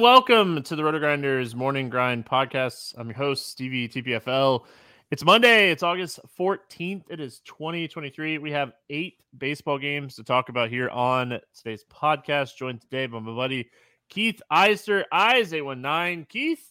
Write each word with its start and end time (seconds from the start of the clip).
Hey 0.00 0.04
welcome 0.04 0.62
to 0.62 0.76
the 0.76 0.82
RotoGrinders 0.82 1.54
Morning 1.54 1.90
Grind 1.90 2.24
Podcast. 2.24 2.94
I'm 2.96 3.08
your 3.08 3.18
host, 3.18 3.50
Stevie 3.50 3.86
TPFL. 3.86 4.64
It's 5.10 5.22
Monday, 5.22 5.70
it's 5.70 5.82
August 5.82 6.20
14th. 6.38 7.02
It 7.10 7.20
is 7.20 7.40
2023. 7.40 8.38
We 8.38 8.50
have 8.50 8.72
eight 8.88 9.18
baseball 9.36 9.76
games 9.76 10.14
to 10.14 10.24
talk 10.24 10.48
about 10.48 10.70
here 10.70 10.88
on 10.88 11.38
today's 11.54 11.84
podcast. 11.92 12.56
Joined 12.56 12.80
today 12.80 13.08
by 13.08 13.18
my 13.18 13.34
buddy 13.34 13.68
Keith 14.08 14.40
Eister, 14.50 15.04
Eyes 15.12 15.52
819. 15.52 16.24
Keith, 16.30 16.66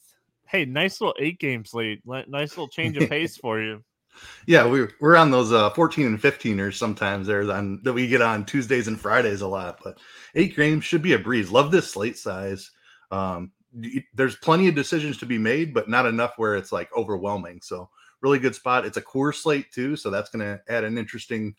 hey, 0.47 0.65
nice 0.65 0.99
little 0.99 1.15
eight 1.19 1.39
game 1.39 1.65
slate. 1.65 2.01
Nice 2.07 2.49
little 2.57 2.67
change 2.67 2.97
of 2.97 3.11
pace 3.11 3.37
for 3.37 3.61
you. 3.61 3.83
Yeah, 4.47 4.67
we 4.67 4.85
we're 4.99 5.15
on 5.15 5.31
those 5.31 5.53
uh 5.53 5.69
14 5.69 6.05
and 6.05 6.21
15ers 6.21 6.73
sometimes 6.73 7.27
there 7.27 7.49
on 7.49 7.79
that 7.83 7.93
we 7.93 8.07
get 8.07 8.21
on 8.21 8.43
Tuesdays 8.43 8.89
and 8.89 8.99
Fridays 8.99 9.39
a 9.39 9.47
lot, 9.47 9.79
but 9.81 9.99
eight 10.35 10.57
games 10.57 10.83
should 10.83 11.03
be 11.03 11.13
a 11.13 11.19
breeze. 11.19 11.51
Love 11.51 11.71
this 11.71 11.89
slate 11.89 12.17
size. 12.17 12.71
Um, 13.11 13.51
there's 14.13 14.35
plenty 14.37 14.67
of 14.67 14.75
decisions 14.75 15.17
to 15.17 15.25
be 15.25 15.37
made, 15.37 15.73
but 15.73 15.89
not 15.89 16.05
enough 16.05 16.33
where 16.37 16.55
it's 16.55 16.71
like 16.71 16.89
overwhelming. 16.95 17.61
So 17.61 17.89
really 18.21 18.39
good 18.39 18.55
spot. 18.55 18.85
It's 18.85 18.97
a 18.97 19.01
core 19.01 19.33
slate 19.33 19.71
too, 19.71 19.95
so 19.95 20.09
that's 20.09 20.29
going 20.29 20.41
to 20.41 20.61
add 20.69 20.83
an 20.83 20.97
interesting 20.97 21.55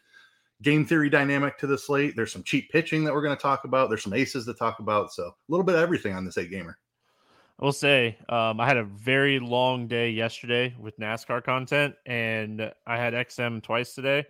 game 0.63 0.85
theory 0.85 1.09
dynamic 1.09 1.59
to 1.59 1.67
the 1.67 1.79
slate. 1.79 2.17
There's 2.17 2.33
some 2.33 2.43
cheap 2.43 2.71
pitching 2.71 3.05
that 3.05 3.15
we're 3.15 3.23
going 3.23 3.37
to 3.37 3.43
talk 3.43 3.65
about. 3.65 3.89
There's 3.89 4.03
some 4.03 4.13
aces 4.13 4.45
to 4.47 4.55
talk 4.55 4.79
about. 4.79 5.13
So 5.13 5.25
a 5.25 5.35
little 5.49 5.65
bit 5.65 5.77
of 5.77 5.81
everything 5.81 6.15
on 6.15 6.25
this 6.25 6.39
eight 6.39 6.51
gamer. 6.51 6.79
I 7.61 7.65
will 7.65 7.73
say 7.73 8.17
um, 8.29 8.59
I 8.59 8.67
had 8.67 8.79
a 8.79 8.85
very 8.85 9.39
long 9.39 9.87
day 9.87 10.11
yesterday 10.11 10.75
with 10.79 10.99
NASCAR 10.99 11.45
content, 11.45 11.95
and 12.07 12.73
I 12.87 12.97
had 12.97 13.13
XM 13.13 13.63
twice 13.63 13.95
today. 13.95 14.25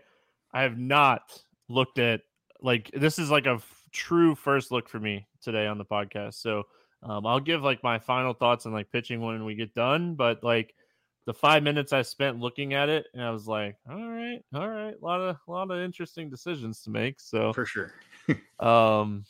I 0.53 0.63
have 0.63 0.79
not 0.79 1.41
looked 1.69 2.01
at 2.01 2.23
like 2.61 2.91
this 2.93 3.21
is 3.21 3.31
like 3.31 3.47
a 3.47 3.55
f- 3.55 3.83
true 3.93 4.35
first 4.35 4.73
look 4.73 4.89
for 4.89 4.99
me 4.99 5.29
today 5.41 5.69
on 5.69 5.79
the 5.79 5.85
podcast. 5.85 6.35
So 6.35 6.65
um, 7.03 7.27
I'll 7.27 7.41
give 7.41 7.63
like 7.63 7.83
my 7.83 7.99
final 7.99 8.35
thoughts 8.35 8.67
on 8.67 8.73
like 8.73 8.91
pitching 8.93 9.21
when 9.21 9.45
we 9.45 9.55
get 9.55 9.75
done, 9.75 10.15
but 10.15 10.45
like 10.45 10.75
the 11.27 11.35
five 11.35 11.63
minutes 11.63 11.93
I 11.93 12.03
spent 12.03 12.39
looking 12.39 12.75
at 12.75 12.89
it, 12.89 13.07
and 13.15 13.23
I 13.23 13.31
was 13.31 13.47
like, 13.47 13.77
all 13.89 14.11
right, 14.11 14.43
all 14.55 14.69
right, 14.69 14.95
a 15.01 15.05
lot 15.05 15.21
of 15.21 15.37
a 15.47 15.51
lot 15.51 15.71
of 15.71 15.79
interesting 15.79 16.29
decisions 16.29 16.83
to 16.83 16.91
make. 16.91 17.21
So 17.21 17.53
for 17.53 17.65
sure. 17.65 17.93
um, 18.61 19.25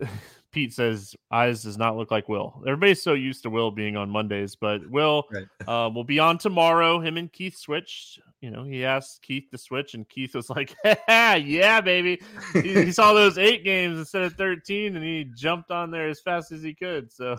Pete 0.56 0.72
says 0.72 1.14
eyes 1.30 1.64
does 1.64 1.76
not 1.76 1.98
look 1.98 2.10
like 2.10 2.30
Will. 2.30 2.62
Everybody's 2.66 3.02
so 3.02 3.12
used 3.12 3.42
to 3.42 3.50
Will 3.50 3.70
being 3.70 3.94
on 3.94 4.08
Mondays, 4.08 4.56
but 4.56 4.88
Will 4.88 5.24
right. 5.30 5.44
uh, 5.68 5.90
will 5.90 6.02
be 6.02 6.18
on 6.18 6.38
tomorrow. 6.38 6.98
Him 6.98 7.18
and 7.18 7.30
Keith 7.30 7.58
switched. 7.58 8.20
You 8.40 8.50
know, 8.50 8.64
he 8.64 8.82
asked 8.82 9.20
Keith 9.20 9.44
to 9.50 9.58
switch, 9.58 9.92
and 9.92 10.08
Keith 10.08 10.34
was 10.34 10.48
like, 10.48 10.74
"Yeah, 11.08 11.82
baby." 11.82 12.22
He, 12.54 12.84
he, 12.86 12.90
saw 12.92 13.12
those 13.12 13.36
eight 13.36 13.64
games 13.64 13.98
instead 13.98 14.22
of 14.22 14.32
thirteen, 14.32 14.96
and 14.96 15.04
he 15.04 15.30
jumped 15.36 15.70
on 15.70 15.90
there 15.90 16.08
as 16.08 16.20
fast 16.20 16.52
as 16.52 16.62
he 16.62 16.72
could. 16.72 17.12
So 17.12 17.36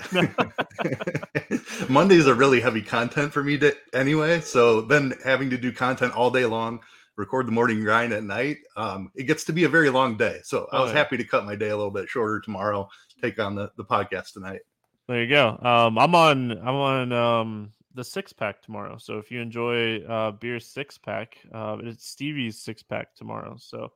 Mondays 1.90 2.28
are 2.28 2.36
really 2.36 2.62
heavy 2.62 2.84
content 2.84 3.34
for 3.34 3.44
me 3.44 3.58
to, 3.58 3.76
anyway. 3.94 4.42
So 4.42 4.82
then 4.82 5.16
having 5.26 5.50
to 5.50 5.58
do 5.58 5.72
content 5.72 6.14
all 6.16 6.30
day 6.30 6.46
long 6.46 6.82
record 7.18 7.48
the 7.48 7.52
morning 7.52 7.84
grind 7.84 8.14
at 8.14 8.24
night, 8.24 8.58
um, 8.78 9.12
it 9.16 9.24
gets 9.24 9.44
to 9.46 9.54
be 9.54 9.66
a 9.66 9.70
very 9.70 9.90
long 9.90 10.16
day. 10.16 10.40
So 10.44 10.68
I 10.72 10.80
was 10.80 10.92
oh, 10.92 10.94
happy 10.94 11.18
to 11.18 11.24
cut 11.24 11.46
my 11.46 11.56
day 11.56 11.70
a 11.70 11.76
little 11.76 11.92
bit 11.92 12.08
shorter 12.08 12.40
tomorrow 12.40 12.88
take 13.22 13.40
on 13.40 13.56
the, 13.56 13.72
the 13.78 13.84
podcast 13.84 14.34
tonight. 14.34 14.62
There 15.08 15.22
you 15.22 15.30
go. 15.30 15.58
Um, 15.62 15.98
I'm 15.98 16.16
on 16.16 16.52
I'm 16.52 16.76
on 16.76 17.14
um, 17.14 17.72
the 17.94 18.04
six 18.04 18.34
pack 18.34 18.62
tomorrow. 18.62 18.98
So 18.98 19.18
if 19.18 19.32
you 19.32 19.42
enjoy 19.42 20.02
uh, 20.02 20.32
beer 20.32 20.60
six 20.60 20.98
pack, 20.98 21.38
uh, 21.54 21.78
it's 21.82 22.08
Stevie's 22.08 22.60
six 22.60 22.84
pack 22.84 23.16
tomorrow. 23.16 23.56
So 23.58 23.92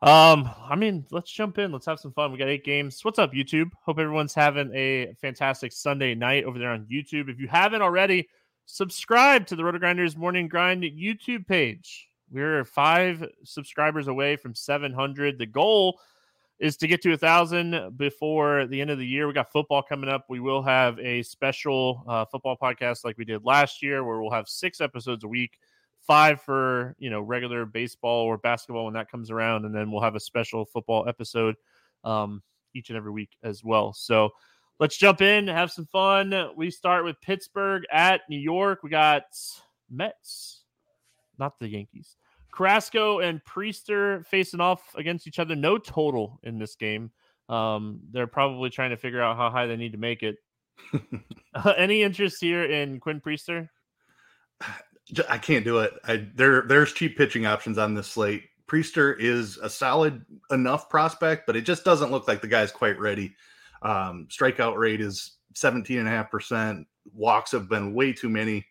um, 0.00 0.50
I 0.68 0.74
mean, 0.74 1.06
let's 1.10 1.30
jump 1.30 1.58
in. 1.58 1.70
Let's 1.70 1.86
have 1.86 2.00
some 2.00 2.12
fun. 2.12 2.32
We 2.32 2.38
got 2.38 2.48
eight 2.48 2.64
games. 2.64 3.04
What's 3.04 3.18
up, 3.18 3.32
YouTube? 3.32 3.70
Hope 3.84 3.98
everyone's 3.98 4.34
having 4.34 4.74
a 4.74 5.14
fantastic 5.20 5.72
Sunday 5.72 6.14
night 6.14 6.44
over 6.44 6.58
there 6.58 6.70
on 6.70 6.86
YouTube. 6.90 7.28
If 7.28 7.38
you 7.38 7.46
haven't 7.46 7.82
already, 7.82 8.28
subscribe 8.64 9.46
to 9.46 9.56
the 9.56 9.62
RotoGrinders 9.62 10.16
Morning 10.16 10.48
Grind 10.48 10.82
YouTube 10.82 11.46
page. 11.46 12.08
We're 12.32 12.64
five 12.64 13.28
subscribers 13.44 14.08
away 14.08 14.36
from 14.36 14.54
700. 14.54 15.38
The 15.38 15.44
goal 15.46 16.00
is 16.58 16.76
to 16.78 16.86
get 16.86 17.02
to 17.02 17.12
a 17.12 17.16
thousand 17.16 17.98
before 17.98 18.66
the 18.66 18.80
end 18.80 18.88
of 18.88 18.98
the 18.98 19.06
year. 19.06 19.26
We 19.26 19.34
got 19.34 19.52
football 19.52 19.82
coming 19.82 20.08
up. 20.08 20.26
We 20.30 20.40
will 20.40 20.62
have 20.62 20.98
a 20.98 21.22
special 21.24 22.04
uh, 22.08 22.24
football 22.24 22.56
podcast 22.56 23.04
like 23.04 23.18
we 23.18 23.26
did 23.26 23.44
last 23.44 23.82
year, 23.82 24.02
where 24.02 24.22
we'll 24.22 24.30
have 24.30 24.48
six 24.48 24.80
episodes 24.80 25.24
a 25.24 25.28
week, 25.28 25.58
five 26.00 26.40
for 26.40 26.94
you 26.98 27.10
know 27.10 27.20
regular 27.20 27.66
baseball 27.66 28.24
or 28.24 28.38
basketball 28.38 28.86
when 28.86 28.94
that 28.94 29.10
comes 29.10 29.30
around, 29.30 29.66
and 29.66 29.74
then 29.74 29.90
we'll 29.90 30.00
have 30.00 30.14
a 30.14 30.20
special 30.20 30.64
football 30.64 31.06
episode 31.08 31.56
um, 32.04 32.42
each 32.74 32.88
and 32.88 32.96
every 32.96 33.10
week 33.12 33.36
as 33.42 33.62
well. 33.62 33.92
So 33.92 34.30
let's 34.78 34.96
jump 34.96 35.20
in, 35.20 35.48
have 35.48 35.70
some 35.70 35.86
fun. 35.86 36.32
We 36.56 36.70
start 36.70 37.04
with 37.04 37.20
Pittsburgh 37.20 37.82
at 37.92 38.22
New 38.30 38.38
York. 38.38 38.82
We 38.82 38.88
got 38.88 39.24
Mets, 39.90 40.62
not 41.38 41.58
the 41.58 41.68
Yankees. 41.68 42.16
Carrasco 42.52 43.20
and 43.20 43.42
Priester 43.44 44.24
facing 44.26 44.60
off 44.60 44.94
against 44.94 45.26
each 45.26 45.38
other. 45.38 45.56
No 45.56 45.78
total 45.78 46.38
in 46.42 46.58
this 46.58 46.76
game. 46.76 47.10
Um, 47.48 48.00
they're 48.12 48.26
probably 48.26 48.70
trying 48.70 48.90
to 48.90 48.96
figure 48.96 49.22
out 49.22 49.36
how 49.36 49.50
high 49.50 49.66
they 49.66 49.76
need 49.76 49.92
to 49.92 49.98
make 49.98 50.22
it. 50.22 50.36
uh, 51.54 51.74
any 51.76 52.02
interest 52.02 52.40
here 52.40 52.64
in 52.64 53.00
Quinn 53.00 53.20
Priester? 53.20 53.68
I 55.28 55.36
can't 55.36 55.64
do 55.64 55.78
it. 55.78 55.92
I, 56.04 56.28
there, 56.34 56.62
there's 56.62 56.92
cheap 56.92 57.18
pitching 57.18 57.44
options 57.44 57.76
on 57.76 57.94
this 57.94 58.06
slate. 58.06 58.44
Priester 58.68 59.18
is 59.18 59.58
a 59.58 59.68
solid 59.68 60.24
enough 60.50 60.88
prospect, 60.88 61.46
but 61.46 61.56
it 61.56 61.62
just 61.62 61.84
doesn't 61.84 62.10
look 62.10 62.28
like 62.28 62.40
the 62.40 62.48
guy's 62.48 62.70
quite 62.70 62.98
ready. 62.98 63.34
Um, 63.82 64.28
strikeout 64.30 64.78
rate 64.78 65.00
is 65.00 65.32
17.5%. 65.54 66.86
Walks 67.12 67.52
have 67.52 67.68
been 67.68 67.92
way 67.92 68.12
too 68.12 68.28
many. 68.28 68.64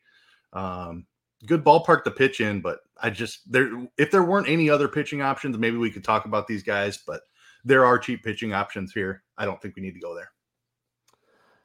Um, 0.54 1.06
good 1.45 1.63
ballpark 1.63 2.04
to 2.06 2.12
pitch 2.12 2.39
in, 2.39 2.62
but 2.62 2.80
I 3.01 3.09
just 3.09 3.51
there 3.51 3.69
if 3.98 4.12
there 4.12 4.24
weren't 4.24 4.48
any 4.48 4.69
other 4.69 4.88
pitching 4.88 5.21
options, 5.21 5.57
maybe 5.57 5.77
we 5.77 5.92
could 5.92 6.03
talk 6.03 6.25
about 6.25 6.48
these 6.48 6.63
guys, 6.63 7.00
but 7.06 7.21
there 7.63 7.86
are 7.86 8.00
cheap 8.00 8.24
pitching 8.24 8.53
options 8.53 8.92
here. 8.94 9.24
I 9.38 9.45
don't 9.45 9.62
think 9.62 9.75
we 9.75 9.81
need 9.81 9.94
to 9.94 10.00
go 10.00 10.15
there. 10.15 10.31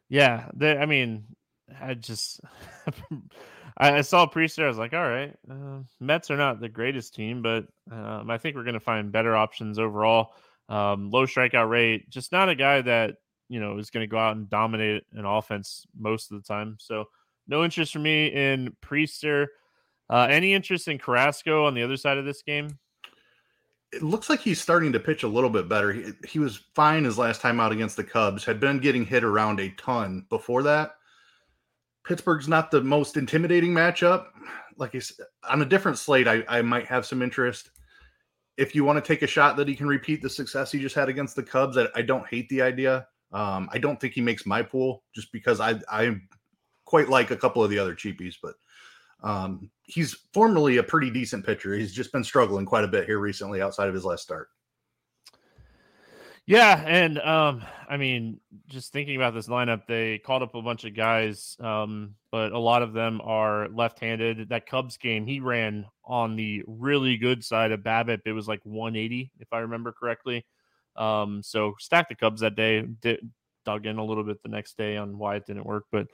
Yeah, 0.09 0.49
I 0.63 0.87
mean, 0.87 1.25
I 1.81 1.95
just 1.95 2.41
I, 3.77 4.01
saw 4.03 4.27
Priester. 4.27 4.65
I 4.65 4.69
was 4.69 4.79
like, 4.79 4.95
all 4.95 5.09
right, 5.09 5.35
uh, 5.51 5.81
Mets 6.01 6.31
are 6.31 6.37
not 6.37 6.61
the 6.61 6.69
greatest 6.69 7.15
team, 7.15 7.43
but 7.43 7.67
um, 7.91 8.31
I 8.31 8.39
think 8.39 8.57
we're 8.57 8.65
going 8.65 8.75
to 8.75 8.81
find 8.81 9.13
better 9.13 9.37
options 9.37 9.79
overall. 9.79 10.35
Um, 10.69 11.11
low 11.11 11.27
strikeout 11.27 11.69
rate, 11.69 12.09
just 12.11 12.33
not 12.33 12.49
a 12.49 12.55
guy 12.55 12.83
that 12.83 13.17
you 13.49 13.61
know 13.61 13.79
is 13.79 13.91
going 13.91 14.03
to 14.03 14.11
go 14.11 14.19
out 14.19 14.37
and 14.37 14.49
dominate 14.49 15.05
an 15.13 15.25
offense 15.25 15.87
most 15.99 16.31
of 16.31 16.41
the 16.41 16.47
time. 16.47 16.77
So 16.81 17.07
no 17.49 17.65
interest 17.65 17.93
for 17.93 17.99
me 17.99 18.29
in 18.29 18.75
Priester. 18.85 19.47
Uh, 20.09 20.27
any 20.31 20.55
interest 20.55 20.89
in 20.89 20.99
Carrasco 20.99 21.67
on 21.67 21.75
the 21.75 21.83
other 21.83 21.97
side 21.97 22.19
of 22.19 22.25
this 22.25 22.43
game? 22.43 22.79
It 23.93 24.03
looks 24.03 24.29
like 24.29 24.41
he's 24.41 24.61
starting 24.61 24.93
to 24.93 25.01
pitch 25.01 25.23
a 25.23 25.29
little 25.29 25.51
bit 25.51 25.69
better. 25.69 25.93
He, 25.93 26.13
he 26.27 26.39
was 26.39 26.65
fine 26.75 27.05
his 27.05 27.19
last 27.19 27.41
time 27.41 27.61
out 27.61 27.73
against 27.73 27.97
the 27.97 28.05
Cubs, 28.05 28.45
had 28.45 28.61
been 28.61 28.79
getting 28.79 29.05
hit 29.05 29.25
around 29.25 29.61
a 29.61 29.71
ton 29.71 30.27
before 30.29 30.63
that. 30.65 30.97
Pittsburgh's 32.05 32.49
not 32.49 32.71
the 32.71 32.83
most 32.83 33.17
intimidating 33.17 33.73
matchup. 33.73 34.27
Like 34.77 34.93
he's 34.93 35.19
on 35.49 35.63
a 35.63 35.65
different 35.65 35.99
slate, 35.99 36.29
I, 36.29 36.45
I 36.49 36.63
might 36.63 36.87
have 36.87 37.07
some 37.07 37.23
interest. 37.23 37.71
If 38.57 38.75
you 38.75 38.85
want 38.85 39.03
to 39.03 39.07
take 39.07 39.23
a 39.23 39.27
shot 39.27 39.57
that 39.57 39.69
he 39.69 39.75
can 39.75 39.87
repeat 39.87 40.23
the 40.23 40.31
success 40.31 40.71
he 40.71 40.79
just 40.79 40.95
had 40.95 41.09
against 41.09 41.37
the 41.37 41.43
Cubs, 41.43 41.77
I, 41.77 41.87
I 41.95 42.03
don't 42.03 42.27
hate 42.27 42.49
the 42.49 42.63
idea. 42.63 43.07
Um, 43.33 43.69
I 43.73 43.79
don't 43.79 44.01
think 44.01 44.15
he 44.15 44.21
makes 44.21 44.47
my 44.47 44.63
pool 44.63 45.03
just 45.15 45.33
because 45.33 45.61
I 45.61 45.81
I 45.91 46.17
quite 46.85 47.09
like 47.09 47.33
a 47.33 47.37
couple 47.37 47.63
of 47.63 47.71
the 47.71 47.79
other 47.79 47.95
cheapies, 47.95 48.37
but 48.43 48.55
um, 49.23 49.71
he's 49.83 50.15
formerly 50.33 50.77
a 50.79 50.83
pretty 50.83 51.11
decent 51.11 51.45
pitcher. 51.45 51.75
He's 51.75 51.93
just 51.93 52.13
been 52.13 52.25
struggling 52.25 52.67
quite 52.67 52.85
a 52.85 52.89
bit 52.89 53.07
here 53.07 53.19
recently 53.19 53.63
outside 53.63 53.89
of 53.89 53.95
his 53.95 54.05
last 54.05 54.23
start. 54.23 54.49
Yeah, 56.47 56.81
and 56.87 57.19
um, 57.19 57.65
I 57.89 57.97
mean, 57.97 58.39
just 58.69 58.93
thinking 58.93 59.17
about 59.17 59.35
this 59.35 59.49
lineup, 59.49 59.83
they 59.89 60.19
called 60.19 60.43
up 60.43 60.55
a 60.55 60.63
bunch 60.63 60.85
of 60.85 60.95
guys, 60.95 61.57
um, 61.59 62.15
but 62.31 62.53
a 62.53 62.59
lot 62.59 62.83
of 62.83 62.93
them 62.93 63.21
are 63.25 63.69
left-handed. 63.69 64.49
That 64.51 64.67
Cubs 64.67 64.97
game, 64.97 65.27
he 65.27 65.41
ran 65.41 65.87
on 66.05 66.37
the 66.37 66.63
really 66.69 67.17
good 67.17 67.45
side 67.45 67.73
of 67.73 67.81
BABIP. 67.81 68.21
It 68.27 68.33
was 68.33 68.47
like 68.47 68.61
180, 68.63 69.33
if 69.41 69.53
I 69.53 69.59
remember 69.59 69.91
correctly. 69.91 70.47
Um, 70.95 71.43
so 71.43 71.75
stacked 71.81 72.11
the 72.11 72.15
Cubs 72.15 72.43
that 72.43 72.55
day. 72.55 72.83
Did, 72.83 73.29
dug 73.65 73.85
in 73.85 73.99
a 73.99 74.05
little 74.05 74.23
bit 74.23 74.41
the 74.45 74.49
next 74.49 74.79
day 74.79 74.97
on 74.97 75.19
why 75.19 75.35
it 75.35 75.47
didn't 75.47 75.67
work, 75.67 75.85
but 75.91 76.07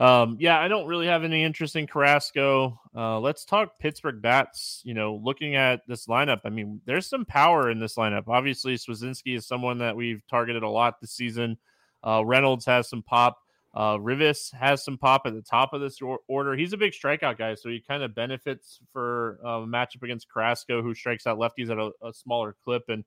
um, 0.00 0.38
yeah, 0.40 0.58
I 0.58 0.66
don't 0.66 0.86
really 0.86 1.06
have 1.06 1.24
any 1.24 1.44
interest 1.44 1.76
in 1.76 1.86
Carrasco. 1.86 2.80
Uh, 2.96 3.20
let's 3.20 3.44
talk 3.44 3.78
Pittsburgh 3.78 4.22
bats. 4.22 4.80
You 4.82 4.94
know, 4.94 5.20
looking 5.22 5.56
at 5.56 5.82
this 5.86 6.06
lineup, 6.06 6.40
I 6.44 6.48
mean, 6.48 6.80
there's 6.86 7.06
some 7.06 7.26
power 7.26 7.70
in 7.70 7.78
this 7.78 7.96
lineup. 7.96 8.26
Obviously, 8.26 8.76
Suwinski 8.76 9.36
is 9.36 9.46
someone 9.46 9.76
that 9.78 9.94
we've 9.94 10.22
targeted 10.26 10.62
a 10.62 10.68
lot 10.68 11.00
this 11.02 11.12
season. 11.12 11.58
Uh, 12.02 12.24
Reynolds 12.24 12.64
has 12.64 12.88
some 12.88 13.02
pop. 13.02 13.38
Uh, 13.74 13.98
Rivas 14.00 14.50
has 14.52 14.82
some 14.82 14.96
pop 14.96 15.22
at 15.26 15.34
the 15.34 15.42
top 15.42 15.74
of 15.74 15.82
this 15.82 16.00
order. 16.28 16.56
He's 16.56 16.72
a 16.72 16.78
big 16.78 16.92
strikeout 16.92 17.36
guy, 17.36 17.54
so 17.54 17.68
he 17.68 17.84
kind 17.86 18.02
of 18.02 18.14
benefits 18.14 18.80
for 18.94 19.38
uh, 19.44 19.60
a 19.60 19.66
matchup 19.66 20.02
against 20.02 20.30
Carrasco, 20.30 20.82
who 20.82 20.94
strikes 20.94 21.26
out 21.26 21.38
lefties 21.38 21.70
at 21.70 21.78
a, 21.78 21.90
a 22.02 22.12
smaller 22.14 22.56
clip. 22.64 22.84
And 22.88 23.04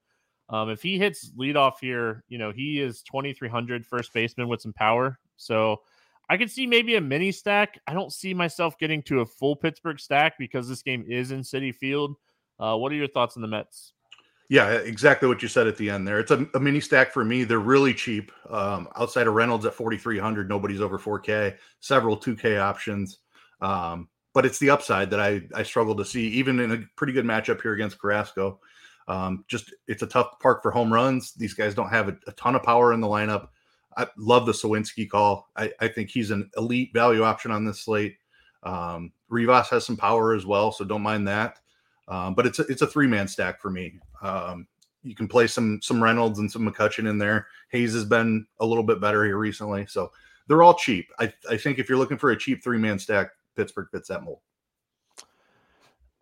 um, 0.47 0.69
if 0.69 0.83
he 0.83 0.99
hits 0.99 1.31
leadoff 1.31 1.73
here, 1.81 2.23
you 2.29 2.37
know, 2.37 2.51
he 2.51 2.79
is 2.79 3.01
2,300 3.01 3.83
first 3.83 4.13
baseman 4.13 4.47
with 4.47 4.61
some 4.61 4.73
power. 4.73 5.19
So 5.37 5.81
I 6.29 6.37
could 6.37 6.49
see 6.49 6.65
maybe 6.65 6.95
a 6.95 7.01
mini 7.01 7.31
stack. 7.31 7.79
I 7.87 7.93
don't 7.93 8.11
see 8.11 8.33
myself 8.33 8.77
getting 8.77 9.03
to 9.03 9.21
a 9.21 9.25
full 9.25 9.55
Pittsburgh 9.55 9.99
stack 9.99 10.33
because 10.39 10.67
this 10.69 10.81
game 10.81 11.05
is 11.07 11.31
in 11.31 11.41
Citi 11.41 11.73
Field. 11.73 12.15
Uh, 12.59 12.75
what 12.77 12.91
are 12.91 12.95
your 12.95 13.07
thoughts 13.07 13.35
on 13.35 13.41
the 13.41 13.47
Mets? 13.47 13.93
Yeah, 14.49 14.71
exactly 14.71 15.27
what 15.27 15.41
you 15.41 15.47
said 15.47 15.67
at 15.67 15.77
the 15.77 15.89
end 15.89 16.07
there. 16.07 16.19
It's 16.19 16.31
a, 16.31 16.45
a 16.53 16.59
mini 16.59 16.79
stack 16.79 17.11
for 17.11 17.23
me. 17.23 17.43
They're 17.43 17.59
really 17.59 17.93
cheap. 17.93 18.31
Um, 18.49 18.87
outside 18.95 19.27
of 19.27 19.33
Reynolds 19.33 19.65
at 19.65 19.73
4,300, 19.73 20.49
nobody's 20.49 20.81
over 20.81 20.99
4K, 20.99 21.55
several 21.79 22.17
2K 22.17 22.59
options. 22.59 23.19
Um, 23.61 24.09
but 24.33 24.45
it's 24.45 24.59
the 24.59 24.69
upside 24.69 25.09
that 25.11 25.19
I, 25.19 25.43
I 25.55 25.63
struggle 25.63 25.95
to 25.95 26.05
see, 26.05 26.27
even 26.29 26.59
in 26.59 26.71
a 26.71 26.83
pretty 26.95 27.13
good 27.13 27.25
matchup 27.25 27.61
here 27.61 27.73
against 27.73 27.99
Carrasco. 27.99 28.59
Um, 29.07 29.45
just 29.47 29.73
it's 29.87 30.03
a 30.03 30.07
tough 30.07 30.39
park 30.39 30.61
for 30.61 30.71
home 30.71 30.91
runs. 30.91 31.33
These 31.33 31.53
guys 31.53 31.75
don't 31.75 31.89
have 31.89 32.09
a, 32.09 32.17
a 32.27 32.31
ton 32.33 32.55
of 32.55 32.63
power 32.63 32.93
in 32.93 33.01
the 33.01 33.07
lineup. 33.07 33.49
I 33.97 34.07
love 34.17 34.45
the 34.45 34.51
Suwinski 34.51 35.09
call. 35.09 35.49
I, 35.55 35.71
I, 35.79 35.87
think 35.87 36.09
he's 36.09 36.31
an 36.31 36.49
elite 36.57 36.91
value 36.93 37.23
option 37.23 37.51
on 37.51 37.65
this 37.65 37.81
slate. 37.81 38.17
Um, 38.63 39.11
Rivas 39.29 39.69
has 39.69 39.85
some 39.85 39.97
power 39.97 40.33
as 40.33 40.45
well, 40.45 40.71
so 40.71 40.85
don't 40.85 41.01
mind 41.01 41.27
that. 41.27 41.59
Um, 42.07 42.35
but 42.35 42.45
it's 42.45 42.59
a, 42.59 42.63
it's 42.63 42.81
a 42.81 42.87
three 42.87 43.07
man 43.07 43.27
stack 43.27 43.61
for 43.61 43.69
me. 43.69 43.99
Um, 44.21 44.67
you 45.03 45.15
can 45.15 45.27
play 45.27 45.47
some 45.47 45.79
some 45.81 46.01
Reynolds 46.01 46.39
and 46.39 46.51
some 46.51 46.69
McCutcheon 46.69 47.09
in 47.09 47.17
there. 47.17 47.47
Hayes 47.69 47.93
has 47.93 48.05
been 48.05 48.45
a 48.59 48.65
little 48.65 48.83
bit 48.83 49.01
better 49.01 49.25
here 49.25 49.37
recently, 49.37 49.85
so 49.85 50.11
they're 50.47 50.63
all 50.63 50.73
cheap. 50.73 51.09
I, 51.19 51.33
I 51.49 51.57
think 51.57 51.79
if 51.79 51.89
you're 51.89 51.97
looking 51.97 52.17
for 52.17 52.31
a 52.31 52.37
cheap 52.37 52.63
three 52.63 52.77
man 52.77 53.00
stack, 53.00 53.31
Pittsburgh 53.55 53.88
fits 53.91 54.09
that 54.09 54.23
mold. 54.23 54.39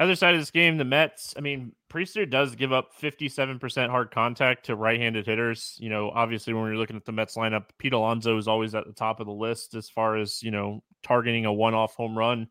Other 0.01 0.15
side 0.15 0.33
of 0.33 0.41
this 0.41 0.49
game, 0.49 0.77
the 0.77 0.83
Mets. 0.83 1.35
I 1.37 1.41
mean, 1.41 1.73
Priester 1.87 2.27
does 2.27 2.55
give 2.55 2.73
up 2.73 2.89
57% 2.99 3.89
hard 3.89 4.09
contact 4.09 4.65
to 4.65 4.75
right-handed 4.75 5.27
hitters. 5.27 5.77
You 5.79 5.91
know, 5.91 6.09
obviously 6.09 6.53
when 6.55 6.65
you're 6.65 6.77
looking 6.77 6.95
at 6.95 7.05
the 7.05 7.11
Mets 7.11 7.35
lineup, 7.35 7.65
Pete 7.77 7.93
Alonso 7.93 8.35
is 8.39 8.47
always 8.47 8.73
at 8.73 8.87
the 8.87 8.93
top 8.93 9.19
of 9.19 9.27
the 9.27 9.31
list 9.31 9.75
as 9.75 9.89
far 9.89 10.17
as, 10.17 10.41
you 10.41 10.49
know, 10.49 10.81
targeting 11.03 11.45
a 11.45 11.53
one-off 11.53 11.93
home 11.93 12.17
run. 12.17 12.47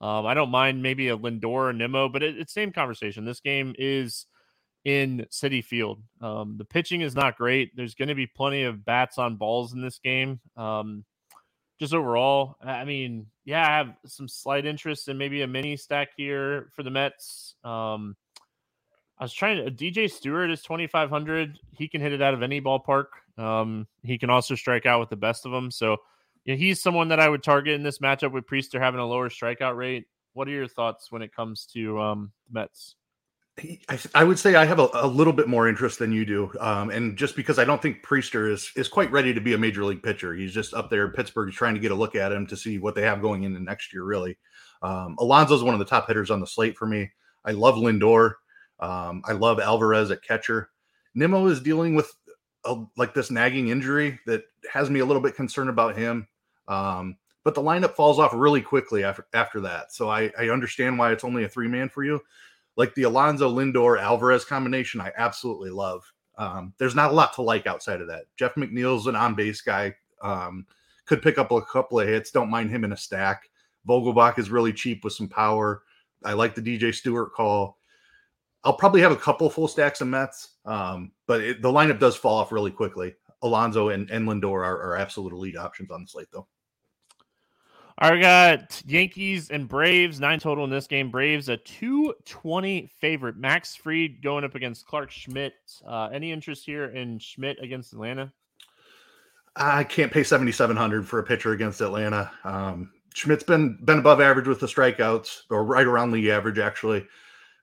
Um, 0.00 0.24
I 0.24 0.32
don't 0.32 0.50
mind 0.50 0.82
maybe 0.82 1.10
a 1.10 1.18
Lindor 1.18 1.44
or 1.44 1.72
Nimmo, 1.74 2.08
but 2.08 2.22
it, 2.22 2.38
it's 2.38 2.54
same 2.54 2.72
conversation. 2.72 3.26
This 3.26 3.40
game 3.40 3.74
is 3.78 4.24
in 4.86 5.26
Citi 5.30 5.62
Field. 5.62 6.02
Um, 6.22 6.56
the 6.56 6.64
pitching 6.64 7.02
is 7.02 7.14
not 7.14 7.36
great. 7.36 7.76
There's 7.76 7.94
going 7.94 8.08
to 8.08 8.14
be 8.14 8.26
plenty 8.26 8.62
of 8.62 8.82
bats 8.82 9.18
on 9.18 9.36
balls 9.36 9.74
in 9.74 9.82
this 9.82 9.98
game. 9.98 10.40
Um, 10.56 11.04
just 11.78 11.92
overall, 11.92 12.56
I 12.62 12.86
mean, 12.86 13.26
yeah, 13.44 13.62
I 13.62 13.76
have 13.76 13.94
some 14.06 14.28
slight 14.28 14.64
interest 14.64 15.08
in 15.08 15.18
maybe 15.18 15.42
a 15.42 15.46
mini 15.46 15.76
stack 15.76 16.08
here 16.16 16.70
for 16.74 16.82
the 16.82 16.90
Mets. 16.90 17.54
Um, 17.62 18.16
I 19.18 19.24
was 19.24 19.32
trying 19.32 19.64
to 19.64 19.70
DJ 19.70 20.10
Stewart 20.10 20.50
is 20.50 20.62
2500. 20.62 21.58
He 21.72 21.88
can 21.88 22.00
hit 22.00 22.12
it 22.12 22.22
out 22.22 22.34
of 22.34 22.42
any 22.42 22.60
ballpark. 22.60 23.06
Um, 23.38 23.86
he 24.02 24.18
can 24.18 24.30
also 24.30 24.54
strike 24.54 24.86
out 24.86 25.00
with 25.00 25.10
the 25.10 25.16
best 25.16 25.46
of 25.46 25.52
them. 25.52 25.70
So 25.70 25.98
yeah, 26.44 26.56
he's 26.56 26.82
someone 26.82 27.08
that 27.08 27.20
I 27.20 27.28
would 27.28 27.42
target 27.42 27.74
in 27.74 27.82
this 27.82 27.98
matchup 27.98 28.32
with 28.32 28.46
Priester 28.46 28.80
having 28.80 29.00
a 29.00 29.06
lower 29.06 29.28
strikeout 29.28 29.76
rate. 29.76 30.06
What 30.32 30.48
are 30.48 30.52
your 30.52 30.66
thoughts 30.66 31.12
when 31.12 31.22
it 31.22 31.34
comes 31.34 31.66
to 31.74 32.00
um, 32.00 32.32
the 32.46 32.60
Mets? 32.60 32.96
I, 33.56 33.98
I, 34.16 34.24
would 34.24 34.38
say 34.38 34.56
I 34.56 34.64
have 34.64 34.80
a, 34.80 34.88
a, 34.94 35.06
little 35.06 35.32
bit 35.32 35.46
more 35.46 35.68
interest 35.68 36.00
than 36.00 36.10
you 36.10 36.24
do, 36.24 36.50
um, 36.58 36.90
and 36.90 37.16
just 37.16 37.36
because 37.36 37.60
I 37.60 37.64
don't 37.64 37.80
think 37.80 38.02
Priester 38.02 38.50
is 38.50 38.72
is 38.74 38.88
quite 38.88 39.12
ready 39.12 39.32
to 39.32 39.40
be 39.40 39.54
a 39.54 39.58
major 39.58 39.84
league 39.84 40.02
pitcher, 40.02 40.34
he's 40.34 40.52
just 40.52 40.74
up 40.74 40.90
there. 40.90 41.12
Pittsburgh 41.12 41.52
trying 41.52 41.74
to 41.74 41.80
get 41.80 41.92
a 41.92 41.94
look 41.94 42.16
at 42.16 42.32
him 42.32 42.48
to 42.48 42.56
see 42.56 42.78
what 42.78 42.96
they 42.96 43.02
have 43.02 43.22
going 43.22 43.44
into 43.44 43.60
next 43.60 43.92
year. 43.92 44.02
Really, 44.02 44.36
um, 44.82 45.14
Alonso's 45.20 45.62
one 45.62 45.72
of 45.72 45.78
the 45.78 45.84
top 45.84 46.08
hitters 46.08 46.32
on 46.32 46.40
the 46.40 46.46
slate 46.46 46.76
for 46.76 46.86
me. 46.86 47.12
I 47.44 47.52
love 47.52 47.76
Lindor. 47.76 48.32
Um, 48.80 49.22
I 49.24 49.32
love 49.32 49.60
Alvarez 49.60 50.10
at 50.10 50.24
catcher. 50.24 50.70
Nimmo 51.14 51.46
is 51.46 51.60
dealing 51.60 51.94
with 51.94 52.12
a, 52.64 52.82
like 52.96 53.14
this 53.14 53.30
nagging 53.30 53.68
injury 53.68 54.18
that 54.26 54.42
has 54.72 54.90
me 54.90 54.98
a 54.98 55.06
little 55.06 55.22
bit 55.22 55.36
concerned 55.36 55.70
about 55.70 55.96
him. 55.96 56.26
Um, 56.66 57.18
but 57.44 57.54
the 57.54 57.62
lineup 57.62 57.94
falls 57.94 58.18
off 58.18 58.32
really 58.34 58.62
quickly 58.62 59.04
after 59.04 59.26
after 59.32 59.60
that. 59.60 59.92
So 59.92 60.10
I, 60.10 60.32
I 60.36 60.48
understand 60.48 60.98
why 60.98 61.12
it's 61.12 61.24
only 61.24 61.44
a 61.44 61.48
three 61.48 61.68
man 61.68 61.88
for 61.88 62.02
you 62.02 62.20
like 62.76 62.94
the 62.94 63.04
Alonso 63.04 63.52
Lindor 63.54 64.00
Alvarez 64.00 64.44
combination, 64.44 65.00
I 65.00 65.12
absolutely 65.16 65.70
love. 65.70 66.02
Um, 66.36 66.74
there's 66.78 66.94
not 66.94 67.10
a 67.10 67.14
lot 67.14 67.32
to 67.34 67.42
like 67.42 67.66
outside 67.66 68.00
of 68.00 68.08
that. 68.08 68.24
Jeff 68.36 68.54
McNeil's 68.56 69.06
an 69.06 69.16
on 69.16 69.34
base 69.34 69.60
guy. 69.60 69.94
Um, 70.22 70.66
could 71.06 71.22
pick 71.22 71.38
up 71.38 71.50
a 71.50 71.62
couple 71.62 72.00
of 72.00 72.08
hits. 72.08 72.30
Don't 72.30 72.50
mind 72.50 72.70
him 72.70 72.84
in 72.84 72.92
a 72.92 72.96
stack. 72.96 73.48
Vogelbach 73.88 74.38
is 74.38 74.50
really 74.50 74.72
cheap 74.72 75.04
with 75.04 75.12
some 75.12 75.28
power. 75.28 75.82
I 76.24 76.32
like 76.32 76.54
the 76.54 76.62
DJ 76.62 76.94
Stewart 76.94 77.32
call. 77.34 77.78
I'll 78.64 78.76
probably 78.76 79.02
have 79.02 79.12
a 79.12 79.16
couple 79.16 79.50
full 79.50 79.68
stacks 79.68 80.00
of 80.00 80.08
Mets, 80.08 80.56
um, 80.64 81.12
but 81.26 81.42
it, 81.42 81.62
the 81.62 81.70
lineup 81.70 81.98
does 81.98 82.16
fall 82.16 82.38
off 82.38 82.50
really 82.50 82.70
quickly. 82.70 83.14
Alonso 83.42 83.90
and, 83.90 84.10
and 84.10 84.26
Lindor 84.26 84.64
are, 84.64 84.80
are 84.80 84.96
absolute 84.96 85.34
elite 85.34 85.56
options 85.56 85.90
on 85.90 86.00
the 86.00 86.08
slate, 86.08 86.28
though. 86.32 86.46
All 87.98 88.10
right, 88.10 88.16
we 88.16 88.22
got 88.22 88.82
Yankees 88.86 89.50
and 89.50 89.68
Braves, 89.68 90.18
nine 90.18 90.40
total 90.40 90.64
in 90.64 90.70
this 90.70 90.88
game. 90.88 91.12
Braves 91.12 91.48
a 91.48 91.56
220 91.56 92.90
favorite. 93.00 93.36
Max 93.36 93.76
Fried 93.76 94.20
going 94.20 94.42
up 94.42 94.56
against 94.56 94.84
Clarke 94.84 95.12
Schmidt. 95.12 95.54
Uh, 95.86 96.08
any 96.12 96.32
interest 96.32 96.66
here 96.66 96.86
in 96.86 97.20
Schmidt 97.20 97.56
against 97.62 97.92
Atlanta? 97.92 98.32
I 99.54 99.84
can't 99.84 100.10
pay 100.10 100.24
7,700 100.24 101.06
for 101.06 101.20
a 101.20 101.22
pitcher 101.22 101.52
against 101.52 101.80
Atlanta. 101.80 102.32
Um, 102.42 102.90
Schmidt's 103.14 103.44
been 103.44 103.78
been 103.84 104.00
above 104.00 104.20
average 104.20 104.48
with 104.48 104.58
the 104.58 104.66
strikeouts, 104.66 105.42
or 105.48 105.62
right 105.62 105.86
around 105.86 106.10
league 106.10 106.26
average 106.26 106.58
actually. 106.58 107.06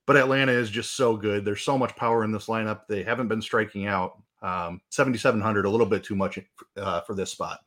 But 0.06 0.16
Atlanta 0.16 0.54
is 0.54 0.70
just 0.70 0.96
so 0.96 1.18
good. 1.18 1.44
There's 1.44 1.62
so 1.62 1.78
much 1.78 1.94
power 1.98 2.24
in 2.24 2.32
this 2.32 2.48
lineup. 2.48 2.88
They 2.88 3.04
haven't 3.04 3.28
been 3.28 3.42
striking 3.42 3.86
out. 3.86 4.18
Um, 4.42 4.82
7,700, 4.90 5.66
a 5.66 5.70
little 5.70 5.86
bit 5.86 6.04
too 6.06 6.16
much 6.16 6.40
uh, 6.78 7.02
for 7.02 7.16
this 7.16 7.32
spot. 7.32 7.60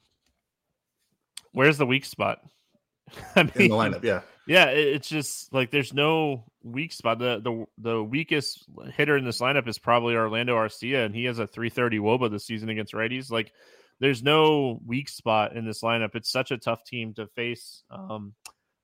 Where's 1.55 1.79
the 1.79 1.87
weak 1.87 2.05
spot? 2.05 2.41
I 3.37 3.45
mean, 3.45 3.53
in 3.55 3.69
the 3.69 3.77
lineup, 3.77 4.03
yeah, 4.03 4.23
yeah. 4.47 4.67
It's 4.67 5.09
just 5.09 5.53
like 5.53 5.71
there's 5.71 5.95
no 5.95 6.45
weak 6.65 6.93
spot. 6.93 7.21
The 7.21 7.41
the 7.41 7.65
the 7.79 8.03
weakest 8.03 8.65
hitter 8.95 9.17
in 9.17 9.25
this 9.25 9.41
lineup 9.41 9.69
is 9.69 9.79
probably 9.79 10.17
Orlando 10.17 10.57
Arcia, 10.57 11.07
and 11.07 11.15
he 11.15 11.25
has 11.25 11.39
a 11.39 11.47
330 11.47 11.99
WOBA 11.99 12.31
this 12.31 12.45
season 12.45 12.71
against 12.71 12.93
righties. 12.93 13.31
Like 13.31 13.53
there's 14.01 14.23
no 14.23 14.81
weak 14.85 15.09
spot 15.09 15.55
in 15.57 15.65
this 15.65 15.83
lineup. 15.83 16.17
It's 16.17 16.31
such 16.31 16.51
a 16.51 16.59
tough 16.59 16.83
team 16.85 17.15
to 17.15 17.29
face. 17.29 17.85
Um, 17.89 18.35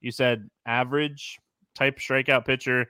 you 0.01 0.13
said 0.13 0.49
average 0.65 1.39
type 1.75 1.99
strikeout 1.99 2.47
pitcher. 2.47 2.87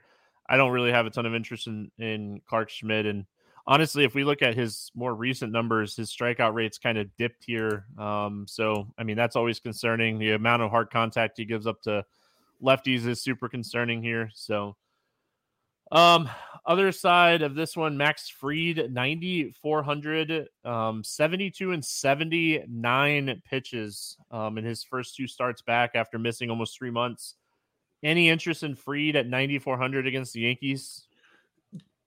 I 0.47 0.57
don't 0.57 0.71
really 0.71 0.91
have 0.91 1.07
a 1.07 1.09
ton 1.09 1.25
of 1.25 1.33
interest 1.33 1.65
in 1.65 1.91
in 1.97 2.41
Clarke 2.47 2.69
Schmidt, 2.69 3.07
and 3.07 3.25
honestly, 3.67 4.03
if 4.03 4.15
we 4.15 4.23
look 4.23 4.41
at 4.41 4.55
his 4.55 4.91
more 4.95 5.13
recent 5.13 5.51
numbers, 5.51 5.95
his 5.95 6.11
strikeout 6.11 6.53
rates 6.53 6.77
kind 6.77 6.97
of 6.97 7.15
dipped 7.17 7.43
here. 7.45 7.85
Um, 7.97 8.45
so 8.47 8.87
I 8.97 9.03
mean 9.03 9.17
that's 9.17 9.35
always 9.35 9.59
concerning. 9.59 10.19
The 10.19 10.31
amount 10.31 10.61
of 10.61 10.71
hard 10.71 10.89
contact 10.89 11.37
he 11.37 11.45
gives 11.45 11.67
up 11.67 11.81
to 11.83 12.05
lefties 12.61 13.05
is 13.07 13.21
super 13.21 13.49
concerning 13.49 14.01
here. 14.01 14.29
So 14.33 14.75
um, 15.91 16.29
other 16.65 16.91
side 16.91 17.41
of 17.41 17.55
this 17.55 17.75
one, 17.75 17.97
Max 17.97 18.29
Fried, 18.29 18.91
9,400, 18.91 20.47
um, 20.63 21.03
72 21.03 21.71
and 21.71 21.83
79 21.83 23.41
pitches 23.45 24.17
um, 24.31 24.57
in 24.57 24.63
his 24.63 24.83
first 24.83 25.15
two 25.15 25.27
starts 25.27 25.61
back 25.61 25.91
after 25.95 26.17
missing 26.17 26.49
almost 26.49 26.77
three 26.77 26.91
months. 26.91 27.35
Any 28.03 28.29
interest 28.29 28.63
in 28.63 28.75
Fried 28.75 29.15
at 29.15 29.27
9,400 29.27 30.07
against 30.07 30.33
the 30.33 30.41
Yankees? 30.41 31.07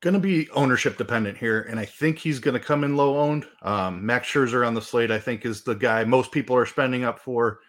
Going 0.04 0.12
to 0.12 0.20
be 0.20 0.50
ownership 0.50 0.99
dependent 0.99 1.38
here, 1.38 1.62
and 1.62 1.80
I 1.80 1.87
think 1.87 2.18
he's 2.18 2.38
going 2.38 2.52
to 2.52 2.61
come 2.61 2.84
in 2.84 2.94
low 2.94 3.18
owned. 3.18 3.46
Um, 3.62 4.04
Max 4.04 4.28
Scherzer 4.28 4.66
on 4.66 4.75
the 4.75 4.82
slate, 4.82 5.11
I 5.11 5.18
think, 5.18 5.46
is 5.46 5.62
the 5.62 5.75
guy 5.75 6.04
most 6.04 6.30
people 6.30 6.54
are 6.54 6.66
spending 6.66 7.04
up 7.04 7.18
for. 7.18 7.61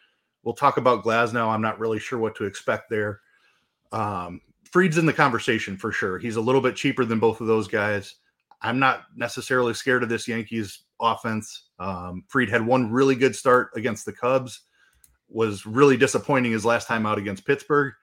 We'll 0.44 0.54
talk 0.54 0.76
about 0.76 1.06
Glasnow. 1.06 1.48
I'm 1.48 1.62
not 1.62 1.80
really 1.80 1.98
sure 1.98 2.20
what 2.20 2.36
to 2.36 2.44
expect 2.44 2.90
there. 2.90 3.22
Um, 3.94 4.42
Fried's 4.70 4.98
in 4.98 5.06
the 5.06 5.14
conversation 5.14 5.78
for 5.78 5.94
sure. 5.94 6.20
He's 6.20 6.36
a 6.36 6.42
little 6.42 6.60
bit 6.60 6.76
cheaper 6.76 7.06
than 7.06 7.20
both 7.20 7.40
of 7.40 7.48
those 7.48 7.70
guys. 7.70 8.16
I'm 8.62 8.80
not 8.80 9.04
necessarily 9.16 9.74
scared 9.74 10.04
of 10.04 10.10
this 10.10 10.28
Yankees 10.28 10.82
offense. 11.00 11.70
Um, 11.80 12.26
Fried 12.28 12.50
had 12.50 12.66
one 12.66 12.92
really 12.92 13.16
good 13.16 13.34
start 13.34 13.70
against 13.78 14.06
the 14.06 14.12
Cubs, 14.12 14.64
was 15.30 15.66
really 15.66 15.96
disappointing 15.96 16.52
his 16.52 16.66
last 16.66 16.86
time 16.86 17.06
out 17.06 17.18
against 17.18 17.46
Pittsburgh. 17.46 17.94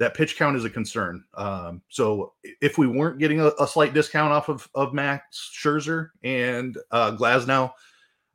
That 0.00 0.14
pitch 0.14 0.36
count 0.36 0.56
is 0.56 0.64
a 0.64 0.70
concern. 0.70 1.22
Um, 1.34 1.82
so 1.88 2.32
if 2.60 2.78
we 2.78 2.88
weren't 2.88 3.18
getting 3.18 3.40
a, 3.40 3.52
a, 3.60 3.68
slight 3.68 3.94
discount 3.94 4.32
off 4.32 4.48
of, 4.48 4.68
of 4.74 4.94
Max 4.94 5.52
Scherzer 5.54 6.08
and 6.24 6.76
uh, 6.90 7.12
Glasnow, 7.12 7.70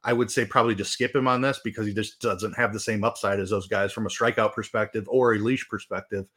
I 0.04 0.14
would 0.14 0.30
say 0.30 0.46
probably 0.46 0.76
just 0.76 0.94
skip 0.94 1.14
him 1.14 1.28
on 1.28 1.42
this 1.42 1.60
because 1.64 1.88
he 1.88 1.94
just 1.94 2.22
doesn't 2.22 2.56
have 2.56 2.72
the 2.72 2.80
same 2.80 3.04
upside 3.04 3.40
as 3.40 3.50
those 3.50 3.68
guys 3.68 3.92
from 3.92 4.06
a 4.06 4.10
strikeout 4.10 4.54
perspective 4.54 5.06
or 5.10 5.34
a 5.34 5.40
leash 5.40 5.68
perspective. 5.68 6.28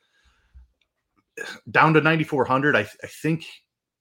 Down 1.71 1.95
to 1.95 2.01
9400 2.01 2.75
I, 2.75 2.81
I 2.81 3.07
think 3.07 3.45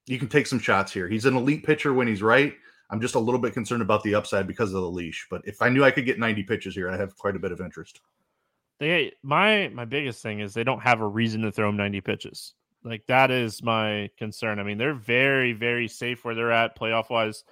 you 0.08 0.18
can 0.18 0.30
take 0.30 0.48
some 0.48 0.60
shots 0.60 0.92
here. 0.92 1.08
He's 1.08 1.26
an 1.26 1.36
elite 1.36 1.66
pitcher 1.66 1.94
when 1.94 2.08
he's 2.08 2.24
right. 2.24 2.56
I'm 2.90 3.02
just 3.02 3.16
a 3.16 3.20
little 3.20 3.40
bit 3.40 3.54
concerned 3.54 3.82
about 3.82 4.02
the 4.04 4.16
upside 4.16 4.48
because 4.48 4.74
of 4.74 4.82
the 4.82 4.90
leash 4.90 5.28
but 5.30 5.42
if 5.46 5.62
i 5.62 5.70
knew 5.70 5.84
i 5.84 5.92
could 5.92 6.06
get 6.06 6.20
90 6.20 6.44
pitches 6.44 6.74
here 6.74 6.90
i 6.90 6.96
have 6.96 7.18
quite 7.18 7.36
a 7.36 7.40
bit 7.40 7.52
of 7.52 7.60
interest 7.60 8.00
they 8.80 9.12
my 9.24 9.70
my 9.70 9.86
biggest 9.86 10.22
thing 10.22 10.40
is 10.40 10.54
they 10.54 10.64
don't 10.64 10.82
have 10.82 11.02
a 11.02 11.08
reason 11.08 11.42
to 11.42 11.52
throw 11.52 11.70
him 11.70 11.78
90 11.78 12.02
pitches 12.02 12.54
like 12.84 13.06
that 13.08 13.32
is 13.32 13.64
my 13.64 14.10
concern 14.18 14.60
i 14.60 14.64
mean 14.64 14.78
they're 14.78 14.94
very 14.94 15.54
very 15.54 15.88
safe 15.88 16.24
where 16.24 16.36
they're 16.36 16.52
at 16.52 16.78
playoff 16.78 17.10
wise 17.10 17.44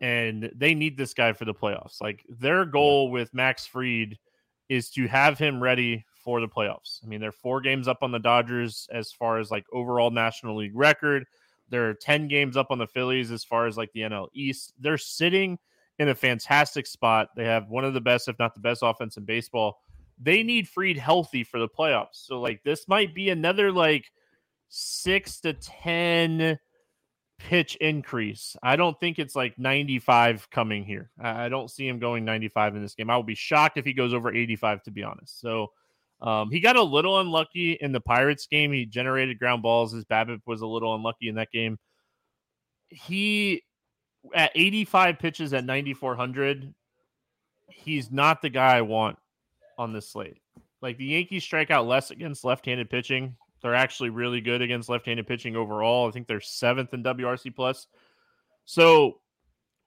and 0.00 0.50
they 0.54 0.74
need 0.74 0.96
this 0.96 1.14
guy 1.14 1.32
for 1.32 1.44
the 1.44 1.54
playoffs 1.54 2.00
like 2.00 2.24
their 2.28 2.64
goal 2.64 3.10
with 3.10 3.32
max 3.34 3.66
fried 3.66 4.18
is 4.68 4.88
to 4.90 5.06
have 5.08 5.36
him 5.36 5.62
ready 5.62 6.04
for 6.22 6.40
the 6.40 6.48
playoffs. 6.48 7.02
I 7.02 7.08
mean, 7.08 7.20
they're 7.20 7.32
four 7.32 7.60
games 7.60 7.88
up 7.88 7.98
on 8.02 8.12
the 8.12 8.18
Dodgers 8.18 8.88
as 8.92 9.10
far 9.10 9.38
as 9.38 9.50
like 9.50 9.66
overall 9.72 10.10
National 10.10 10.56
League 10.56 10.76
record. 10.76 11.26
They're 11.68 11.94
10 11.94 12.28
games 12.28 12.56
up 12.56 12.68
on 12.70 12.78
the 12.78 12.86
Phillies 12.86 13.30
as 13.30 13.44
far 13.44 13.66
as 13.66 13.76
like 13.76 13.92
the 13.92 14.00
NL 14.00 14.28
East. 14.32 14.74
They're 14.78 14.98
sitting 14.98 15.58
in 15.98 16.08
a 16.08 16.14
fantastic 16.14 16.86
spot. 16.86 17.28
They 17.36 17.44
have 17.44 17.68
one 17.68 17.84
of 17.84 17.94
the 17.94 18.00
best, 18.00 18.28
if 18.28 18.38
not 18.38 18.54
the 18.54 18.60
best, 18.60 18.82
offense 18.82 19.16
in 19.16 19.24
baseball. 19.24 19.80
They 20.20 20.42
need 20.42 20.68
Fried 20.68 20.98
healthy 20.98 21.44
for 21.44 21.58
the 21.58 21.68
playoffs. 21.68 22.26
So, 22.26 22.40
like, 22.40 22.62
this 22.62 22.86
might 22.86 23.14
be 23.14 23.30
another 23.30 23.72
like 23.72 24.04
six 24.68 25.40
to 25.40 25.54
10 25.54 26.58
pitch 27.38 27.76
increase. 27.76 28.54
I 28.62 28.76
don't 28.76 28.98
think 29.00 29.18
it's 29.18 29.34
like 29.34 29.58
95 29.58 30.50
coming 30.50 30.84
here. 30.84 31.10
I 31.18 31.48
don't 31.48 31.70
see 31.70 31.88
him 31.88 31.98
going 31.98 32.24
95 32.24 32.76
in 32.76 32.82
this 32.82 32.94
game. 32.94 33.08
I 33.08 33.16
will 33.16 33.22
be 33.22 33.34
shocked 33.34 33.78
if 33.78 33.86
he 33.86 33.94
goes 33.94 34.12
over 34.12 34.32
85, 34.32 34.82
to 34.84 34.90
be 34.90 35.02
honest. 35.02 35.40
So, 35.40 35.68
um, 36.20 36.50
he 36.50 36.60
got 36.60 36.76
a 36.76 36.82
little 36.82 37.18
unlucky 37.18 37.72
in 37.72 37.92
the 37.92 38.00
Pirates 38.00 38.46
game. 38.46 38.72
He 38.72 38.84
generated 38.84 39.38
ground 39.38 39.62
balls. 39.62 39.92
His 39.92 40.04
BABIP 40.04 40.40
was 40.46 40.60
a 40.60 40.66
little 40.66 40.94
unlucky 40.94 41.28
in 41.28 41.36
that 41.36 41.50
game. 41.50 41.78
He 42.88 43.62
at 44.34 44.52
85 44.54 45.18
pitches 45.18 45.54
at 45.54 45.64
9400. 45.64 46.74
He's 47.70 48.10
not 48.10 48.42
the 48.42 48.50
guy 48.50 48.76
I 48.76 48.82
want 48.82 49.16
on 49.80 49.92
this 49.92 50.10
slate. 50.10 50.38
Like 50.82 50.98
the 50.98 51.06
Yankees 51.06 51.42
strike 51.42 51.70
out 51.70 51.86
less 51.86 52.10
against 52.10 52.44
left-handed 52.44 52.90
pitching. 52.90 53.34
They're 53.62 53.74
actually 53.74 54.10
really 54.10 54.40
good 54.40 54.62
against 54.62 54.88
left-handed 54.88 55.26
pitching 55.26 55.56
overall. 55.56 56.06
I 56.06 56.10
think 56.12 56.26
they're 56.26 56.40
seventh 56.40 56.94
in 56.94 57.02
WRC 57.02 57.54
plus. 57.54 57.86
So 58.66 59.20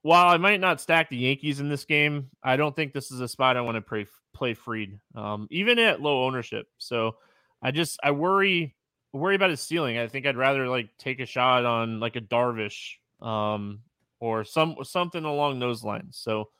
while 0.02 0.28
I 0.28 0.36
might 0.36 0.60
not 0.60 0.80
stack 0.80 1.08
the 1.08 1.16
Yankees 1.16 1.60
in 1.60 1.68
this 1.68 1.84
game, 1.84 2.28
I 2.42 2.56
don't 2.56 2.74
think 2.74 2.92
this 2.92 3.10
is 3.10 3.20
a 3.20 3.28
spot 3.28 3.56
I 3.56 3.62
want 3.62 3.76
to 3.76 3.80
play 3.80 4.06
play 4.34 4.54
Fried, 4.54 4.98
um, 5.14 5.46
even 5.50 5.78
at 5.78 6.02
low 6.02 6.24
ownership. 6.24 6.66
So 6.78 7.16
I 7.62 7.70
just 7.70 7.98
I 8.02 8.10
worry 8.10 8.74
worry 9.12 9.36
about 9.36 9.50
his 9.50 9.60
ceiling. 9.60 9.96
I 9.96 10.08
think 10.08 10.26
I'd 10.26 10.36
rather 10.36 10.68
like 10.68 10.90
take 10.98 11.20
a 11.20 11.26
shot 11.26 11.64
on 11.64 12.00
like 12.00 12.16
a 12.16 12.20
Darvish 12.20 12.96
um, 13.22 13.80
or 14.20 14.44
some 14.44 14.76
something 14.82 15.24
along 15.24 15.60
those 15.60 15.84
lines. 15.84 16.18
So 16.20 16.50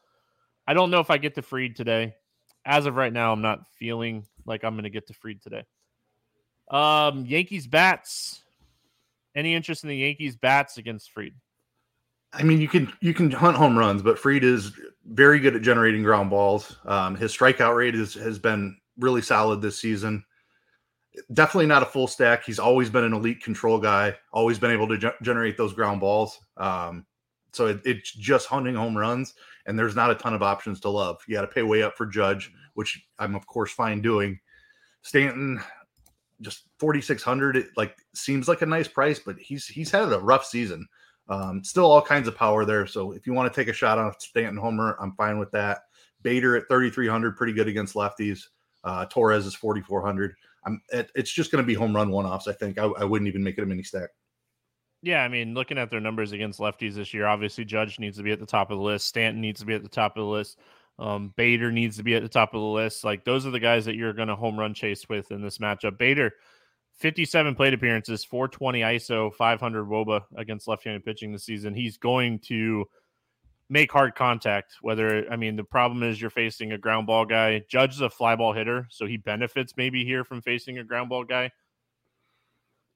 I 0.66 0.74
don't 0.74 0.90
know 0.90 1.00
if 1.00 1.10
I 1.10 1.18
get 1.18 1.34
the 1.34 1.42
Fried 1.42 1.76
today. 1.76 2.14
As 2.64 2.86
of 2.86 2.96
right 2.96 3.12
now, 3.12 3.32
I'm 3.32 3.42
not 3.42 3.66
feeling 3.78 4.24
like 4.46 4.64
I'm 4.64 4.74
going 4.74 4.84
to 4.84 4.90
get 4.90 5.06
to 5.08 5.14
Fried 5.14 5.42
today. 5.42 5.64
Um, 6.70 7.26
Yankees 7.26 7.66
bats. 7.66 8.42
Any 9.34 9.54
interest 9.54 9.82
in 9.82 9.88
the 9.88 9.96
Yankees 9.96 10.36
bats 10.36 10.78
against 10.78 11.10
Fried? 11.10 11.34
I 12.32 12.42
mean, 12.42 12.60
you 12.60 12.68
can 12.68 12.92
you 13.00 13.14
can 13.14 13.30
hunt 13.30 13.56
home 13.56 13.78
runs, 13.78 14.02
but 14.02 14.18
Fried 14.18 14.44
is 14.44 14.72
very 15.06 15.38
good 15.38 15.54
at 15.54 15.62
generating 15.62 16.02
ground 16.02 16.30
balls. 16.30 16.76
Um, 16.84 17.14
his 17.14 17.36
strikeout 17.36 17.76
rate 17.76 17.94
is, 17.94 18.14
has 18.14 18.38
been 18.38 18.76
really 18.98 19.22
solid 19.22 19.60
this 19.60 19.78
season. 19.78 20.24
Definitely 21.32 21.66
not 21.66 21.82
a 21.82 21.86
full 21.86 22.08
stack. 22.08 22.44
He's 22.44 22.58
always 22.58 22.90
been 22.90 23.04
an 23.04 23.12
elite 23.12 23.42
control 23.42 23.78
guy. 23.78 24.16
Always 24.32 24.58
been 24.58 24.72
able 24.72 24.88
to 24.88 24.98
ge- 24.98 25.22
generate 25.22 25.56
those 25.56 25.72
ground 25.72 26.00
balls. 26.00 26.40
Um, 26.56 27.06
so 27.52 27.66
it, 27.66 27.82
it's 27.84 28.12
just 28.12 28.48
hunting 28.48 28.74
home 28.74 28.96
runs, 28.96 29.34
and 29.66 29.78
there's 29.78 29.96
not 29.96 30.10
a 30.10 30.14
ton 30.14 30.34
of 30.34 30.42
options 30.42 30.80
to 30.80 30.90
love. 30.90 31.18
You 31.26 31.34
got 31.34 31.42
to 31.42 31.46
pay 31.48 31.62
way 31.62 31.82
up 31.82 31.96
for 31.96 32.06
Judge, 32.06 32.52
which 32.74 33.06
I'm 33.18 33.34
of 33.34 33.46
course 33.46 33.72
fine 33.72 34.00
doing. 34.00 34.38
Stanton, 35.02 35.60
just 36.40 36.64
4600. 36.78 37.56
It 37.56 37.66
like 37.76 37.96
seems 38.14 38.48
like 38.48 38.62
a 38.62 38.66
nice 38.66 38.88
price, 38.88 39.18
but 39.18 39.36
he's 39.38 39.66
he's 39.66 39.90
had 39.90 40.12
a 40.12 40.18
rough 40.18 40.44
season. 40.44 40.86
Um, 41.28 41.64
still 41.64 41.90
all 41.90 42.02
kinds 42.02 42.28
of 42.28 42.36
power 42.36 42.64
there. 42.64 42.86
So 42.86 43.12
if 43.12 43.26
you 43.26 43.32
want 43.32 43.52
to 43.52 43.58
take 43.58 43.68
a 43.68 43.72
shot 43.72 43.98
on 43.98 44.12
Stanton 44.18 44.58
Homer, 44.58 44.96
I'm 45.00 45.12
fine 45.12 45.38
with 45.38 45.50
that. 45.52 45.82
Bader 46.22 46.56
at 46.56 46.68
3,300, 46.68 47.36
pretty 47.36 47.52
good 47.52 47.68
against 47.68 47.94
lefties. 47.94 48.46
Uh, 48.82 49.06
Torres 49.06 49.46
is 49.46 49.54
4,400. 49.54 50.34
I'm. 50.66 50.80
It, 50.90 51.10
it's 51.14 51.32
just 51.32 51.50
going 51.50 51.62
to 51.62 51.66
be 51.66 51.74
home 51.74 51.94
run 51.94 52.10
one 52.10 52.26
offs. 52.26 52.48
I 52.48 52.52
think 52.52 52.78
I, 52.78 52.84
I, 52.84 53.04
wouldn't 53.04 53.28
even 53.28 53.42
make 53.42 53.58
it 53.58 53.62
a 53.62 53.66
mini 53.66 53.82
stack. 53.82 54.10
Yeah, 55.04 55.22
I 55.22 55.28
mean, 55.28 55.52
looking 55.52 55.76
at 55.76 55.90
their 55.90 56.00
numbers 56.00 56.32
against 56.32 56.58
lefties 56.58 56.94
this 56.94 57.12
year, 57.12 57.26
obviously 57.26 57.66
Judge 57.66 57.98
needs 57.98 58.16
to 58.16 58.22
be 58.22 58.32
at 58.32 58.40
the 58.40 58.46
top 58.46 58.70
of 58.70 58.78
the 58.78 58.82
list. 58.84 59.06
Stanton 59.06 59.38
needs 59.38 59.60
to 59.60 59.66
be 59.66 59.74
at 59.74 59.82
the 59.82 59.88
top 59.88 60.16
of 60.16 60.22
the 60.22 60.30
list. 60.30 60.58
Um, 60.98 61.34
Bader 61.36 61.70
needs 61.70 61.98
to 61.98 62.02
be 62.02 62.14
at 62.14 62.22
the 62.22 62.28
top 62.28 62.54
of 62.54 62.62
the 62.62 62.66
list. 62.66 63.04
Like 63.04 63.22
those 63.22 63.44
are 63.44 63.50
the 63.50 63.60
guys 63.60 63.84
that 63.84 63.96
you're 63.96 64.14
going 64.14 64.28
to 64.28 64.34
home 64.34 64.58
run 64.58 64.72
chase 64.72 65.06
with 65.06 65.30
in 65.30 65.42
this 65.42 65.58
matchup. 65.58 65.98
Bader, 65.98 66.32
57 66.94 67.54
plate 67.54 67.74
appearances, 67.74 68.24
420 68.24 68.80
ISO, 68.80 69.34
500 69.34 69.84
WOBA 69.84 70.22
against 70.36 70.68
left-handed 70.68 71.04
pitching 71.04 71.32
this 71.32 71.44
season. 71.44 71.74
He's 71.74 71.98
going 71.98 72.38
to 72.46 72.86
make 73.68 73.92
hard 73.92 74.14
contact. 74.14 74.76
Whether 74.80 75.30
I 75.30 75.36
mean 75.36 75.56
the 75.56 75.64
problem 75.64 76.02
is 76.02 76.18
you're 76.18 76.30
facing 76.30 76.72
a 76.72 76.78
ground 76.78 77.06
ball 77.06 77.26
guy. 77.26 77.62
Judge 77.68 77.96
is 77.96 78.00
a 78.00 78.08
fly 78.08 78.36
ball 78.36 78.54
hitter, 78.54 78.86
so 78.88 79.04
he 79.04 79.18
benefits 79.18 79.74
maybe 79.76 80.02
here 80.02 80.24
from 80.24 80.40
facing 80.40 80.78
a 80.78 80.84
ground 80.84 81.10
ball 81.10 81.24
guy. 81.24 81.50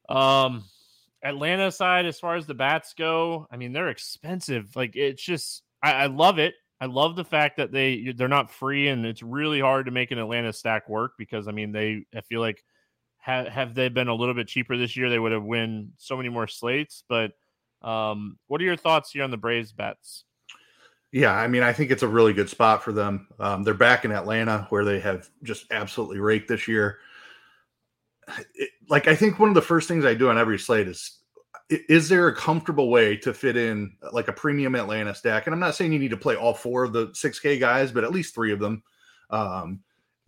Um, 0.08 0.64
Atlanta 1.22 1.70
side, 1.72 2.06
as 2.06 2.18
far 2.18 2.36
as 2.36 2.46
the 2.46 2.54
bats 2.54 2.94
go, 2.96 3.46
I 3.50 3.56
mean 3.56 3.72
they're 3.72 3.88
expensive. 3.88 4.74
Like 4.76 4.96
it's 4.96 5.22
just, 5.22 5.62
I, 5.82 5.92
I 5.92 6.06
love 6.06 6.38
it. 6.38 6.54
I 6.80 6.86
love 6.86 7.16
the 7.16 7.24
fact 7.24 7.56
that 7.56 7.72
they 7.72 8.12
they're 8.16 8.28
not 8.28 8.52
free, 8.52 8.88
and 8.88 9.04
it's 9.04 9.22
really 9.22 9.60
hard 9.60 9.86
to 9.86 9.92
make 9.92 10.10
an 10.10 10.18
Atlanta 10.18 10.52
stack 10.52 10.88
work 10.88 11.12
because 11.18 11.48
I 11.48 11.52
mean 11.52 11.72
they 11.72 12.04
I 12.14 12.20
feel 12.20 12.40
like 12.40 12.62
have 13.18 13.48
have 13.48 13.74
they 13.74 13.88
been 13.88 14.08
a 14.08 14.14
little 14.14 14.34
bit 14.34 14.48
cheaper 14.48 14.76
this 14.76 14.96
year, 14.96 15.10
they 15.10 15.18
would 15.18 15.32
have 15.32 15.42
win 15.42 15.92
so 15.96 16.16
many 16.16 16.28
more 16.28 16.46
slates. 16.46 17.02
But 17.08 17.32
um, 17.82 18.38
what 18.46 18.60
are 18.60 18.64
your 18.64 18.76
thoughts 18.76 19.10
here 19.10 19.24
on 19.24 19.30
the 19.30 19.36
Braves 19.36 19.72
bets? 19.72 20.24
Yeah, 21.10 21.32
I 21.32 21.48
mean, 21.48 21.62
I 21.62 21.72
think 21.72 21.90
it's 21.90 22.02
a 22.02 22.08
really 22.08 22.34
good 22.34 22.50
spot 22.50 22.82
for 22.82 22.92
them. 22.92 23.28
Um, 23.40 23.64
they're 23.64 23.74
back 23.74 24.04
in 24.04 24.12
Atlanta 24.12 24.66
where 24.68 24.84
they 24.84 25.00
have 25.00 25.28
just 25.42 25.66
absolutely 25.70 26.20
raked 26.20 26.48
this 26.48 26.68
year. 26.68 26.98
It, 28.54 28.70
like, 28.88 29.08
I 29.08 29.14
think 29.14 29.38
one 29.38 29.48
of 29.48 29.54
the 29.54 29.62
first 29.62 29.88
things 29.88 30.04
I 30.04 30.14
do 30.14 30.28
on 30.28 30.38
every 30.38 30.58
slate 30.58 30.88
is 30.88 31.18
is 31.70 32.08
there 32.08 32.28
a 32.28 32.34
comfortable 32.34 32.90
way 32.90 33.16
to 33.16 33.34
fit 33.34 33.56
in 33.56 33.94
like 34.12 34.28
a 34.28 34.32
premium 34.32 34.74
Atlanta 34.74 35.14
stack? 35.14 35.46
And 35.46 35.52
I'm 35.52 35.60
not 35.60 35.74
saying 35.74 35.92
you 35.92 35.98
need 35.98 36.10
to 36.10 36.16
play 36.16 36.34
all 36.34 36.54
four 36.54 36.84
of 36.84 36.92
the 36.92 37.08
6K 37.08 37.60
guys, 37.60 37.92
but 37.92 38.04
at 38.04 38.12
least 38.12 38.34
three 38.34 38.52
of 38.52 38.58
them. 38.58 38.82
Um, 39.30 39.80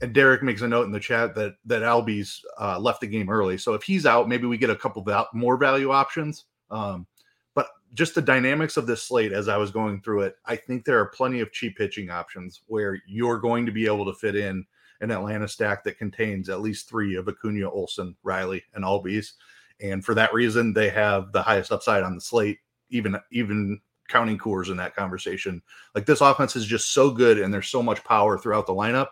and 0.02 0.14
Derek 0.14 0.42
makes 0.42 0.62
a 0.62 0.68
note 0.68 0.86
in 0.86 0.92
the 0.92 1.00
chat 1.00 1.34
that 1.34 1.54
that 1.66 1.82
Albies 1.82 2.38
uh, 2.58 2.78
left 2.78 3.00
the 3.00 3.06
game 3.06 3.28
early, 3.28 3.58
so 3.58 3.74
if 3.74 3.82
he's 3.82 4.06
out, 4.06 4.28
maybe 4.28 4.46
we 4.46 4.56
get 4.56 4.70
a 4.70 4.76
couple 4.76 5.02
val- 5.02 5.28
more 5.34 5.56
value 5.56 5.90
options. 5.90 6.46
Um, 6.70 7.06
but 7.54 7.68
just 7.92 8.14
the 8.14 8.22
dynamics 8.22 8.76
of 8.76 8.86
this 8.86 9.02
slate 9.02 9.32
as 9.32 9.48
I 9.48 9.58
was 9.58 9.70
going 9.70 10.00
through 10.00 10.22
it, 10.22 10.36
I 10.46 10.56
think 10.56 10.84
there 10.84 10.98
are 10.98 11.06
plenty 11.06 11.40
of 11.40 11.52
cheap 11.52 11.76
pitching 11.76 12.08
options 12.08 12.62
where 12.66 13.02
you're 13.06 13.38
going 13.38 13.66
to 13.66 13.72
be 13.72 13.86
able 13.86 14.06
to 14.06 14.14
fit 14.14 14.36
in 14.36 14.64
an 15.00 15.10
Atlanta 15.10 15.48
stack 15.48 15.84
that 15.84 15.98
contains 15.98 16.48
at 16.48 16.60
least 16.60 16.88
three 16.88 17.16
of 17.16 17.28
Acuna, 17.28 17.70
Olson, 17.70 18.16
Riley, 18.22 18.62
and 18.74 18.84
Albies. 18.84 19.32
And 19.80 20.04
for 20.04 20.14
that 20.14 20.34
reason, 20.34 20.72
they 20.72 20.90
have 20.90 21.32
the 21.32 21.42
highest 21.42 21.72
upside 21.72 22.02
on 22.02 22.14
the 22.14 22.20
slate, 22.20 22.58
even 22.90 23.16
even 23.32 23.80
counting 24.08 24.38
Coors 24.38 24.70
in 24.70 24.76
that 24.76 24.94
conversation. 24.94 25.62
Like 25.94 26.04
this 26.04 26.20
offense 26.20 26.56
is 26.56 26.66
just 26.66 26.92
so 26.92 27.10
good 27.10 27.38
and 27.38 27.54
there's 27.54 27.68
so 27.68 27.82
much 27.82 28.04
power 28.04 28.36
throughout 28.36 28.66
the 28.66 28.74
lineup 28.74 29.08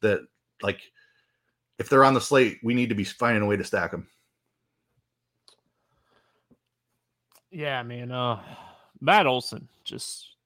that 0.00 0.20
like 0.62 0.80
if 1.78 1.88
they're 1.88 2.04
on 2.04 2.14
the 2.14 2.20
slate, 2.20 2.58
we 2.62 2.74
need 2.74 2.90
to 2.90 2.94
be 2.94 3.04
finding 3.04 3.42
a 3.42 3.46
way 3.46 3.56
to 3.56 3.64
stack 3.64 3.90
them. 3.90 4.06
Yeah, 7.50 7.82
man. 7.82 8.12
Uh, 8.12 8.40
Matt 9.00 9.26
Olson, 9.26 9.68
just 9.84 10.36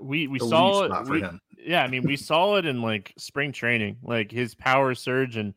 we 0.00 0.26
we 0.26 0.38
the 0.38 0.48
saw 0.48 0.84
it. 0.84 1.08
We, 1.08 1.24
yeah, 1.66 1.82
I 1.82 1.88
mean, 1.88 2.02
we 2.02 2.16
saw 2.16 2.56
it 2.56 2.64
in 2.64 2.80
like 2.80 3.12
spring 3.18 3.52
training, 3.52 3.98
like 4.02 4.30
his 4.30 4.54
power 4.54 4.94
surge 4.94 5.36
and 5.36 5.52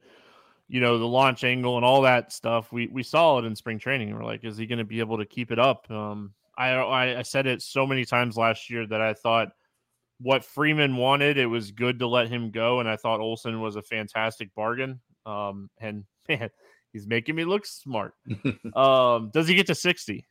you 0.68 0.82
know 0.82 0.98
the 0.98 1.08
launch 1.08 1.44
angle 1.44 1.78
and 1.78 1.86
all 1.86 2.01
that 2.01 2.34
stuff. 2.34 2.72
We 2.72 2.88
we 2.88 3.04
saw 3.04 3.38
it 3.38 3.46
in 3.46 3.56
spring 3.56 3.80
training. 3.80 4.13
We're 4.13 4.25
like, 4.25 4.44
is 4.44 4.58
he 4.58 4.66
going 4.66 4.80
to 4.80 4.86
be 4.86 5.00
able 5.00 5.20
to 5.20 5.25
keep 5.25 5.51
it 5.51 5.60
up? 5.60 5.89
Um, 5.92 6.34
I, 6.58 7.16
I 7.16 7.22
said 7.22 7.48
it 7.48 7.62
so 7.62 7.88
many 7.88 8.04
times 8.04 8.36
last 8.36 8.70
year 8.70 8.86
that 8.88 9.00
I 9.00 9.13
thought 9.13 9.50
what 10.20 10.44
Freeman 10.44 10.98
wanted, 10.98 11.38
it 11.38 11.46
was 11.46 11.72
good 11.72 12.00
to 12.00 12.08
let 12.08 12.28
him 12.28 12.51
go, 12.51 12.82
and 12.82 12.89
I 12.89 12.98
thought 12.98 13.22
Olson 13.22 13.62
was 13.62 13.78
a 13.78 13.82
fantastic 13.82 14.54
bargain. 14.56 15.00
Um, 15.25 15.70
and 15.80 16.04
man, 16.30 16.50
he's 16.92 17.08
making 17.08 17.36
me 17.36 17.45
look 17.45 17.65
smart. 17.65 18.13
um, 18.76 19.30
does 19.32 19.48
he 19.48 19.56
get 19.56 19.67
to 19.67 19.76
sixty? 19.76 20.26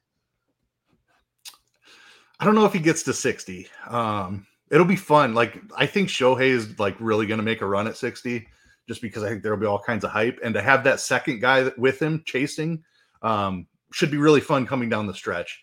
I 2.40 2.44
don't 2.44 2.54
know 2.54 2.66
if 2.66 2.72
he 2.72 2.78
gets 2.78 3.02
to 3.02 3.12
60. 3.12 3.66
Um, 3.88 4.46
it'll 4.70 4.86
be 4.86 4.96
fun. 4.96 5.34
Like 5.34 5.60
I 5.76 5.86
think 5.86 6.08
Shohei 6.08 6.48
is 6.48 6.78
like 6.78 6.96
really 7.00 7.26
going 7.26 7.38
to 7.38 7.44
make 7.44 7.60
a 7.60 7.66
run 7.66 7.86
at 7.86 7.96
60 7.96 8.46
just 8.86 9.02
because 9.02 9.22
I 9.22 9.28
think 9.28 9.42
there'll 9.42 9.58
be 9.58 9.66
all 9.66 9.80
kinds 9.80 10.04
of 10.04 10.10
hype 10.10 10.38
and 10.42 10.54
to 10.54 10.62
have 10.62 10.84
that 10.84 11.00
second 11.00 11.40
guy 11.40 11.70
with 11.76 12.00
him 12.00 12.22
chasing 12.24 12.84
um, 13.22 13.66
should 13.92 14.10
be 14.10 14.16
really 14.16 14.40
fun 14.40 14.66
coming 14.66 14.88
down 14.88 15.06
the 15.06 15.14
stretch. 15.14 15.62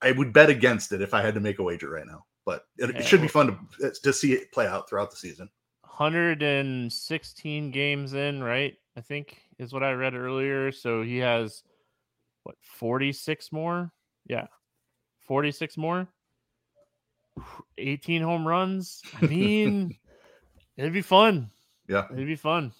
I 0.00 0.12
would 0.12 0.32
bet 0.32 0.50
against 0.50 0.92
it 0.92 1.00
if 1.00 1.14
I 1.14 1.22
had 1.22 1.34
to 1.34 1.40
make 1.40 1.58
a 1.58 1.62
wager 1.62 1.88
right 1.90 2.06
now, 2.06 2.24
but 2.44 2.64
it, 2.76 2.90
it 2.90 3.04
should 3.04 3.20
be 3.22 3.28
fun 3.28 3.68
to 3.80 3.92
to 4.02 4.12
see 4.12 4.32
it 4.32 4.50
play 4.52 4.66
out 4.66 4.88
throughout 4.88 5.10
the 5.10 5.16
season. 5.16 5.48
116 5.82 7.70
games 7.70 8.14
in, 8.14 8.42
right? 8.42 8.74
I 8.96 9.00
think 9.00 9.40
is 9.58 9.72
what 9.72 9.84
I 9.84 9.92
read 9.92 10.14
earlier. 10.14 10.72
So 10.72 11.02
he 11.02 11.18
has 11.18 11.62
what 12.42 12.56
46 12.62 13.52
more? 13.52 13.92
Yeah, 14.26 14.46
46 15.26 15.76
more, 15.76 16.08
18 17.78 18.22
home 18.22 18.46
runs. 18.46 19.02
I 19.20 19.26
mean, 19.26 19.96
it'd 20.76 20.92
be 20.92 21.02
fun. 21.02 21.50
Yeah. 21.88 22.06
It'd 22.12 22.26
be 22.26 22.36
fun. 22.36 22.72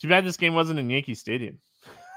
Too 0.00 0.08
bad 0.08 0.24
this 0.24 0.36
game 0.36 0.54
wasn't 0.54 0.78
in 0.78 0.90
Yankee 0.90 1.14
Stadium. 1.14 1.58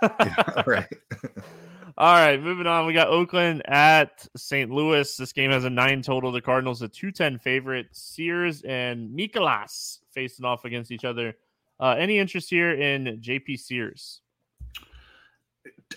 yeah, 0.02 0.64
right. 0.66 0.88
All 1.98 2.14
right, 2.14 2.42
moving 2.42 2.68
on. 2.68 2.86
We 2.86 2.94
got 2.94 3.10
Oakland 3.10 3.62
at 3.68 4.26
St. 4.38 4.72
Louis. 4.72 5.18
This 5.18 5.34
game 5.34 5.52
has 5.52 5.66
a 5.66 5.70
nine 5.70 6.02
total. 6.02 6.32
The 6.32 6.40
Cardinals 6.40 6.82
a 6.82 6.88
210 6.88 7.40
favorite. 7.40 7.88
Sears 7.92 8.62
and 8.62 9.10
Mikolas 9.10 10.00
facing 10.14 10.46
off 10.46 10.64
against 10.64 10.92
each 10.92 11.04
other. 11.04 11.36
Uh, 11.78 11.96
any 11.98 12.18
interest 12.18 12.50
here 12.50 12.72
in 12.72 13.20
JP 13.22 13.60
Sears? 13.60 14.22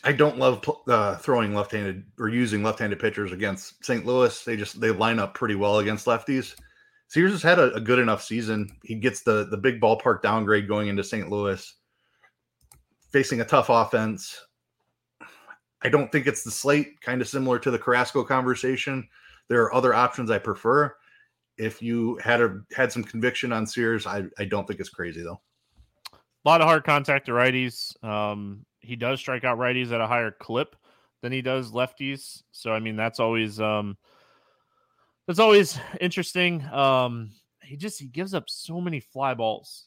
I 0.04 0.12
don't 0.12 0.38
love 0.38 0.68
uh, 0.88 1.16
throwing 1.16 1.54
left-handed 1.54 2.04
or 2.18 2.28
using 2.28 2.62
left-handed 2.62 2.98
pitchers 2.98 3.32
against 3.32 3.84
St. 3.84 4.04
Louis. 4.06 4.44
They 4.44 4.56
just 4.56 4.80
they 4.80 4.90
line 4.90 5.18
up 5.18 5.34
pretty 5.34 5.54
well 5.54 5.78
against 5.78 6.06
lefties. 6.06 6.54
Sears 7.08 7.32
has 7.32 7.42
had 7.42 7.58
a, 7.58 7.74
a, 7.74 7.80
good 7.80 7.98
enough 7.98 8.22
season. 8.22 8.70
He 8.82 8.94
gets 8.94 9.22
the 9.22 9.46
the 9.50 9.56
big 9.56 9.80
ballpark 9.80 10.22
downgrade 10.22 10.66
going 10.66 10.88
into 10.88 11.04
St. 11.04 11.28
Louis, 11.28 11.74
facing 13.10 13.42
a 13.42 13.44
tough 13.44 13.68
offense. 13.68 14.40
I 15.82 15.88
don't 15.88 16.10
think 16.10 16.26
it's 16.26 16.42
the 16.42 16.50
slate, 16.50 17.00
kind 17.00 17.20
of 17.20 17.28
similar 17.28 17.58
to 17.58 17.70
the 17.70 17.78
Carrasco 17.78 18.24
conversation. 18.24 19.06
There 19.48 19.62
are 19.62 19.74
other 19.74 19.92
options 19.92 20.30
I 20.30 20.38
prefer. 20.38 20.94
If 21.58 21.82
you 21.82 22.18
had 22.24 22.40
a 22.40 22.60
had 22.74 22.90
some 22.90 23.04
conviction 23.04 23.52
on 23.52 23.66
Sears, 23.66 24.06
I, 24.06 24.24
I 24.38 24.46
don't 24.46 24.66
think 24.66 24.80
it's 24.80 24.88
crazy 24.88 25.22
though. 25.22 25.40
A 26.12 26.48
lot 26.48 26.60
of 26.60 26.66
hard 26.66 26.84
contact 26.84 27.26
to 27.26 27.32
righties. 27.32 28.02
Um, 28.02 28.64
he 28.82 28.96
does 28.96 29.20
strike 29.20 29.44
out 29.44 29.58
righties 29.58 29.92
at 29.92 30.00
a 30.00 30.06
higher 30.06 30.30
clip 30.30 30.76
than 31.22 31.32
he 31.32 31.40
does 31.40 31.72
lefties. 31.72 32.42
So 32.50 32.72
I 32.72 32.80
mean 32.80 32.96
that's 32.96 33.20
always 33.20 33.60
um 33.60 33.96
that's 35.26 35.38
always 35.38 35.78
interesting. 36.00 36.62
Um 36.64 37.30
he 37.62 37.76
just 37.76 37.98
he 37.98 38.06
gives 38.06 38.34
up 38.34 38.50
so 38.50 38.80
many 38.80 39.00
fly 39.00 39.34
balls. 39.34 39.86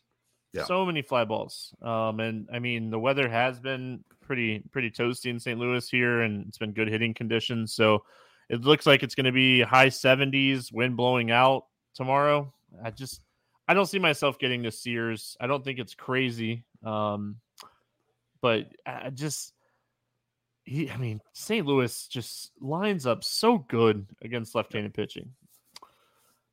Yeah. 0.54 0.64
So 0.64 0.86
many 0.86 1.02
fly 1.02 1.26
balls. 1.26 1.74
Um 1.82 2.20
and 2.22 2.50
I 2.52 2.60
mean 2.60 2.90
the 2.90 3.00
weather 3.00 3.30
has 3.30 3.60
been 3.60 4.04
pretty 4.22 4.64
pretty 4.72 4.90
toasty 4.90 5.30
in 5.30 5.40
St. 5.40 5.60
Louis 5.60 5.88
here 5.90 6.22
and 6.22 6.48
it's 6.48 6.58
been 6.58 6.72
good 6.72 6.88
hitting 6.88 7.14
conditions. 7.14 7.74
So 7.74 8.04
it 8.50 8.62
looks 8.62 8.86
like 8.86 9.04
it's 9.04 9.16
going 9.16 9.26
to 9.26 9.32
be 9.32 9.62
high 9.62 9.88
70s, 9.88 10.72
wind 10.72 10.96
blowing 10.96 11.32
out 11.32 11.66
tomorrow. 11.96 12.54
I 12.84 12.92
just 12.92 13.22
I 13.68 13.74
don't 13.74 13.88
see 13.88 14.00
myself 14.00 14.38
getting 14.38 14.64
to 14.64 14.72
Sears. 14.72 15.36
I 15.42 15.48
don't 15.48 15.64
think 15.64 15.80
it's 15.80 15.96
crazy. 15.96 16.64
Um 16.84 17.38
but 18.46 18.68
I 18.86 19.10
just 19.10 19.54
he 20.66 20.92
I 20.92 20.98
mean 20.98 21.20
St. 21.34 21.66
Louis 21.66 22.08
just 22.10 22.52
lines 22.62 23.08
up 23.08 23.24
so 23.24 23.58
good 23.58 24.06
against 24.22 24.54
left-handed 24.54 24.94
pitching. 24.94 25.32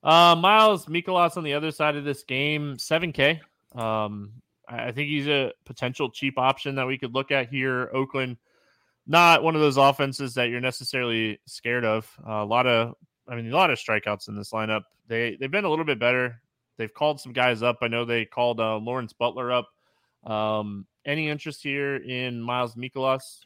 Uh 0.03 0.35
Miles 0.35 0.87
Mikolas 0.87 1.37
on 1.37 1.45
the 1.45 1.53
other 1.53 1.71
side 1.71 1.97
of 1.97 2.05
this 2.05 2.23
game, 2.23 2.77
7K. 2.79 3.41
Um 3.75 4.33
I 4.67 4.91
think 4.93 5.11
he's 5.11 5.29
a 5.29 5.53
potential 5.67 6.09
cheap 6.09 6.39
option 6.39 6.77
that 6.77 6.87
we 6.87 6.97
could 6.97 7.13
look 7.13 7.31
at 7.31 7.51
here. 7.51 7.91
Oakland, 7.93 8.39
not 9.07 9.43
one 9.43 9.55
of 9.55 9.61
those 9.61 9.77
offenses 9.77 10.33
that 10.33 10.49
you're 10.49 10.63
necessarily 10.63 11.41
scared 11.47 11.85
of. 11.85 12.11
Uh, 12.27 12.37
a 12.37 12.47
lot 12.47 12.67
of, 12.67 12.95
I 13.29 13.35
mean, 13.35 13.53
a 13.53 13.55
lot 13.55 13.71
of 13.71 13.79
strikeouts 13.79 14.29
in 14.29 14.35
this 14.35 14.53
lineup. 14.53 14.85
They 15.09 15.37
they've 15.39 15.51
been 15.51 15.67
a 15.67 15.69
little 15.69 15.85
bit 15.85 15.99
better. 15.99 16.41
They've 16.79 16.95
called 16.95 17.21
some 17.21 17.35
guys 17.35 17.63
up. 17.63 17.79
I 17.83 17.89
know 17.89 18.07
they 18.07 18.25
called 18.25 18.61
uh, 18.61 18.79
Lawrence 18.79 19.13
Butler 19.13 19.53
up. 19.53 19.69
Um, 20.25 20.87
any 21.05 21.29
interest 21.29 21.63
here 21.63 21.97
in 21.97 22.41
Miles 22.41 22.75
Mikolas? 22.75 23.41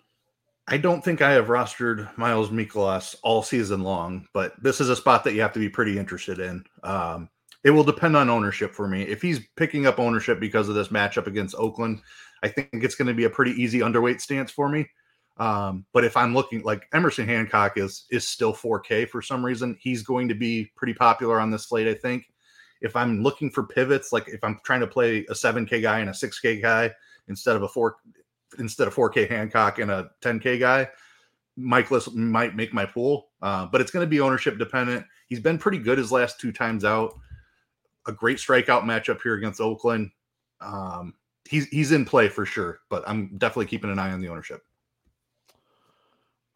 I 0.68 0.76
don't 0.78 1.04
think 1.04 1.22
I 1.22 1.32
have 1.32 1.46
rostered 1.46 2.16
Miles 2.18 2.50
Mikolas 2.50 3.14
all 3.22 3.42
season 3.42 3.82
long, 3.82 4.26
but 4.32 4.60
this 4.60 4.80
is 4.80 4.88
a 4.88 4.96
spot 4.96 5.22
that 5.24 5.34
you 5.34 5.40
have 5.40 5.52
to 5.52 5.60
be 5.60 5.68
pretty 5.68 5.96
interested 5.98 6.40
in. 6.40 6.64
Um, 6.82 7.28
it 7.62 7.70
will 7.70 7.84
depend 7.84 8.16
on 8.16 8.30
ownership 8.30 8.74
for 8.74 8.88
me. 8.88 9.02
If 9.02 9.22
he's 9.22 9.40
picking 9.56 9.86
up 9.86 9.98
ownership 10.00 10.40
because 10.40 10.68
of 10.68 10.74
this 10.74 10.88
matchup 10.88 11.26
against 11.26 11.54
Oakland, 11.56 12.00
I 12.42 12.48
think 12.48 12.68
it's 12.72 12.96
going 12.96 13.08
to 13.08 13.14
be 13.14 13.24
a 13.24 13.30
pretty 13.30 13.52
easy 13.52 13.80
underweight 13.80 14.20
stance 14.20 14.50
for 14.50 14.68
me. 14.68 14.88
Um, 15.38 15.84
but 15.92 16.04
if 16.04 16.16
I'm 16.16 16.34
looking 16.34 16.62
like 16.62 16.88
Emerson 16.92 17.26
Hancock 17.26 17.76
is 17.76 18.06
is 18.10 18.26
still 18.26 18.54
4K 18.54 19.08
for 19.08 19.20
some 19.20 19.44
reason, 19.44 19.76
he's 19.80 20.02
going 20.02 20.28
to 20.28 20.34
be 20.34 20.70
pretty 20.76 20.94
popular 20.94 21.40
on 21.40 21.50
this 21.50 21.68
slate. 21.68 21.88
I 21.88 21.94
think. 21.94 22.24
If 22.82 22.94
I'm 22.94 23.22
looking 23.22 23.50
for 23.50 23.64
pivots, 23.64 24.12
like 24.12 24.28
if 24.28 24.42
I'm 24.44 24.60
trying 24.64 24.80
to 24.80 24.86
play 24.86 25.20
a 25.30 25.32
7K 25.32 25.80
guy 25.80 26.00
and 26.00 26.10
a 26.10 26.12
6K 26.12 26.60
guy 26.60 26.92
instead 27.28 27.56
of 27.56 27.62
a 27.62 27.68
four 27.68 27.96
instead 28.58 28.86
of 28.88 28.94
4K 28.94 29.28
Hancock 29.28 29.78
and 29.78 29.90
a 29.90 30.10
10K 30.22 30.60
guy, 30.60 30.88
Mikolas 31.58 32.14
might 32.14 32.54
make 32.54 32.72
my 32.72 32.86
pool. 32.86 33.28
Uh, 33.42 33.66
but 33.66 33.80
it's 33.80 33.90
going 33.90 34.04
to 34.04 34.10
be 34.10 34.20
ownership 34.20 34.58
dependent. 34.58 35.04
He's 35.26 35.40
been 35.40 35.58
pretty 35.58 35.78
good 35.78 35.98
his 35.98 36.12
last 36.12 36.40
two 36.40 36.52
times 36.52 36.84
out. 36.84 37.14
A 38.06 38.12
great 38.12 38.38
strikeout 38.38 38.82
matchup 38.82 39.20
here 39.22 39.34
against 39.34 39.60
Oakland. 39.60 40.10
Um, 40.60 41.14
he's 41.48 41.66
he's 41.68 41.92
in 41.92 42.04
play 42.04 42.28
for 42.28 42.46
sure, 42.46 42.80
but 42.88 43.02
I'm 43.06 43.36
definitely 43.38 43.66
keeping 43.66 43.90
an 43.90 43.98
eye 43.98 44.12
on 44.12 44.20
the 44.20 44.28
ownership. 44.28 44.62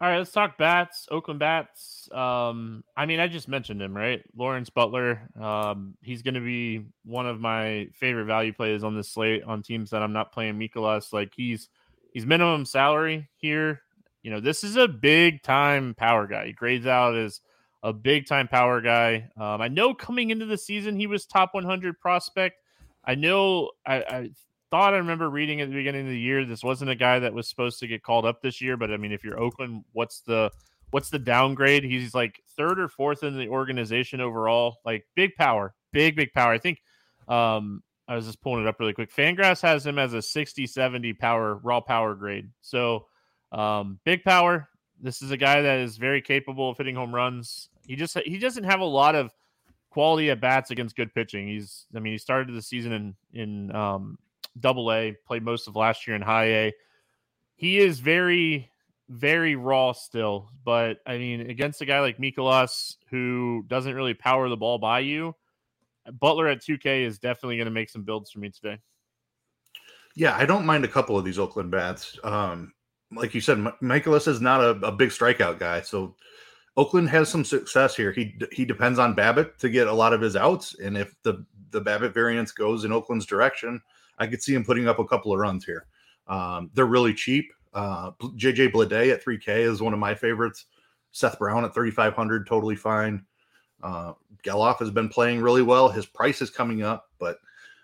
All 0.01 0.07
right, 0.07 0.17
let's 0.17 0.31
talk 0.31 0.57
bats. 0.57 1.07
Oakland 1.11 1.39
bats. 1.39 2.09
Um, 2.11 2.83
I 2.97 3.05
mean, 3.05 3.19
I 3.19 3.27
just 3.27 3.47
mentioned 3.47 3.79
him, 3.79 3.95
right? 3.95 4.23
Lawrence 4.35 4.71
Butler. 4.71 5.29
Um, 5.39 5.93
he's 6.01 6.23
going 6.23 6.33
to 6.33 6.39
be 6.41 6.87
one 7.05 7.27
of 7.27 7.39
my 7.39 7.87
favorite 7.93 8.25
value 8.25 8.51
plays 8.51 8.83
on 8.83 8.95
this 8.95 9.09
slate 9.09 9.43
on 9.43 9.61
teams 9.61 9.91
that 9.91 10.01
I'm 10.01 10.11
not 10.11 10.31
playing 10.31 10.57
Mikolas. 10.57 11.13
Like 11.13 11.33
he's 11.35 11.69
he's 12.13 12.25
minimum 12.25 12.65
salary 12.65 13.29
here. 13.35 13.83
You 14.23 14.31
know, 14.31 14.39
this 14.39 14.63
is 14.63 14.75
a 14.75 14.87
big 14.87 15.43
time 15.43 15.93
power 15.93 16.25
guy. 16.25 16.47
He 16.47 16.53
grades 16.53 16.87
out 16.87 17.15
as 17.15 17.41
a 17.83 17.93
big 17.93 18.25
time 18.25 18.47
power 18.47 18.81
guy. 18.81 19.29
Um, 19.37 19.61
I 19.61 19.67
know 19.67 19.93
coming 19.93 20.31
into 20.31 20.47
the 20.47 20.57
season 20.57 20.95
he 20.95 21.05
was 21.05 21.27
top 21.27 21.53
100 21.53 21.99
prospect. 21.99 22.55
I 23.05 23.13
know 23.13 23.69
I, 23.85 23.95
I 23.97 24.29
thought 24.71 24.93
I 24.93 24.97
remember 24.97 25.29
reading 25.29 25.61
at 25.61 25.69
the 25.69 25.75
beginning 25.75 26.01
of 26.01 26.07
the 26.07 26.19
year 26.19 26.45
this 26.45 26.63
wasn't 26.63 26.89
a 26.89 26.95
guy 26.95 27.19
that 27.19 27.33
was 27.33 27.47
supposed 27.47 27.79
to 27.81 27.87
get 27.87 28.01
called 28.01 28.25
up 28.25 28.41
this 28.41 28.61
year, 28.61 28.77
but 28.77 28.91
I 28.91 28.97
mean, 28.97 29.11
if 29.11 29.23
you're 29.23 29.39
Oakland, 29.39 29.83
what's 29.91 30.21
the 30.21 30.49
what's 30.91 31.09
the 31.09 31.19
downgrade? 31.19 31.83
He's 31.83 32.15
like 32.15 32.41
third 32.55 32.79
or 32.79 32.87
fourth 32.87 33.23
in 33.23 33.37
the 33.37 33.49
organization 33.49 34.21
overall. 34.21 34.77
Like 34.85 35.05
big 35.15 35.35
power, 35.35 35.73
big 35.91 36.15
big 36.15 36.31
power. 36.33 36.53
I 36.53 36.57
think 36.57 36.79
um 37.27 37.83
I 38.07 38.15
was 38.15 38.25
just 38.25 38.41
pulling 38.41 38.63
it 38.63 38.67
up 38.67 38.79
really 38.79 38.93
quick. 38.93 39.13
Fangraphs 39.13 39.61
has 39.61 39.85
him 39.85 39.99
as 39.99 40.13
a 40.13 40.21
60 40.21 40.65
70 40.65 41.13
power 41.13 41.55
raw 41.55 41.81
power 41.81 42.15
grade. 42.15 42.49
So 42.61 43.07
um 43.51 43.99
big 44.05 44.23
power. 44.23 44.69
This 45.01 45.21
is 45.21 45.31
a 45.31 45.37
guy 45.37 45.61
that 45.61 45.79
is 45.79 45.97
very 45.97 46.21
capable 46.21 46.69
of 46.69 46.77
hitting 46.77 46.95
home 46.95 47.13
runs. 47.13 47.69
He 47.85 47.95
just 47.95 48.17
he 48.19 48.37
doesn't 48.37 48.63
have 48.63 48.79
a 48.79 48.85
lot 48.85 49.15
of 49.15 49.33
quality 49.89 50.29
at 50.29 50.39
bats 50.39 50.71
against 50.71 50.95
good 50.95 51.13
pitching. 51.13 51.47
He's 51.47 51.87
I 51.93 51.99
mean 51.99 52.13
he 52.13 52.17
started 52.17 52.55
the 52.55 52.61
season 52.61 52.93
in 52.93 53.15
in 53.33 53.75
um 53.75 54.17
double 54.59 54.91
A, 54.91 55.15
played 55.25 55.43
most 55.43 55.67
of 55.67 55.75
last 55.75 56.07
year 56.07 56.15
in 56.15 56.21
high 56.21 56.45
A. 56.45 56.73
He 57.55 57.77
is 57.79 57.99
very, 57.99 58.69
very 59.09 59.55
raw 59.55 59.91
still. 59.91 60.49
But 60.63 60.97
I 61.05 61.17
mean, 61.17 61.41
against 61.49 61.81
a 61.81 61.85
guy 61.85 61.99
like 61.99 62.17
Mikolas 62.17 62.95
who 63.09 63.63
doesn't 63.67 63.95
really 63.95 64.13
power 64.13 64.49
the 64.49 64.57
ball 64.57 64.77
by 64.77 64.99
you, 64.99 65.35
Butler 66.19 66.47
at 66.47 66.61
2K 66.61 67.05
is 67.05 67.19
definitely 67.19 67.57
going 67.57 67.65
to 67.65 67.71
make 67.71 67.89
some 67.89 68.03
builds 68.03 68.31
for 68.31 68.39
me 68.39 68.49
today. 68.49 68.79
Yeah, 70.15 70.35
I 70.35 70.45
don't 70.45 70.65
mind 70.65 70.83
a 70.83 70.89
couple 70.89 71.17
of 71.17 71.23
these 71.23 71.39
Oakland 71.39 71.71
bats. 71.71 72.17
Um, 72.23 72.73
like 73.13 73.33
you 73.33 73.41
said, 73.41 73.57
Mikolas 73.81 74.27
is 74.27 74.41
not 74.41 74.61
a, 74.61 74.69
a, 74.87 74.91
big 74.91 75.09
strikeout 75.09 75.59
guy, 75.59 75.81
so 75.81 76.15
Oakland 76.75 77.09
has 77.09 77.29
some 77.29 77.45
success 77.45 77.95
here. 77.95 78.11
He 78.11 78.35
he 78.51 78.65
depends 78.65 78.99
on 78.99 79.15
BABIP 79.15 79.57
to 79.57 79.69
get 79.69 79.87
a 79.87 79.93
lot 79.93 80.13
of 80.13 80.21
his 80.21 80.35
outs, 80.35 80.75
and 80.79 80.97
if 80.97 81.13
the 81.23 81.45
the 81.71 81.81
BABIP 81.81 82.13
variance 82.13 82.51
goes 82.51 82.83
in 82.83 82.91
Oakland's 82.91 83.25
direction, 83.25 83.81
I 84.19 84.27
could 84.27 84.41
see 84.41 84.53
him 84.53 84.63
putting 84.63 84.87
up 84.87 84.99
a 84.99 85.05
couple 85.05 85.33
of 85.33 85.39
runs 85.39 85.65
here. 85.65 85.85
Um, 86.27 86.69
they're 86.73 86.85
really 86.85 87.13
cheap. 87.13 87.51
Uh, 87.73 88.11
JJ 88.21 88.71
Bleday 88.71 89.11
at 89.11 89.23
3K 89.23 89.47
is 89.59 89.81
one 89.81 89.93
of 89.93 89.99
my 89.99 90.13
favorites. 90.13 90.65
Seth 91.11 91.39
Brown 91.39 91.65
at 91.65 91.73
3,500, 91.73 92.47
totally 92.47 92.75
fine. 92.75 93.25
Uh, 93.83 94.13
Gelof 94.43 94.79
has 94.79 94.91
been 94.91 95.09
playing 95.09 95.41
really 95.41 95.61
well. 95.61 95.89
His 95.89 96.05
price 96.05 96.41
is 96.41 96.49
coming 96.49 96.83
up, 96.83 97.09
but 97.19 97.37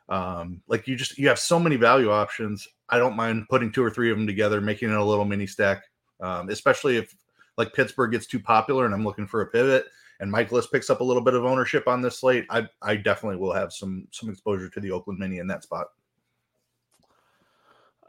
um, 0.10 0.62
like 0.68 0.88
you 0.88 0.96
just 0.96 1.18
you 1.18 1.28
have 1.28 1.40
so 1.40 1.60
many 1.60 1.76
value 1.76 2.12
options. 2.12 2.68
I 2.90 2.98
don't 2.98 3.16
mind 3.16 3.48
putting 3.50 3.72
two 3.72 3.84
or 3.84 3.90
three 3.90 4.12
of 4.12 4.18
them 4.18 4.28
together, 4.28 4.62
making 4.62 4.90
it 4.90 4.96
a 4.96 5.04
little 5.04 5.26
mini 5.26 5.48
stack, 5.48 5.84
um, 6.22 6.50
especially 6.50 6.98
if 6.98 7.16
like 7.58 7.74
Pittsburgh 7.74 8.12
gets 8.12 8.28
too 8.28 8.40
popular 8.40 8.86
and 8.86 8.94
I'm 8.94 9.04
looking 9.04 9.28
for 9.28 9.42
a 9.42 9.48
pivot 9.48 9.88
and 10.20 10.34
Mikolas 10.34 10.72
picks 10.72 10.90
up 10.90 11.02
a 11.02 11.04
little 11.04 11.24
bit 11.24 11.34
of 11.34 11.46
ownership 11.46 11.88
on 11.88 12.02
this 12.02 12.20
slate. 12.20 12.46
I 12.50 12.68
I 12.82 12.96
definitely 12.96 13.38
will 13.38 13.54
have 13.54 13.74
some 13.74 14.08
some 14.12 14.30
exposure 14.30 14.70
to 14.70 14.80
the 14.80 14.92
Oakland 14.92 15.20
Mini 15.20 15.40
in 15.40 15.48
that 15.48 15.64
spot. 15.64 15.88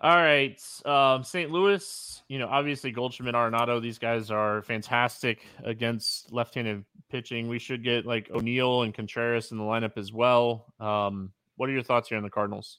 All 0.00 0.16
right. 0.16 0.60
Um, 0.84 1.24
St. 1.24 1.50
Louis, 1.50 2.22
you 2.28 2.38
know, 2.38 2.46
obviously 2.46 2.92
Goldschmidt, 2.92 3.34
Arenado, 3.34 3.82
these 3.82 3.98
guys 3.98 4.30
are 4.30 4.62
fantastic 4.62 5.40
against 5.64 6.32
left 6.32 6.54
handed 6.54 6.84
pitching. 7.10 7.48
We 7.48 7.58
should 7.58 7.82
get 7.82 8.06
like 8.06 8.30
O'Neill 8.30 8.82
and 8.82 8.94
Contreras 8.94 9.50
in 9.50 9.58
the 9.58 9.64
lineup 9.64 9.96
as 9.96 10.12
well. 10.12 10.72
Um, 10.78 11.32
what 11.56 11.68
are 11.68 11.72
your 11.72 11.82
thoughts 11.82 12.08
here 12.08 12.16
on 12.16 12.22
the 12.22 12.30
Cardinals? 12.30 12.78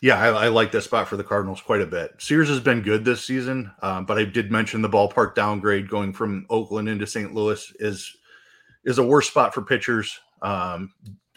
Yeah, 0.00 0.18
I, 0.18 0.44
I, 0.44 0.48
like 0.48 0.72
this 0.72 0.84
spot 0.84 1.08
for 1.08 1.16
the 1.16 1.24
Cardinals 1.24 1.60
quite 1.60 1.80
a 1.80 1.86
bit. 1.86 2.12
Sears 2.18 2.48
has 2.48 2.60
been 2.60 2.82
good 2.82 3.04
this 3.04 3.24
season, 3.24 3.72
um, 3.82 4.04
but 4.04 4.18
I 4.18 4.24
did 4.24 4.52
mention 4.52 4.82
the 4.82 4.90
ballpark 4.90 5.34
downgrade 5.34 5.88
going 5.88 6.12
from 6.12 6.46
Oakland 6.50 6.88
into 6.88 7.06
St. 7.06 7.34
Louis 7.34 7.72
is 7.80 8.14
is 8.84 8.98
a 8.98 9.02
worse 9.02 9.28
spot 9.28 9.52
for 9.52 9.62
pitchers. 9.62 10.18
Um, 10.42 10.92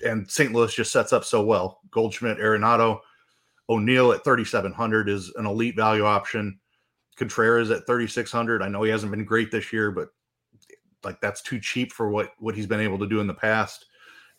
and 0.05 0.29
St. 0.29 0.53
Louis 0.53 0.73
just 0.73 0.91
sets 0.91 1.13
up 1.13 1.25
so 1.25 1.43
well. 1.43 1.79
Goldschmidt, 1.91 2.37
Arenado, 2.37 2.99
O'Neill 3.69 4.12
at 4.12 4.23
3,700 4.23 5.08
is 5.10 5.32
an 5.36 5.45
elite 5.45 5.75
value 5.75 6.05
option. 6.05 6.60
Contreras 7.15 7.69
at 7.69 7.86
3,600. 7.86 8.62
I 8.62 8.67
know 8.67 8.84
he 8.84 8.91
hasn't 8.91 9.12
been 9.12 9.25
great 9.25 9.51
this 9.51 9.71
year, 9.71 9.91
but 9.91 10.10
like 11.03 11.21
that's 11.21 11.41
too 11.41 11.60
cheap 11.60 11.93
for 11.93 12.10
what 12.10 12.32
what 12.39 12.55
he's 12.55 12.65
been 12.65 12.79
able 12.79 12.97
to 12.99 13.08
do 13.08 13.19
in 13.19 13.27
the 13.27 13.34
past. 13.34 13.86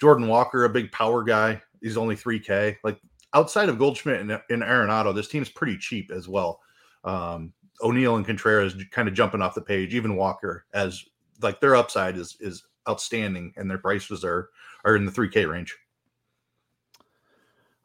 Jordan 0.01 0.29
Walker, 0.29 0.65
a 0.65 0.69
big 0.69 0.91
power 0.93 1.23
guy, 1.23 1.61
he's 1.81 1.97
only 1.97 2.17
3K. 2.17 2.77
Like 2.83 2.99
outside 3.35 3.69
of 3.69 3.79
Goldschmidt 3.79 4.21
and, 4.21 4.33
and 4.33 4.63
Arenado, 4.63 5.15
this 5.15 5.29
team's 5.29 5.49
pretty 5.49 5.77
cheap 5.77 6.11
as 6.11 6.27
well. 6.29 6.61
Um, 7.05 7.53
O'Neill 7.83 8.17
and 8.17 8.27
Contreras 8.27 8.75
kind 8.91 9.09
of 9.09 9.15
jumping 9.15 9.43
off 9.43 9.55
the 9.55 9.61
page. 9.61 9.95
Even 9.95 10.17
Walker, 10.17 10.67
as 10.75 11.05
like 11.43 11.61
their 11.61 11.77
upside 11.77 12.17
is 12.17 12.37
is 12.41 12.65
outstanding, 12.89 13.53
and 13.57 13.71
their 13.71 13.79
prices 13.79 14.25
are 14.25 14.51
are 14.85 14.97
in 14.97 15.05
the 15.05 15.13
3K 15.13 15.49
range. 15.49 15.77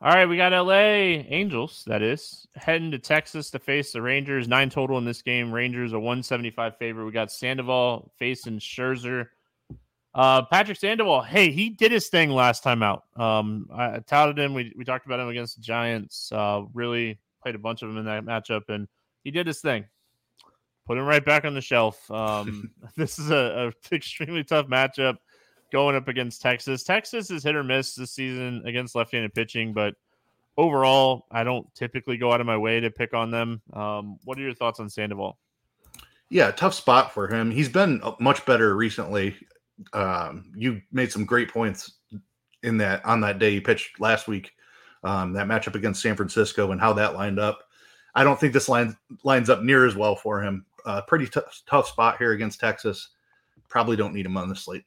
All 0.02 0.12
right, 0.12 0.28
we 0.28 0.36
got 0.36 0.52
LA 0.52 1.24
Angels, 1.30 1.84
that 1.88 2.02
is, 2.02 2.46
heading 2.56 2.92
to 2.92 3.00
Texas 3.00 3.50
to 3.52 3.60
face 3.60 3.94
the 3.94 4.02
Rangers. 4.02 4.46
Nine 4.46 4.70
total 4.70 4.98
in 4.98 5.06
this 5.06 5.22
game. 5.22 5.54
Rangers 5.54 5.94
a 5.94 6.00
175 6.00 6.78
favorite. 6.78 7.06
We 7.06 7.14
got 7.14 7.32
Sandoval 7.32 8.12
facing 8.20 8.60
Scherzer. 8.60 9.28
Uh, 10.14 10.44
Patrick 10.44 10.78
Sandoval, 10.78 11.22
hey, 11.22 11.50
he 11.50 11.70
did 11.70 11.94
his 11.94 12.10
thing 12.10 12.30
last 12.30 12.62
time 12.62 12.84
out. 12.84 13.04
Um, 13.16 13.70
I, 13.74 14.00
touted 14.00 14.38
him. 14.38 14.54
We, 14.54 14.74
we 14.78 14.84
talked 14.84 15.06
about 15.06 15.22
him 15.22 15.30
against 15.30 15.56
the 15.56 15.62
Giants. 15.62 16.30
Uh, 16.30 16.64
really 16.74 17.18
played 17.42 17.56
a 17.56 17.60
bunch 17.60 17.82
of 17.82 17.88
them 17.88 17.98
in 17.98 18.06
that 18.06 18.26
matchup, 18.26 18.68
and 18.68 18.90
he 19.24 19.32
did 19.32 19.48
his 19.48 19.62
thing. 19.62 19.86
Put 20.86 20.98
him 20.98 21.06
right 21.06 21.24
back 21.24 21.46
on 21.46 21.54
the 21.54 21.62
shelf. 21.62 22.12
Um, 22.12 22.70
this 22.98 23.18
is 23.18 23.32
a, 23.32 23.72
a 23.92 23.96
extremely 23.96 24.44
tough 24.44 24.68
matchup 24.68 25.18
going 25.76 25.98
up 25.98 26.08
against 26.08 26.42
Texas. 26.42 26.84
Texas 26.84 27.30
is 27.30 27.44
hit 27.44 27.54
or 27.54 27.62
miss 27.62 27.96
this 27.96 28.14
season 28.14 28.64
against 28.66 28.96
left-handed 28.96 29.34
pitching, 29.34 29.74
but 29.74 29.94
overall, 30.56 31.26
I 31.32 31.44
don't 31.44 31.68
typically 31.76 32.16
go 32.16 32.32
out 32.32 32.40
of 32.40 32.48
my 32.48 32.56
way 32.56 32.80
to 32.80 32.90
pick 32.90 33.14
on 33.14 33.30
them. 33.30 33.62
Um, 33.74 34.18
what 34.24 34.38
are 34.38 34.42
your 34.42 34.54
thoughts 34.54 34.80
on 34.80 34.90
Sandoval? 34.90 35.38
Yeah, 36.30 36.52
tough 36.52 36.74
spot 36.74 37.14
for 37.14 37.28
him. 37.28 37.52
He's 37.52 37.68
been 37.68 38.02
much 38.22 38.46
better 38.46 38.74
recently. 38.78 39.36
Um, 39.92 40.54
you 40.56 40.82
made 40.94 41.12
some 41.12 41.26
great 41.26 41.52
points 41.52 41.96
in 42.64 42.78
that 42.78 43.04
on 43.04 43.20
that 43.20 43.38
day 43.38 43.50
you 43.50 43.62
pitched 43.62 44.00
last 44.00 44.30
week. 44.30 44.54
Um, 45.04 45.34
that 45.34 45.46
matchup 45.46 45.76
against 45.76 46.02
San 46.02 46.16
Francisco 46.16 46.72
and 46.72 46.80
how 46.80 46.94
that 46.94 47.16
lined 47.16 47.38
up. 47.38 47.60
I 48.16 48.24
don't 48.24 48.40
think 48.40 48.54
this 48.54 48.70
line 48.70 48.96
lines 49.26 49.50
up 49.50 49.62
near 49.62 49.86
as 49.86 49.98
well 49.98 50.16
for 50.16 50.42
him. 50.42 50.66
Uh, 50.86 51.02
pretty 51.02 51.28
t- 51.28 51.42
tough 51.68 51.90
spot 51.90 52.18
here 52.18 52.32
against 52.32 52.62
Texas. 52.62 53.10
Probably 53.68 53.98
don't 53.98 54.14
need 54.14 54.26
him 54.26 54.38
on 54.38 54.48
the 54.48 54.56
slate. 54.56 54.86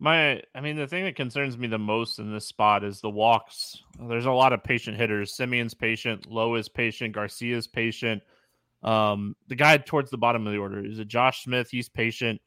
My, 0.00 0.42
I 0.54 0.60
mean, 0.60 0.76
the 0.76 0.86
thing 0.86 1.04
that 1.04 1.16
concerns 1.16 1.56
me 1.56 1.68
the 1.68 1.78
most 1.78 2.18
in 2.18 2.32
this 2.32 2.46
spot 2.46 2.84
is 2.84 3.00
the 3.00 3.10
walks. 3.10 3.82
There's 3.98 4.26
a 4.26 4.32
lot 4.32 4.52
of 4.52 4.62
patient 4.62 4.96
hitters. 4.96 5.36
Semien's 5.36 5.74
patient, 5.74 6.30
Lowe 6.30 6.56
is 6.56 6.68
patient, 6.68 7.14
Garcia's 7.14 7.66
patient. 7.66 8.22
Um, 8.82 9.34
the 9.48 9.54
guy 9.54 9.78
towards 9.78 10.10
the 10.10 10.18
bottom 10.18 10.46
of 10.46 10.52
the 10.52 10.58
order 10.58 10.84
is 10.84 10.98
it 10.98 11.08
Josh 11.08 11.44
Smith? 11.44 11.68
He's 11.70 11.88
patient. 11.88 12.40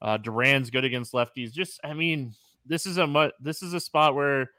Uh, 0.00 0.18
Duran's 0.18 0.70
good 0.70 0.84
against 0.84 1.12
lefties. 1.12 1.52
Just, 1.52 1.80
I 1.82 1.94
mean, 1.94 2.32
this 2.64 2.86
is 2.86 2.98
a 2.98 3.06
mu- 3.06 3.30
this 3.40 3.62
is 3.62 3.74
a 3.74 3.80
spot 3.80 4.14
where 4.14 4.50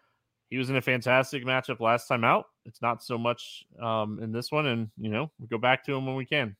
he 0.49 0.57
was 0.57 0.69
in 0.69 0.75
a 0.75 0.81
fantastic 0.81 1.45
matchup 1.45 1.79
last 1.79 2.07
time 2.07 2.23
out. 2.23 2.45
It's 2.65 2.81
not 2.81 3.01
so 3.01 3.17
much 3.17 3.63
um, 3.81 4.19
in 4.21 4.31
this 4.31 4.51
one, 4.51 4.67
and 4.67 4.89
you 4.97 5.09
know 5.09 5.31
we 5.39 5.47
go 5.47 5.57
back 5.57 5.83
to 5.85 5.93
him 5.93 6.05
when 6.05 6.15
we 6.15 6.25
can. 6.25 6.55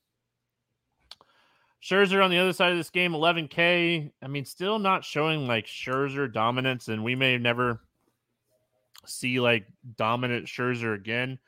Scherzer 1.82 2.24
on 2.24 2.30
the 2.30 2.38
other 2.38 2.52
side 2.52 2.70
of 2.70 2.78
this 2.78 2.90
game, 2.90 3.12
11K. 3.12 4.12
I 4.22 4.26
mean, 4.28 4.44
still 4.44 4.78
not 4.78 5.04
showing 5.04 5.46
like 5.46 5.66
Scherzer 5.66 6.32
dominance, 6.32 6.88
and 6.88 7.02
we 7.02 7.14
may 7.16 7.38
never 7.38 7.80
see 9.04 9.40
like 9.40 9.66
dominant 9.96 10.46
Scherzer 10.46 10.94
again. 10.94 11.38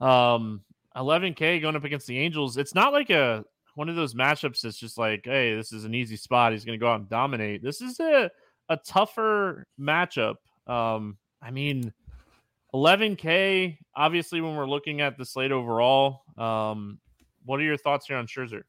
Um, 0.00 0.62
11K 0.96 1.60
going 1.60 1.74
up 1.74 1.84
against 1.84 2.06
the 2.06 2.18
Angels. 2.18 2.56
It's 2.56 2.74
not 2.74 2.92
like 2.92 3.10
a 3.10 3.44
one 3.74 3.88
of 3.88 3.96
those 3.96 4.14
matchups 4.14 4.60
that's 4.60 4.78
just 4.78 4.96
like, 4.96 5.22
hey, 5.24 5.56
this 5.56 5.72
is 5.72 5.84
an 5.84 5.94
easy 5.94 6.16
spot. 6.16 6.52
He's 6.52 6.64
going 6.64 6.78
to 6.78 6.82
go 6.82 6.90
out 6.90 7.00
and 7.00 7.08
dominate. 7.08 7.62
This 7.62 7.80
is 7.80 7.98
a 7.98 8.30
a 8.68 8.76
tougher 8.76 9.66
matchup. 9.78 10.36
Um, 10.68 11.18
I 11.42 11.50
mean, 11.50 11.92
11K. 12.72 13.78
Obviously, 13.96 14.40
when 14.40 14.54
we're 14.54 14.68
looking 14.68 15.00
at 15.00 15.18
the 15.18 15.24
slate 15.24 15.52
overall, 15.52 16.22
um, 16.38 16.98
what 17.44 17.58
are 17.58 17.64
your 17.64 17.76
thoughts 17.76 18.06
here 18.06 18.16
on 18.16 18.26
Scherzer? 18.26 18.62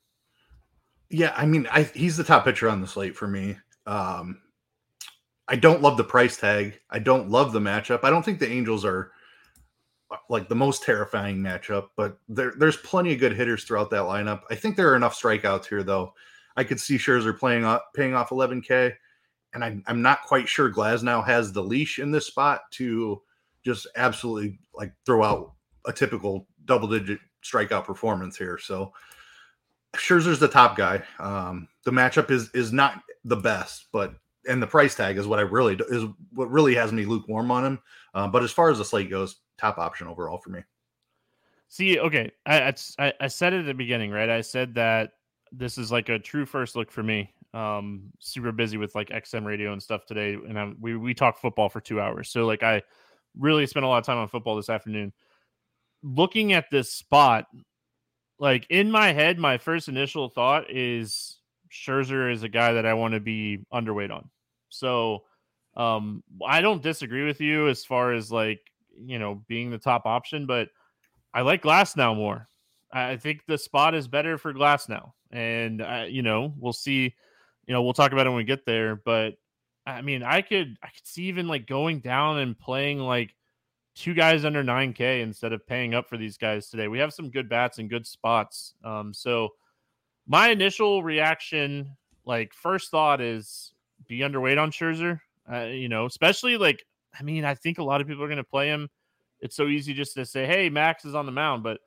Yeah, 1.10 1.34
I 1.36 1.46
mean, 1.46 1.68
I, 1.72 1.84
he's 1.84 2.18
the 2.18 2.24
top 2.24 2.46
pitcher 2.46 2.70
on 2.70 2.82
the 2.82 2.88
slate 2.88 3.16
for 3.16 3.28
me. 3.28 3.58
Um, 3.86 4.42
I 5.48 5.56
don't 5.56 5.82
love 5.82 5.98
the 5.98 6.04
price 6.04 6.38
tag. 6.38 6.80
I 6.90 7.00
don't 7.00 7.30
love 7.30 7.54
the 7.54 7.60
matchup. 7.60 8.00
I 8.04 8.10
don't 8.10 8.26
think 8.26 8.40
the 8.40 8.52
Angels 8.52 8.84
are 8.84 9.12
uh, 10.10 10.18
like 10.30 10.50
the 10.50 10.56
most 10.56 10.84
terrifying 10.84 11.38
matchup, 11.38 11.90
but 11.96 12.18
there, 12.28 12.54
there's 12.58 12.78
plenty 12.78 13.14
of 13.14 13.20
good 13.20 13.36
hitters 13.36 13.64
throughout 13.64 13.92
that 13.92 14.04
lineup. 14.04 14.42
I 14.50 14.56
think 14.56 14.76
there 14.76 14.92
are 14.92 14.96
enough 14.96 15.20
strikeouts 15.20 15.68
here, 15.68 15.84
though. 15.84 16.14
I 16.58 16.64
could 16.64 16.80
see 16.80 16.98
Scherzer 16.98 17.38
playing 17.38 17.66
off, 17.66 17.82
paying 17.94 18.16
off 18.16 18.30
11K, 18.30 18.94
and 19.54 19.64
I'm, 19.64 19.84
I'm 19.88 20.02
not 20.02 20.24
quite 20.24 20.48
sure 20.48 20.72
Glasnow 20.72 21.26
has 21.26 21.52
the 21.52 21.64
leash 21.64 22.00
in 22.00 22.12
this 22.12 22.28
spot 22.28 22.62
to 22.72 23.22
just 23.64 23.88
absolutely 23.96 24.60
like 24.74 24.94
throw 25.06 25.24
out 25.24 25.54
a 25.86 25.94
typical 25.94 26.48
double 26.66 26.88
digit 26.88 27.20
strikeout 27.44 27.86
performance 27.86 28.38
here. 28.38 28.58
So 28.58 28.94
Scherzer's 29.98 30.40
the 30.40 30.48
top 30.48 30.76
guy. 30.78 31.02
Um, 31.20 31.68
the 31.84 31.92
matchup 31.92 32.32
is 32.32 32.50
is 32.52 32.72
not 32.72 33.02
the 33.24 33.36
best, 33.36 33.88
but 33.92 34.16
and 34.48 34.62
the 34.62 34.68
price 34.68 34.96
tag 34.96 35.18
is 35.18 35.28
what 35.28 35.40
I 35.40 35.44
really 35.44 35.78
is 35.90 36.06
what 36.34 36.52
really 36.52 36.76
has 36.76 36.92
me 36.92 37.06
lukewarm 37.06 37.52
on 37.52 37.66
him. 37.66 37.80
Uh, 38.14 38.28
but 38.28 38.44
as 38.44 38.52
far 38.52 38.70
as 38.70 38.78
the 38.78 38.86
slate 38.86 39.10
goes, 39.10 39.38
top 39.58 39.78
option 39.78 40.08
overall 40.08 40.38
for 40.38 40.50
me. 40.50 40.62
See, 41.68 42.00
okay, 42.00 42.32
I, 42.46 42.74
I 43.00 43.14
I 43.20 43.28
said 43.28 43.54
it 43.54 43.62
at 43.62 43.66
the 43.66 43.74
beginning, 43.74 44.12
right? 44.12 44.30
I 44.30 44.42
said 44.42 44.76
that 44.76 45.14
this 45.52 45.78
is 45.78 45.92
like 45.92 46.10
a 46.10 46.20
true 46.20 46.46
first 46.46 46.76
look 46.76 46.92
for 46.92 47.04
me. 47.04 47.32
Um, 47.54 48.12
super 48.20 48.52
busy 48.52 48.78
with 48.78 48.96
like 48.96 49.10
XM 49.10 49.46
radio 49.46 49.74
and 49.74 49.82
stuff 49.82 50.06
today, 50.06 50.34
and 50.34 50.60
I'm, 50.60 50.78
we 50.80 50.96
we 50.98 51.14
talk 51.14 51.38
football 51.38 51.70
for 51.70 51.82
two 51.82 52.00
hours, 52.00 52.30
so 52.30 52.46
like 52.46 52.64
I 52.64 52.82
really 53.38 53.66
spent 53.68 53.86
a 53.86 53.90
lot 53.90 53.98
of 53.98 54.06
time 54.06 54.18
on 54.18 54.28
football 54.28 54.56
this 54.56 54.70
afternoon. 54.70 55.14
Looking 56.04 56.54
at 56.54 56.70
this 56.70 56.92
spot, 56.92 57.48
like 58.40 58.68
in 58.70 58.92
my 58.92 59.14
head, 59.14 59.40
my 59.40 59.58
first 59.58 59.88
initial 59.88 60.30
thought 60.30 60.70
is 60.70 61.38
Scherzer 61.72 62.32
is 62.32 62.44
a 62.44 62.50
guy 62.50 62.74
that 62.74 62.86
I 62.86 62.94
want 62.94 63.14
to 63.14 63.20
be 63.20 63.60
underweight 63.74 64.12
on. 64.12 64.30
So 64.70 65.24
um 65.76 66.24
I 66.46 66.62
don't 66.62 66.82
disagree 66.82 67.26
with 67.26 67.42
you 67.42 67.68
as 67.68 67.84
far 67.86 68.14
as 68.14 68.32
like, 68.32 68.62
you 68.98 69.20
know, 69.20 69.44
being 69.48 69.72
the 69.72 69.78
top 69.78 70.06
option, 70.06 70.46
but 70.46 70.70
I 71.34 71.42
like 71.42 71.64
Glasnow 71.64 72.16
more. 72.16 72.48
I 72.92 73.18
think 73.18 73.42
the 73.46 73.58
spot 73.58 73.94
is 73.94 74.08
better 74.08 74.38
for 74.38 74.54
Glasnow, 74.54 75.12
And 75.32 75.82
uh, 75.82 76.06
you 76.08 76.22
know, 76.22 76.54
we'll 76.58 76.72
see, 76.72 77.14
you 77.66 77.74
know, 77.74 77.84
we'll 77.84 77.94
talk 77.94 78.14
about 78.14 78.26
it 78.26 78.30
when 78.30 78.38
we 78.38 78.46
get 78.46 78.66
there, 78.66 78.96
but 78.96 79.36
I 79.86 80.02
mean, 80.02 80.24
I 80.24 80.42
could 80.42 80.78
I 80.82 80.88
could 80.88 81.06
see 81.06 81.24
even 81.26 81.48
like 81.48 81.68
going 81.68 82.00
down 82.00 82.40
and 82.40 82.58
playing 82.58 83.00
like 83.00 83.35
two 83.96 84.14
guys 84.14 84.46
under 84.46 84.64
9K 84.64 85.22
instead 85.22 85.54
of 85.54 85.66
paying 85.66 85.96
up 85.96 86.08
for 86.08 86.18
these 86.18 86.38
guys 86.38 86.70
today. 86.70 86.88
We 86.88 87.00
have 87.00 87.14
some 87.14 87.30
good 87.30 87.50
bats 87.50 87.80
and 87.80 87.90
good 87.90 88.06
spots. 88.06 88.74
Um, 88.84 89.14
so 89.14 89.50
my 90.28 90.50
initial 90.50 91.02
reaction, 91.02 91.96
like 92.26 92.54
first 92.54 92.92
thought, 92.92 93.22
is 93.22 93.74
be 94.08 94.20
underweight 94.20 94.62
on 94.62 94.72
Scherzer. 94.72 95.20
Uh, 95.52 95.66
you 95.66 95.90
know, 95.90 96.06
especially 96.06 96.58
like 96.58 96.86
I 97.18 97.24
mean, 97.24 97.46
I 97.46 97.56
think 97.56 97.78
a 97.78 97.84
lot 97.84 98.02
of 98.02 98.08
people 98.08 98.24
are 98.24 98.28
going 98.28 98.38
to 98.38 98.44
play 98.44 98.68
him. 98.68 98.90
It's 99.40 99.56
so 99.56 99.68
easy 99.68 99.94
just 99.94 100.16
to 100.16 100.26
say, 100.26 100.46
"Hey, 100.46 100.70
Max 100.70 101.06
is 101.06 101.16
on 101.16 101.26
the 101.26 101.32
mound," 101.32 101.64
but 101.64 101.80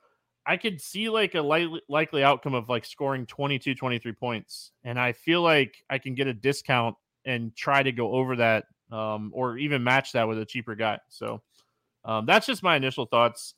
I 0.45 0.57
could 0.57 0.81
see 0.81 1.09
like 1.09 1.35
a 1.35 1.41
likely, 1.41 1.81
likely 1.89 2.23
outcome 2.23 2.53
of 2.53 2.69
like 2.69 2.85
scoring 2.85 3.25
22, 3.25 3.75
23 3.75 4.13
points, 4.13 4.71
and 4.83 4.99
I 4.99 5.11
feel 5.11 5.41
like 5.41 5.75
I 5.89 5.97
can 5.99 6.15
get 6.15 6.27
a 6.27 6.33
discount 6.33 6.95
and 7.25 7.55
try 7.55 7.83
to 7.83 7.91
go 7.91 8.13
over 8.13 8.37
that 8.37 8.65
um, 8.91 9.31
or 9.33 9.57
even 9.57 9.83
match 9.83 10.13
that 10.13 10.27
with 10.27 10.39
a 10.39 10.45
cheaper 10.45 10.75
guy. 10.75 10.99
So 11.09 11.41
um, 12.05 12.25
that's 12.25 12.45
just 12.45 12.63
my 12.63 12.75
initial 12.75 13.05
thoughts. 13.05 13.55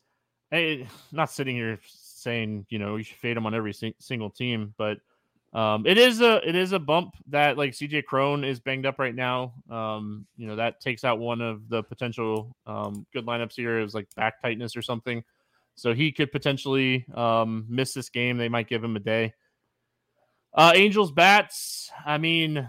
Not 1.11 1.31
sitting 1.31 1.55
here 1.55 1.79
saying 1.87 2.65
you 2.69 2.79
know 2.79 2.97
you 2.97 3.03
should 3.03 3.17
fade 3.17 3.37
him 3.37 3.45
on 3.45 3.55
every 3.55 3.73
sing- 3.73 3.93
single 3.99 4.29
team, 4.29 4.73
but 4.77 4.97
um, 5.53 5.85
it 5.85 5.97
is 5.97 6.21
a 6.21 6.47
it 6.47 6.55
is 6.55 6.71
a 6.71 6.79
bump 6.79 7.15
that 7.27 7.57
like 7.57 7.71
CJ 7.71 8.05
Cron 8.05 8.43
is 8.43 8.59
banged 8.59 8.85
up 8.85 8.99
right 8.99 9.15
now. 9.15 9.53
Um, 9.69 10.25
you 10.37 10.47
know 10.47 10.55
that 10.55 10.79
takes 10.79 11.03
out 11.03 11.19
one 11.19 11.41
of 11.41 11.67
the 11.69 11.83
potential 11.83 12.55
um, 12.65 13.05
good 13.13 13.25
lineups 13.25 13.55
here. 13.55 13.79
It 13.79 13.83
was 13.83 13.93
like 13.93 14.13
back 14.15 14.41
tightness 14.41 14.75
or 14.75 14.81
something, 14.81 15.23
so 15.75 15.93
he 15.93 16.11
could 16.11 16.31
potentially 16.31 17.05
um, 17.15 17.65
miss 17.67 17.93
this 17.93 18.09
game. 18.09 18.37
They 18.37 18.49
might 18.49 18.69
give 18.69 18.83
him 18.83 18.95
a 18.95 18.99
day. 18.99 19.33
Uh, 20.53 20.73
Angels 20.75 21.11
bats. 21.11 21.91
I 22.05 22.17
mean, 22.17 22.67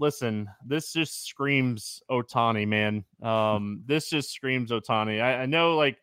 listen, 0.00 0.48
this 0.66 0.92
just 0.92 1.26
screams 1.26 2.02
Ohtani, 2.10 2.66
man. 2.66 3.04
Um, 3.22 3.82
this 3.86 4.08
just 4.08 4.32
screams 4.32 4.70
Ohtani. 4.70 5.22
I, 5.22 5.42
I 5.42 5.46
know, 5.46 5.76
like, 5.76 5.98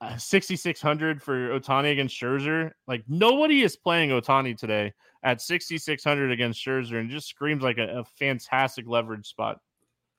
uh, 0.00 0.16
6,600 0.16 1.22
for 1.22 1.50
Ohtani 1.60 1.92
against 1.92 2.18
Scherzer. 2.18 2.72
Like, 2.86 3.04
nobody 3.06 3.62
is 3.62 3.76
playing 3.76 4.10
Ohtani 4.10 4.56
today 4.56 4.94
at 5.22 5.42
6,600 5.42 6.32
against 6.32 6.64
Scherzer 6.64 6.98
and 6.98 7.10
just 7.10 7.28
screams 7.28 7.62
like 7.62 7.78
a, 7.78 8.00
a 8.00 8.04
fantastic 8.04 8.86
leverage 8.88 9.26
spot. 9.26 9.60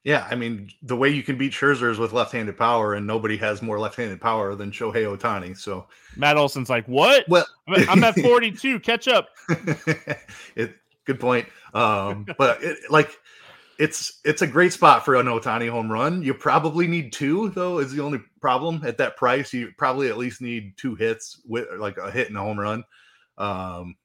Yeah, 0.03 0.25
I 0.32 0.36
mean, 0.36 0.69
the 0.82 0.95
way 0.95 1.10
you 1.10 1.23
can 1.23 1.38
beat 1.38 1.51
Scherzer 1.51 1.91
is 1.91 1.97
with 1.97 2.13
left-handed 2.13 2.58
power, 2.58 2.93
and 2.93 3.05
nobody 3.05 3.36
has 3.38 3.62
more 3.62 3.77
left-handed 3.79 4.21
power 4.21 4.55
than 4.55 4.71
Shohei 4.71 5.17
Ohtani. 5.17 5.58
So 5.58 5.88
Matt 6.15 6.38
Olson's 6.38 6.69
like, 6.69 6.88
"What? 6.88 7.25
Well, 7.27 7.45
I'm 7.67 8.01
at 8.05 8.15
42. 8.21 8.79
Catch 8.79 9.10
up." 9.10 9.27
it, 10.55 10.73
good 11.09 11.19
point. 11.19 11.47
Um, 11.73 12.25
but 12.37 12.63
it, 12.63 12.77
like 12.89 13.17
it's 13.79 14.19
it's 14.23 14.41
a 14.41 14.47
great 14.47 14.73
spot 14.73 15.05
for 15.05 15.15
an 15.15 15.25
Ohtani 15.25 15.69
home 15.69 15.91
run. 15.91 16.21
You 16.21 16.33
probably 16.33 16.87
need 16.87 17.13
two 17.13 17.49
though. 17.49 17.79
Is 17.79 17.91
the 17.91 18.03
only 18.03 18.19
problem 18.41 18.81
at 18.85 18.97
that 18.97 19.17
price. 19.17 19.53
You 19.53 19.71
probably 19.77 20.09
at 20.09 20.17
least 20.17 20.41
need 20.41 20.77
two 20.77 20.95
hits 20.95 21.41
with 21.45 21.67
like 21.77 21.97
a 21.97 22.11
hit 22.11 22.27
and 22.27 22.37
a 22.37 22.41
home 22.41 22.59
run. 22.59 22.83
Um, 23.37 23.95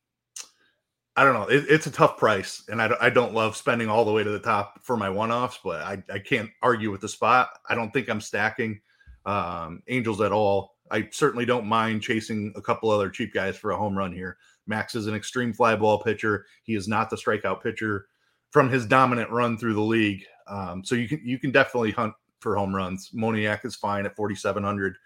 I 1.17 1.23
don't 1.23 1.35
know. 1.35 1.47
It, 1.47 1.67
it's 1.69 1.87
a 1.87 1.93
tough 1.93 2.17
price, 2.17 2.65
and 2.69 2.83
I, 2.83 2.93
I 3.01 3.11
don't 3.11 3.35
love 3.35 3.57
spending 3.57 3.89
all 3.89 4.05
the 4.05 4.13
way 4.13 4.25
to 4.25 4.31
the 4.31 4.41
top 4.41 4.81
for 4.83 4.97
my 4.97 5.09
one 5.09 5.31
offs, 5.31 5.61
but 5.63 5.81
I, 5.83 6.03
I 6.13 6.19
can't 6.19 6.51
argue 6.61 6.91
with 6.91 7.01
the 7.01 7.09
spot. 7.09 7.51
I 7.69 7.77
don't 7.77 7.93
think 7.93 8.09
I'm 8.09 8.21
stacking 8.21 8.81
um, 9.25 9.83
Angels 9.87 10.21
at 10.21 10.33
all. 10.33 10.74
I 10.91 11.09
certainly 11.11 11.47
don't 11.47 11.67
mind 11.67 12.03
chasing 12.03 12.53
a 12.57 12.63
couple 12.63 12.91
other 12.91 13.09
cheap 13.09 13.33
guys 13.33 13.57
for 13.57 13.71
a 13.71 13.77
home 13.77 13.97
run 13.97 14.13
here. 14.13 14.37
Max 14.67 14.95
is 14.95 15.07
an 15.07 15.15
extreme 15.15 15.53
fly 15.53 15.77
ball 15.77 16.03
pitcher. 16.03 16.47
He 16.63 16.75
is 16.75 16.89
not 16.89 17.11
the 17.11 17.17
strikeout 17.17 17.63
pitcher 17.63 18.07
from 18.51 18.71
his 18.71 18.87
dominant 18.87 19.31
run 19.31 19.59
through 19.59 19.75
the 19.75 19.81
league. 19.81 20.25
Um, 20.47 20.85
so 20.85 20.95
you 20.95 21.09
can 21.09 21.21
you 21.25 21.39
can 21.39 21.51
definitely 21.51 21.91
hunt 21.91 22.15
for 22.41 22.57
home 22.57 22.75
runs. 22.75 23.11
Moniak 23.15 23.65
is 23.65 23.75
fine 23.75 24.07
at 24.07 24.15
4,700. 24.15 24.97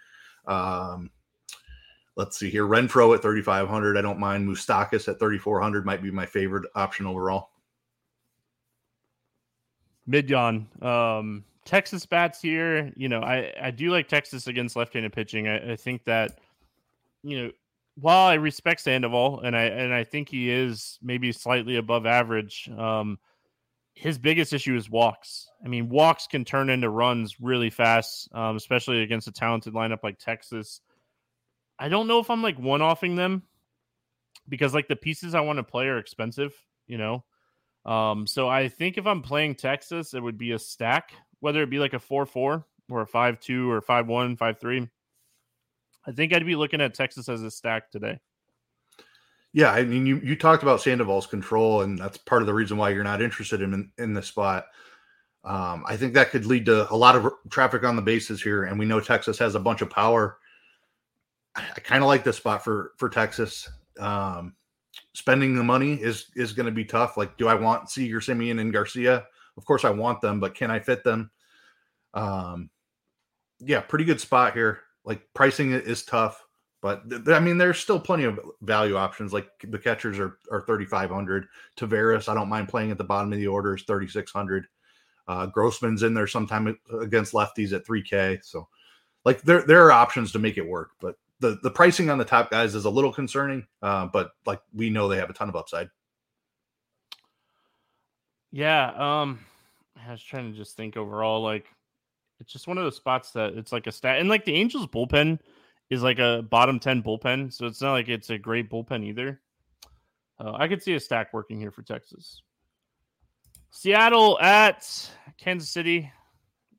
Um, 0.46 1.10
let's 2.16 2.36
see 2.36 2.50
here. 2.50 2.64
Renfroe 2.64 3.14
at 3.14 3.22
3,500. 3.22 3.96
I 3.96 4.02
don't 4.02 4.18
mind. 4.18 4.46
Moustakas 4.48 5.08
at 5.08 5.18
3,400 5.18 5.86
might 5.86 6.02
be 6.02 6.10
my 6.10 6.26
favorite 6.26 6.68
option 6.74 7.06
overall. 7.06 7.50
Midyon. 10.08 10.82
Um, 10.82 11.44
Texas 11.68 12.06
bats 12.06 12.40
here. 12.40 12.90
You 12.96 13.10
know, 13.10 13.20
I, 13.20 13.52
I 13.62 13.70
do 13.70 13.90
like 13.90 14.08
Texas 14.08 14.46
against 14.46 14.74
left 14.74 14.94
handed 14.94 15.12
pitching. 15.12 15.46
I, 15.46 15.72
I 15.72 15.76
think 15.76 16.04
that, 16.04 16.38
you 17.22 17.42
know, 17.42 17.50
while 17.96 18.26
I 18.26 18.34
respect 18.34 18.80
Sandoval 18.80 19.40
and 19.40 19.54
I 19.54 19.64
and 19.64 19.92
I 19.92 20.02
think 20.02 20.30
he 20.30 20.50
is 20.50 20.98
maybe 21.02 21.30
slightly 21.30 21.76
above 21.76 22.06
average, 22.06 22.70
um, 22.78 23.18
his 23.92 24.16
biggest 24.16 24.54
issue 24.54 24.76
is 24.76 24.88
walks. 24.88 25.50
I 25.62 25.68
mean, 25.68 25.90
walks 25.90 26.26
can 26.26 26.44
turn 26.46 26.70
into 26.70 26.88
runs 26.88 27.38
really 27.38 27.68
fast, 27.68 28.30
um, 28.32 28.56
especially 28.56 29.02
against 29.02 29.28
a 29.28 29.32
talented 29.32 29.74
lineup 29.74 30.02
like 30.02 30.18
Texas. 30.18 30.80
I 31.78 31.90
don't 31.90 32.08
know 32.08 32.18
if 32.18 32.30
I'm 32.30 32.42
like 32.42 32.58
one 32.58 32.80
offing 32.80 33.14
them 33.14 33.42
because 34.48 34.72
like 34.72 34.88
the 34.88 34.96
pieces 34.96 35.34
I 35.34 35.40
want 35.40 35.58
to 35.58 35.64
play 35.64 35.86
are 35.88 35.98
expensive, 35.98 36.54
you 36.86 36.96
know. 36.96 37.24
Um, 37.84 38.26
so 38.26 38.48
I 38.48 38.68
think 38.68 38.96
if 38.96 39.06
I'm 39.06 39.22
playing 39.22 39.56
Texas, 39.56 40.14
it 40.14 40.22
would 40.22 40.38
be 40.38 40.52
a 40.52 40.58
stack, 40.58 41.12
whether 41.40 41.62
it 41.62 41.70
be 41.70 41.78
like 41.78 41.94
a 41.94 41.98
four 41.98 42.26
four 42.26 42.64
or 42.90 43.02
a 43.02 43.06
five 43.06 43.40
two 43.40 43.70
or 43.70 43.80
five 43.80 44.06
one, 44.06 44.36
five 44.36 44.58
three. 44.60 44.88
I 46.06 46.12
think 46.12 46.32
I'd 46.32 46.46
be 46.46 46.56
looking 46.56 46.80
at 46.80 46.94
Texas 46.94 47.28
as 47.28 47.42
a 47.42 47.50
stack 47.50 47.90
today. 47.90 48.18
Yeah, 49.52 49.72
I 49.72 49.84
mean, 49.84 50.06
you 50.06 50.20
you 50.22 50.36
talked 50.36 50.62
about 50.62 50.80
Sandoval's 50.80 51.26
control, 51.26 51.82
and 51.82 51.98
that's 51.98 52.18
part 52.18 52.42
of 52.42 52.46
the 52.46 52.54
reason 52.54 52.76
why 52.76 52.90
you're 52.90 53.04
not 53.04 53.22
interested 53.22 53.62
in 53.62 53.90
in 53.98 54.14
this 54.14 54.26
spot. 54.26 54.66
Um, 55.44 55.84
I 55.86 55.96
think 55.96 56.14
that 56.14 56.30
could 56.30 56.46
lead 56.46 56.66
to 56.66 56.92
a 56.92 56.96
lot 56.96 57.16
of 57.16 57.32
traffic 57.48 57.84
on 57.84 57.96
the 57.96 58.02
bases 58.02 58.42
here, 58.42 58.64
and 58.64 58.78
we 58.78 58.84
know 58.84 59.00
Texas 59.00 59.38
has 59.38 59.54
a 59.54 59.60
bunch 59.60 59.80
of 59.80 59.90
power. 59.90 60.38
I, 61.54 61.62
I 61.76 61.80
kind 61.80 62.02
of 62.02 62.08
like 62.08 62.24
this 62.24 62.36
spot 62.36 62.62
for 62.62 62.92
for 62.96 63.08
Texas. 63.08 63.68
Um, 63.98 64.54
spending 65.14 65.54
the 65.54 65.64
money 65.64 65.94
is 65.94 66.26
is 66.36 66.52
going 66.52 66.66
to 66.66 66.72
be 66.72 66.84
tough. 66.84 67.16
Like, 67.16 67.36
do 67.38 67.48
I 67.48 67.54
want 67.54 67.90
Seager, 67.90 68.20
Semien, 68.20 68.60
and 68.60 68.72
Garcia? 68.72 69.26
Of 69.58 69.64
course, 69.66 69.84
I 69.84 69.90
want 69.90 70.22
them, 70.22 70.40
but 70.40 70.54
can 70.54 70.70
I 70.70 70.78
fit 70.78 71.04
them? 71.04 71.30
Um, 72.14 72.70
yeah, 73.60 73.80
pretty 73.80 74.04
good 74.04 74.20
spot 74.20 74.54
here. 74.54 74.80
Like 75.04 75.22
pricing 75.34 75.72
is 75.72 76.04
tough. 76.04 76.42
But 76.80 77.10
th- 77.10 77.28
I 77.28 77.40
mean, 77.40 77.58
there's 77.58 77.78
still 77.78 77.98
plenty 77.98 78.24
of 78.24 78.38
value 78.62 78.96
options. 78.96 79.32
Like 79.32 79.48
the 79.64 79.78
catchers 79.78 80.18
are 80.18 80.38
are 80.50 80.64
3,500. 80.64 81.46
Taveras, 81.76 82.28
I 82.28 82.34
don't 82.34 82.48
mind 82.48 82.68
playing 82.68 82.90
at 82.90 82.98
the 82.98 83.04
bottom 83.04 83.32
of 83.32 83.38
the 83.38 83.48
order 83.48 83.74
is 83.74 83.82
3,600. 83.82 84.66
Uh, 85.26 85.46
Grossman's 85.46 86.04
in 86.04 86.14
there 86.14 86.26
sometime 86.26 86.78
against 87.02 87.34
lefties 87.34 87.72
at 87.72 87.84
3K. 87.84 88.44
So, 88.44 88.68
like 89.24 89.42
there 89.42 89.62
there 89.62 89.84
are 89.84 89.92
options 89.92 90.30
to 90.32 90.38
make 90.38 90.56
it 90.56 90.66
work, 90.66 90.92
but 91.00 91.16
the 91.40 91.58
the 91.62 91.70
pricing 91.70 92.10
on 92.10 92.18
the 92.18 92.24
top 92.24 92.50
guys 92.50 92.74
is 92.76 92.84
a 92.84 92.90
little 92.90 93.12
concerning. 93.12 93.66
Uh, 93.82 94.06
but 94.06 94.30
like 94.46 94.60
we 94.72 94.88
know 94.88 95.08
they 95.08 95.18
have 95.18 95.30
a 95.30 95.34
ton 95.34 95.48
of 95.48 95.56
upside. 95.56 95.88
Yeah, 98.50 99.20
um, 99.20 99.40
I 100.06 100.10
was 100.10 100.22
trying 100.22 100.50
to 100.50 100.56
just 100.56 100.76
think 100.76 100.96
overall, 100.96 101.42
like 101.42 101.66
it's 102.40 102.52
just 102.52 102.68
one 102.68 102.78
of 102.78 102.84
those 102.84 102.96
spots 102.96 103.32
that 103.32 103.54
it's 103.54 103.72
like 103.72 103.86
a 103.86 103.92
stat, 103.92 104.20
and 104.20 104.28
like 104.28 104.44
the 104.44 104.54
Angels 104.54 104.86
bullpen 104.86 105.38
is 105.90 106.02
like 106.02 106.18
a 106.18 106.42
bottom 106.48 106.78
ten 106.78 107.02
bullpen, 107.02 107.52
so 107.52 107.66
it's 107.66 107.82
not 107.82 107.92
like 107.92 108.08
it's 108.08 108.30
a 108.30 108.38
great 108.38 108.70
bullpen 108.70 109.04
either. 109.04 109.40
Uh, 110.40 110.52
I 110.52 110.68
could 110.68 110.82
see 110.82 110.94
a 110.94 111.00
stack 111.00 111.32
working 111.32 111.58
here 111.58 111.70
for 111.70 111.82
Texas. 111.82 112.42
Seattle 113.70 114.38
at 114.40 114.88
Kansas 115.36 115.70
City. 115.70 116.10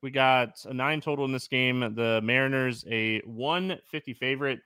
We 0.01 0.11
got 0.11 0.63
a 0.65 0.73
nine 0.73 1.01
total 1.01 1.25
in 1.25 1.31
this 1.31 1.47
game. 1.47 1.81
The 1.95 2.21
Mariners 2.23 2.85
a 2.89 3.19
150 3.25 4.13
favorite. 4.13 4.61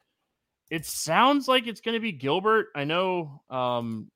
It 0.69 0.85
sounds 0.85 1.47
like 1.47 1.67
it's 1.67 1.81
going 1.81 1.95
to 1.95 1.99
be 1.99 2.11
Gilbert. 2.11 2.67
I 2.75 2.83
know 2.83 3.41
um, 3.49 4.09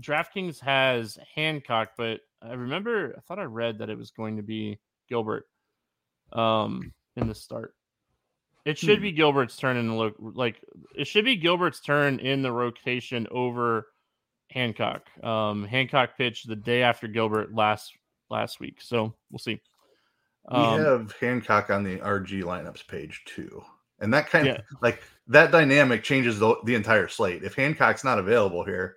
DraftKings 0.00 0.60
has 0.60 1.18
Hancock, 1.34 1.90
but 1.96 2.20
I 2.42 2.52
remember 2.54 3.14
I 3.16 3.20
thought 3.22 3.38
I 3.38 3.44
read 3.44 3.78
that 3.78 3.90
it 3.90 3.98
was 3.98 4.10
going 4.10 4.36
to 4.36 4.42
be 4.42 4.78
Gilbert 5.08 5.46
um, 6.32 6.92
in 7.16 7.28
the 7.28 7.34
start. 7.34 7.74
It 8.64 8.78
should 8.78 8.98
Hmm. 8.98 9.02
be 9.04 9.12
Gilbert's 9.12 9.56
turn 9.56 9.76
in 9.76 9.88
the 9.88 9.94
look 9.94 10.14
like 10.18 10.60
it 10.94 11.06
should 11.06 11.24
be 11.24 11.36
Gilbert's 11.36 11.80
turn 11.80 12.18
in 12.20 12.42
the 12.42 12.52
rotation 12.52 13.26
over 13.30 13.86
Hancock. 14.50 15.06
Um, 15.24 15.64
Hancock 15.64 16.16
pitched 16.18 16.48
the 16.48 16.56
day 16.56 16.82
after 16.82 17.08
Gilbert 17.08 17.54
last 17.54 17.92
last 18.30 18.60
week, 18.60 18.80
so 18.82 19.14
we'll 19.30 19.38
see. 19.38 19.60
We 20.50 20.56
Um, 20.56 20.80
have 20.80 21.14
Hancock 21.20 21.70
on 21.70 21.82
the 21.82 21.98
RG 21.98 22.42
lineups 22.42 22.86
page 22.86 23.22
too, 23.26 23.62
and 24.00 24.12
that 24.12 24.28
kind 24.28 24.48
of 24.48 24.60
like 24.82 25.02
that 25.28 25.50
dynamic 25.50 26.02
changes 26.02 26.38
the, 26.38 26.56
the 26.64 26.74
entire 26.74 27.08
slate. 27.08 27.42
If 27.44 27.54
Hancock's 27.54 28.04
not 28.04 28.18
available 28.18 28.64
here, 28.64 28.96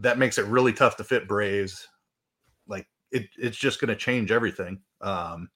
that 0.00 0.18
makes 0.18 0.38
it 0.38 0.46
really 0.46 0.72
tough 0.72 0.96
to 0.96 1.04
fit 1.04 1.28
Braves. 1.28 1.88
Like 2.66 2.86
it, 3.10 3.28
it's 3.38 3.56
just 3.56 3.80
going 3.80 3.88
to 3.88 3.96
change 3.96 4.30
everything. 4.30 4.80
Um, 5.00 5.48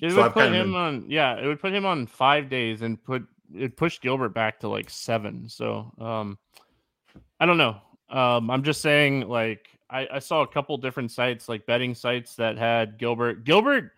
It 0.00 0.10
so 0.10 0.16
would 0.16 0.24
I've 0.26 0.32
put 0.34 0.52
him 0.52 0.68
been- 0.72 0.74
on, 0.74 1.04
yeah, 1.08 1.38
it 1.38 1.46
would 1.46 1.60
put 1.60 1.72
him 1.72 1.86
on 1.86 2.06
five 2.06 2.48
days 2.48 2.82
and 2.82 3.02
put 3.02 3.24
it 3.54 3.76
pushed 3.76 4.00
Gilbert 4.00 4.30
back 4.30 4.60
to 4.60 4.68
like 4.68 4.88
seven. 4.88 5.48
So, 5.48 5.92
um, 5.98 6.38
I 7.38 7.44
don't 7.46 7.58
know. 7.58 7.76
Um, 8.08 8.50
I'm 8.50 8.62
just 8.62 8.80
saying, 8.80 9.28
like, 9.28 9.68
I, 9.90 10.08
I 10.14 10.18
saw 10.20 10.40
a 10.42 10.46
couple 10.46 10.76
different 10.78 11.10
sites, 11.10 11.48
like 11.50 11.66
betting 11.66 11.94
sites 11.94 12.34
that 12.36 12.56
had 12.56 12.98
Gilbert. 12.98 13.44
Gilbert, 13.44 13.92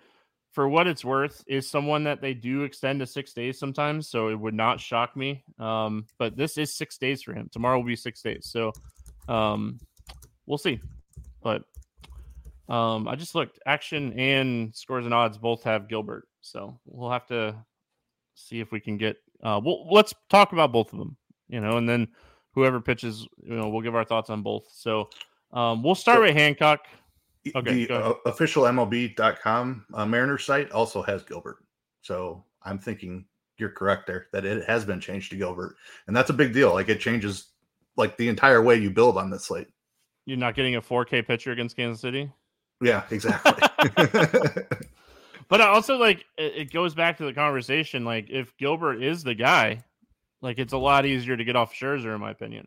for 0.51 0.69
what 0.69 0.89
it's 0.89 1.05
worth, 1.05 1.45
is 1.47 1.71
someone 1.71 2.03
that 2.05 2.21
they 2.21 2.35
do 2.35 2.63
extend 2.65 2.99
to 3.01 3.07
six 3.07 3.33
days 3.33 3.59
sometimes. 3.59 4.09
So 4.09 4.29
it 4.29 4.35
would 4.39 4.55
not 4.55 4.81
shock 4.81 5.17
me. 5.17 5.45
Um, 5.61 6.07
but 6.19 6.37
this 6.37 6.59
is 6.59 6.75
six 6.75 6.99
days 6.99 7.23
for 7.23 7.33
him. 7.33 7.49
Tomorrow 7.53 7.79
will 7.79 7.87
be 7.87 7.95
six 7.97 8.23
days. 8.23 8.47
So, 8.51 8.73
um, 9.29 9.79
we'll 10.47 10.59
see. 10.59 10.81
But 11.43 11.63
um, 12.69 13.09
I 13.09 13.17
just 13.17 13.35
looked. 13.35 13.59
Action 13.67 14.19
and 14.19 14.75
scores 14.75 15.05
and 15.05 15.15
odds 15.15 15.39
both 15.39 15.63
have 15.65 15.89
Gilbert, 15.89 16.27
so 16.41 16.79
we'll 16.87 17.11
have 17.11 17.27
to 17.27 17.55
see 18.35 18.61
if 18.61 18.73
we 18.73 18.81
can 18.81 18.97
get. 18.97 19.17
Uh, 19.43 19.61
well, 19.63 19.87
let's 19.91 20.15
talk 20.31 20.53
about 20.53 20.73
both 20.73 20.93
of 20.93 20.99
them, 20.99 21.17
you 21.49 21.61
know, 21.61 21.77
and 21.77 21.89
then 21.89 22.09
whoever 22.53 22.81
pitches, 22.81 23.27
you 23.43 23.55
know, 23.57 23.69
we'll 23.69 23.83
give 23.83 23.95
our 23.95 24.05
thoughts 24.05 24.31
on 24.31 24.43
both. 24.43 24.65
So 24.73 25.11
um, 25.53 25.83
we'll 25.83 25.95
start 25.95 26.19
So- 26.19 26.23
with 26.23 26.37
Hancock. 26.37 26.81
Okay, 27.55 27.85
the 27.85 27.95
uh, 27.95 28.15
official 28.25 28.63
MLB.com 28.63 29.85
uh, 29.93 30.07
Mariners 30.07 30.45
site 30.45 30.71
also 30.71 31.03
has 31.03 31.23
Gilbert. 31.23 31.59
So 32.01 32.43
I'm 32.63 32.79
thinking 32.79 33.27
you're 33.59 33.69
correct 33.69 34.07
there 34.07 34.29
that 34.33 34.47
it 34.47 34.65
has 34.65 34.87
been 34.87 34.99
changed 34.99 35.31
to 35.31 35.37
Gilbert, 35.37 35.77
and 36.07 36.17
that's 36.17 36.31
a 36.31 36.35
big 36.35 36.55
deal. 36.55 36.73
Like 36.73 36.89
it 36.89 37.01
changes 37.01 37.51
like 37.97 38.17
the 38.17 38.29
entire 38.29 38.63
way 38.63 38.77
you 38.77 38.91
build 38.91 39.17
on 39.17 39.31
this 39.31 39.47
slate. 39.47 39.69
You're 40.27 40.39
not 40.39 40.55
getting 40.55 40.77
a 40.77 40.83
4K 40.83 41.27
pitcher 41.27 41.53
against 41.53 41.77
Kansas 41.77 42.01
City, 42.01 42.31
Yeah, 42.81 43.05
exactly. 43.11 43.53
but 45.49 45.61
I 45.61 45.67
also 45.69 45.97
like 45.97 46.25
it, 46.39 46.55
it 46.57 46.73
goes 46.73 46.95
back 46.95 47.19
to 47.19 47.25
the 47.25 47.33
conversation. 47.33 48.05
Like 48.05 48.31
if 48.31 48.57
Gilbert 48.57 49.03
is 49.03 49.23
the 49.23 49.35
guy, 49.35 49.85
like 50.41 50.59
it's 50.59 50.73
a 50.73 50.79
lot 50.79 51.05
easier 51.07 51.37
to 51.37 51.45
get 51.45 51.57
off 51.57 51.75
Scherzer, 51.75 52.15
in 52.15 52.21
my 52.21 52.31
opinion. 52.31 52.67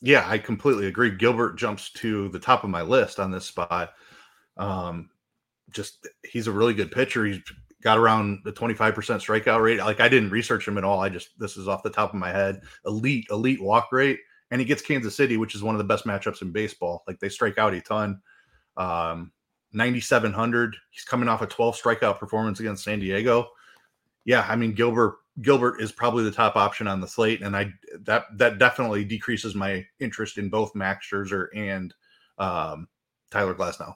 Yeah, 0.00 0.24
I 0.26 0.38
completely 0.38 0.86
agree. 0.86 1.10
Gilbert 1.10 1.56
jumps 1.56 1.90
to 1.92 2.28
the 2.30 2.38
top 2.38 2.64
of 2.64 2.70
my 2.70 2.82
list 2.82 3.20
on 3.20 3.30
this 3.30 3.46
spot. 3.46 3.92
Um, 4.56 5.10
just 5.70 6.06
he's 6.22 6.46
a 6.46 6.52
really 6.52 6.74
good 6.74 6.90
pitcher. 6.90 7.24
He's 7.24 7.40
got 7.84 7.98
around 7.98 8.40
the 8.44 8.52
25% 8.52 8.94
strikeout 8.94 9.62
rate. 9.62 9.78
Like 9.78 10.00
I 10.00 10.08
didn't 10.08 10.30
research 10.30 10.66
him 10.66 10.78
at 10.78 10.84
all. 10.84 11.00
I 11.00 11.10
just 11.10 11.38
this 11.38 11.56
is 11.56 11.68
off 11.68 11.82
the 11.82 11.90
top 11.90 12.10
of 12.10 12.18
my 12.18 12.30
head. 12.30 12.62
Elite, 12.86 13.26
elite 13.30 13.62
walk 13.62 13.92
rate. 13.92 14.18
And 14.50 14.60
he 14.60 14.64
gets 14.64 14.82
Kansas 14.82 15.16
City, 15.16 15.36
which 15.36 15.54
is 15.54 15.62
one 15.62 15.74
of 15.74 15.78
the 15.78 15.84
best 15.84 16.06
matchups 16.06 16.42
in 16.42 16.50
baseball. 16.50 17.02
Like 17.06 17.18
they 17.20 17.28
strike 17.28 17.58
out 17.58 17.74
a 17.74 17.80
ton. 17.80 18.20
Um, 18.76 19.32
9,700. 19.72 20.76
He's 20.90 21.04
coming 21.04 21.28
off 21.28 21.42
a 21.42 21.46
12 21.46 21.80
strikeout 21.80 22.18
performance 22.18 22.60
against 22.60 22.84
San 22.84 23.00
Diego. 23.00 23.48
Yeah, 24.24 24.46
I 24.48 24.56
mean 24.56 24.72
Gilbert 24.72 25.16
Gilbert 25.42 25.80
is 25.80 25.92
probably 25.92 26.24
the 26.24 26.30
top 26.30 26.56
option 26.56 26.86
on 26.86 27.00
the 27.00 27.08
slate, 27.08 27.42
and 27.42 27.56
I 27.56 27.72
that 28.02 28.24
that 28.38 28.58
definitely 28.58 29.04
decreases 29.04 29.54
my 29.54 29.84
interest 29.98 30.38
in 30.38 30.48
both 30.48 30.74
Max 30.74 31.06
Scherzer 31.10 31.48
and 31.54 31.92
um, 32.38 32.88
Tyler 33.30 33.54
Glasnow. 33.54 33.94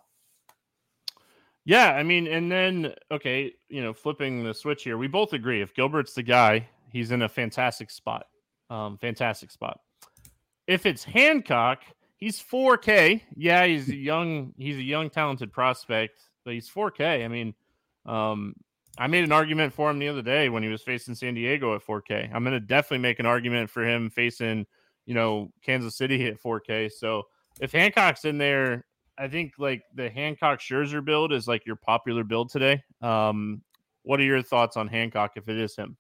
Yeah, 1.69 1.93
I 1.93 2.03
mean, 2.03 2.27
and 2.27 2.51
then 2.51 2.95
okay, 3.11 3.53
you 3.69 3.83
know, 3.83 3.93
flipping 3.93 4.43
the 4.43 4.55
switch 4.55 4.85
here, 4.85 4.97
we 4.97 5.07
both 5.07 5.35
agree 5.35 5.61
if 5.61 5.75
Gilbert's 5.75 6.15
the 6.15 6.23
guy, 6.23 6.67
he's 6.91 7.11
in 7.11 7.21
a 7.21 7.29
fantastic 7.29 7.91
spot. 7.91 8.25
Um, 8.71 8.97
fantastic 8.97 9.51
spot. 9.51 9.79
If 10.67 10.87
it's 10.87 11.05
Hancock, 11.05 11.83
he's 12.17 12.41
4K. 12.41 13.21
Yeah, 13.37 13.67
he's 13.67 13.91
a 13.91 13.95
young, 13.95 14.55
he's 14.57 14.79
a 14.79 14.83
young, 14.83 15.11
talented 15.11 15.53
prospect, 15.53 16.23
but 16.43 16.55
he's 16.55 16.71
4K. 16.71 17.23
I 17.23 17.29
mean, 17.29 17.53
um, 18.07 18.55
I 18.97 19.07
made 19.07 19.25
an 19.25 19.33
argument 19.33 19.75
for 19.75 19.91
him 19.91 19.99
the 19.99 20.09
other 20.09 20.23
day 20.23 20.49
when 20.49 20.63
he 20.63 20.71
was 20.71 20.81
facing 20.81 21.15
San 21.15 21.35
Diego 21.35 21.75
at 21.75 21.85
4K. 21.85 22.31
I'm 22.33 22.45
gonna 22.45 22.61
definitely 22.61 23.03
make 23.03 23.19
an 23.19 23.27
argument 23.27 23.69
for 23.69 23.85
him 23.87 24.09
facing, 24.09 24.65
you 25.05 25.13
know, 25.13 25.53
Kansas 25.63 25.99
City 25.99 26.29
at 26.29 26.41
4K. 26.41 26.91
So 26.91 27.25
if 27.61 27.73
Hancock's 27.73 28.25
in 28.25 28.39
there, 28.39 28.87
I 29.19 29.29
think 29.29 29.55
like 29.59 29.83
the 29.95 30.09
Hancock 30.09 30.61
Scherzer 30.61 31.05
build 31.05 31.33
is 31.33 31.49
like 31.49 31.67
your 31.67 31.77
popular 31.77 32.25
build 32.25 32.51
today. 32.51 32.83
Um, 33.03 33.63
what 34.03 34.21
are 34.21 34.25
your 34.25 34.43
thoughts 34.43 34.77
on 34.77 34.89
Hancock 34.89 35.33
if 35.37 35.49
it 35.49 35.59
is 35.59 35.77
him? 35.77 35.97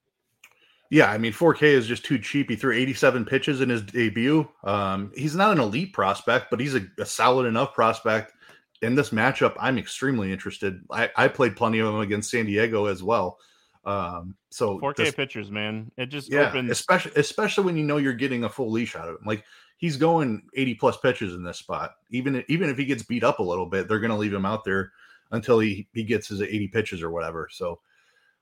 Yeah, 0.90 1.10
I 1.10 1.18
mean 1.18 1.32
4K 1.32 1.62
is 1.64 1.86
just 1.86 2.04
too 2.04 2.18
cheap. 2.18 2.48
He 2.48 2.56
threw 2.56 2.74
87 2.74 3.26
pitches 3.26 3.60
in 3.60 3.68
his 3.68 3.82
debut. 3.82 4.48
Um, 4.64 5.12
he's 5.14 5.34
not 5.34 5.52
an 5.52 5.60
elite 5.60 5.92
prospect, 5.92 6.46
but 6.50 6.60
he's 6.60 6.74
a, 6.74 6.86
a 6.98 7.04
solid 7.04 7.46
enough 7.46 7.74
prospect. 7.74 8.32
In 8.80 8.94
this 8.94 9.10
matchup, 9.10 9.54
I'm 9.58 9.76
extremely 9.76 10.32
interested. 10.32 10.80
I, 10.90 11.10
I 11.16 11.28
played 11.28 11.56
plenty 11.56 11.80
of 11.80 11.92
them 11.92 12.00
against 12.00 12.30
San 12.30 12.46
Diego 12.46 12.86
as 12.86 13.02
well. 13.02 13.38
Um, 13.84 14.36
so 14.50 14.78
4K 14.78 14.96
this- 14.96 15.14
pitchers, 15.14 15.50
man. 15.50 15.90
It 15.96 16.06
just 16.06 16.30
yeah, 16.30 16.48
opens. 16.48 16.70
especially 16.70 17.12
especially 17.16 17.64
when 17.64 17.76
you 17.76 17.84
know 17.84 17.96
you're 17.96 18.12
getting 18.14 18.44
a 18.44 18.48
full 18.48 18.70
leash 18.70 18.96
out 18.96 19.08
of 19.08 19.16
him. 19.16 19.26
Like 19.26 19.44
he's 19.78 19.96
going 19.96 20.42
80 20.54 20.74
plus 20.74 20.96
pitches 20.98 21.32
in 21.34 21.42
this 21.42 21.58
spot. 21.58 21.92
Even 22.10 22.44
even 22.48 22.68
if 22.68 22.76
he 22.76 22.84
gets 22.84 23.02
beat 23.02 23.24
up 23.24 23.38
a 23.38 23.42
little 23.42 23.66
bit, 23.66 23.88
they're 23.88 24.00
going 24.00 24.10
to 24.10 24.16
leave 24.16 24.34
him 24.34 24.44
out 24.44 24.64
there 24.64 24.92
until 25.30 25.58
he 25.58 25.88
he 25.94 26.04
gets 26.04 26.28
his 26.28 26.42
80 26.42 26.68
pitches 26.68 27.02
or 27.02 27.10
whatever. 27.10 27.48
So 27.50 27.80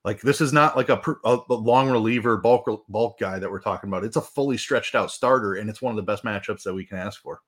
like 0.04 0.20
this 0.20 0.40
is 0.40 0.52
not 0.52 0.76
like 0.76 0.88
a, 0.88 1.00
a 1.24 1.40
long 1.48 1.90
reliever 1.90 2.36
bulk 2.36 2.84
bulk 2.88 3.18
guy 3.18 3.38
that 3.38 3.50
we're 3.50 3.60
talking 3.60 3.88
about. 3.88 4.04
It's 4.04 4.16
a 4.16 4.20
fully 4.20 4.56
stretched 4.56 4.94
out 4.94 5.10
starter, 5.10 5.54
and 5.54 5.68
it's 5.68 5.82
one 5.82 5.90
of 5.90 5.96
the 5.96 6.02
best 6.10 6.24
matchups 6.24 6.62
that 6.62 6.74
we 6.74 6.84
can 6.84 6.98
ask 6.98 7.20
for. 7.20 7.40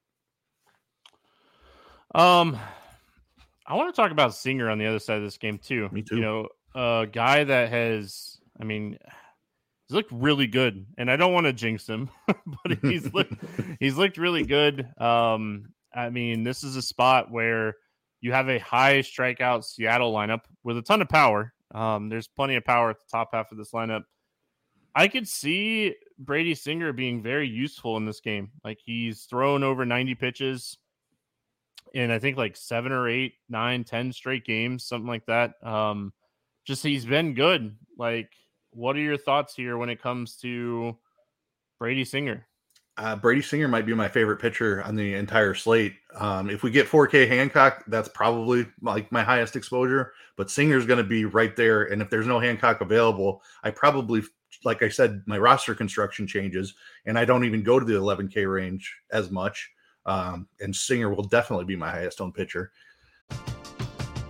Um, 2.14 2.58
I 3.66 3.74
want 3.74 3.94
to 3.94 4.00
talk 4.00 4.10
about 4.10 4.34
Singer 4.34 4.70
on 4.70 4.78
the 4.78 4.86
other 4.86 4.98
side 4.98 5.18
of 5.18 5.22
this 5.22 5.38
game 5.38 5.58
too. 5.58 5.88
Me 5.92 6.02
too. 6.02 6.16
You 6.16 6.22
know, 6.22 6.48
a 6.74 7.06
guy 7.06 7.44
that 7.44 7.68
has, 7.68 8.38
I 8.60 8.64
mean, 8.64 8.98
he's 9.88 9.94
looked 9.94 10.12
really 10.12 10.46
good, 10.46 10.86
and 10.98 11.10
I 11.10 11.16
don't 11.16 11.32
want 11.32 11.46
to 11.46 11.52
jinx 11.52 11.86
him, 11.86 12.10
but 12.26 12.78
he's 12.82 13.12
looked 13.12 13.34
he's 13.80 13.96
looked 13.96 14.18
really 14.18 14.44
good. 14.44 14.86
Um, 15.00 15.72
I 15.94 16.10
mean, 16.10 16.44
this 16.44 16.62
is 16.62 16.76
a 16.76 16.82
spot 16.82 17.30
where 17.30 17.76
you 18.20 18.32
have 18.32 18.48
a 18.48 18.58
high 18.58 18.98
strikeout 18.98 19.64
Seattle 19.64 20.12
lineup 20.12 20.40
with 20.64 20.76
a 20.76 20.82
ton 20.82 21.02
of 21.02 21.08
power. 21.08 21.52
Um, 21.74 22.08
there's 22.08 22.28
plenty 22.28 22.56
of 22.56 22.64
power 22.64 22.90
at 22.90 22.98
the 22.98 23.06
top 23.10 23.30
half 23.32 23.52
of 23.52 23.58
this 23.58 23.72
lineup. 23.72 24.02
I 24.94 25.06
could 25.08 25.28
see 25.28 25.94
Brady 26.18 26.54
Singer 26.54 26.92
being 26.92 27.22
very 27.22 27.48
useful 27.48 27.96
in 27.96 28.04
this 28.04 28.20
game. 28.20 28.50
Like 28.64 28.78
he's 28.84 29.24
thrown 29.24 29.62
over 29.62 29.84
90 29.84 30.14
pitches 30.16 30.76
in 31.94 32.10
I 32.10 32.18
think 32.18 32.36
like 32.36 32.56
seven 32.56 32.92
or 32.92 33.08
eight, 33.08 33.34
nine, 33.48 33.84
ten 33.84 34.12
straight 34.12 34.44
games, 34.44 34.84
something 34.84 35.08
like 35.08 35.26
that. 35.26 35.54
Um, 35.62 36.12
just 36.66 36.82
he's 36.82 37.06
been 37.06 37.34
good. 37.34 37.76
Like 37.96 38.32
what 38.72 38.96
are 38.96 39.00
your 39.00 39.18
thoughts 39.18 39.54
here 39.54 39.76
when 39.76 39.88
it 39.88 40.02
comes 40.02 40.36
to 40.36 40.96
Brady 41.78 42.04
Singer? 42.04 42.46
Uh, 42.96 43.14
Brady 43.14 43.42
Singer 43.42 43.68
might 43.68 43.86
be 43.86 43.94
my 43.94 44.08
favorite 44.08 44.40
pitcher 44.40 44.82
on 44.82 44.96
the 44.96 45.14
entire 45.14 45.54
slate. 45.54 45.94
Um, 46.16 46.50
if 46.50 46.64
we 46.64 46.72
get 46.72 46.88
4K 46.88 47.28
Hancock, 47.28 47.84
that's 47.86 48.08
probably 48.08 48.66
like 48.82 49.12
my 49.12 49.22
highest 49.22 49.54
exposure. 49.54 50.12
But 50.36 50.50
Singer's 50.50 50.84
going 50.84 50.98
to 50.98 51.04
be 51.04 51.24
right 51.24 51.54
there, 51.54 51.84
and 51.84 52.02
if 52.02 52.10
there's 52.10 52.26
no 52.26 52.40
Hancock 52.40 52.80
available, 52.80 53.42
I 53.62 53.70
probably, 53.70 54.22
like 54.64 54.82
I 54.82 54.88
said, 54.88 55.22
my 55.26 55.38
roster 55.38 55.76
construction 55.76 56.26
changes, 56.26 56.74
and 57.06 57.16
I 57.16 57.24
don't 57.24 57.44
even 57.44 57.62
go 57.62 57.78
to 57.78 57.86
the 57.86 57.94
11K 57.94 58.52
range 58.52 58.92
as 59.12 59.30
much. 59.30 59.70
Um, 60.04 60.48
and 60.58 60.74
Singer 60.74 61.14
will 61.14 61.24
definitely 61.24 61.66
be 61.66 61.76
my 61.76 61.90
highest 61.90 62.20
owned 62.20 62.34
pitcher. 62.34 62.72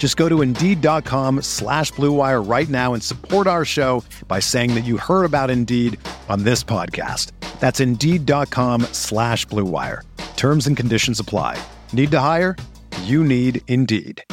Just 0.00 0.16
go 0.16 0.30
to 0.30 0.40
Indeed.com 0.40 1.42
slash 1.42 1.92
BlueWire 1.92 2.50
right 2.50 2.68
now 2.70 2.94
and 2.94 3.02
support 3.02 3.46
our 3.46 3.66
show 3.66 4.02
by 4.26 4.40
saying 4.40 4.72
that 4.74 4.84
you 4.86 4.96
heard 4.96 5.26
about 5.26 5.50
Indeed 5.50 6.00
on 6.30 6.42
this 6.42 6.64
podcast. 6.64 7.32
That's 7.60 7.80
Indeed.com 7.80 8.80
slash 8.92 9.46
BlueWire. 9.48 10.00
Terms 10.36 10.66
and 10.66 10.74
conditions 10.74 11.20
apply. 11.20 11.62
Need 11.92 12.10
to 12.12 12.18
hire? 12.18 12.56
You 13.02 13.22
need 13.22 13.60
Indeed. 13.68 14.24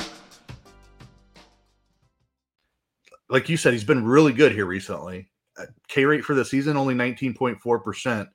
Like 3.30 3.50
you 3.50 3.58
said, 3.58 3.74
he's 3.74 3.84
been 3.84 4.06
really 4.06 4.32
good 4.32 4.54
here 4.54 4.66
recently. 4.66 5.28
Uh, 5.60 5.66
K 5.90 6.06
rate 6.06 6.24
for 6.24 6.34
the 6.34 6.46
season 6.46 6.78
only 6.78 6.96
19.4%. 6.96 8.30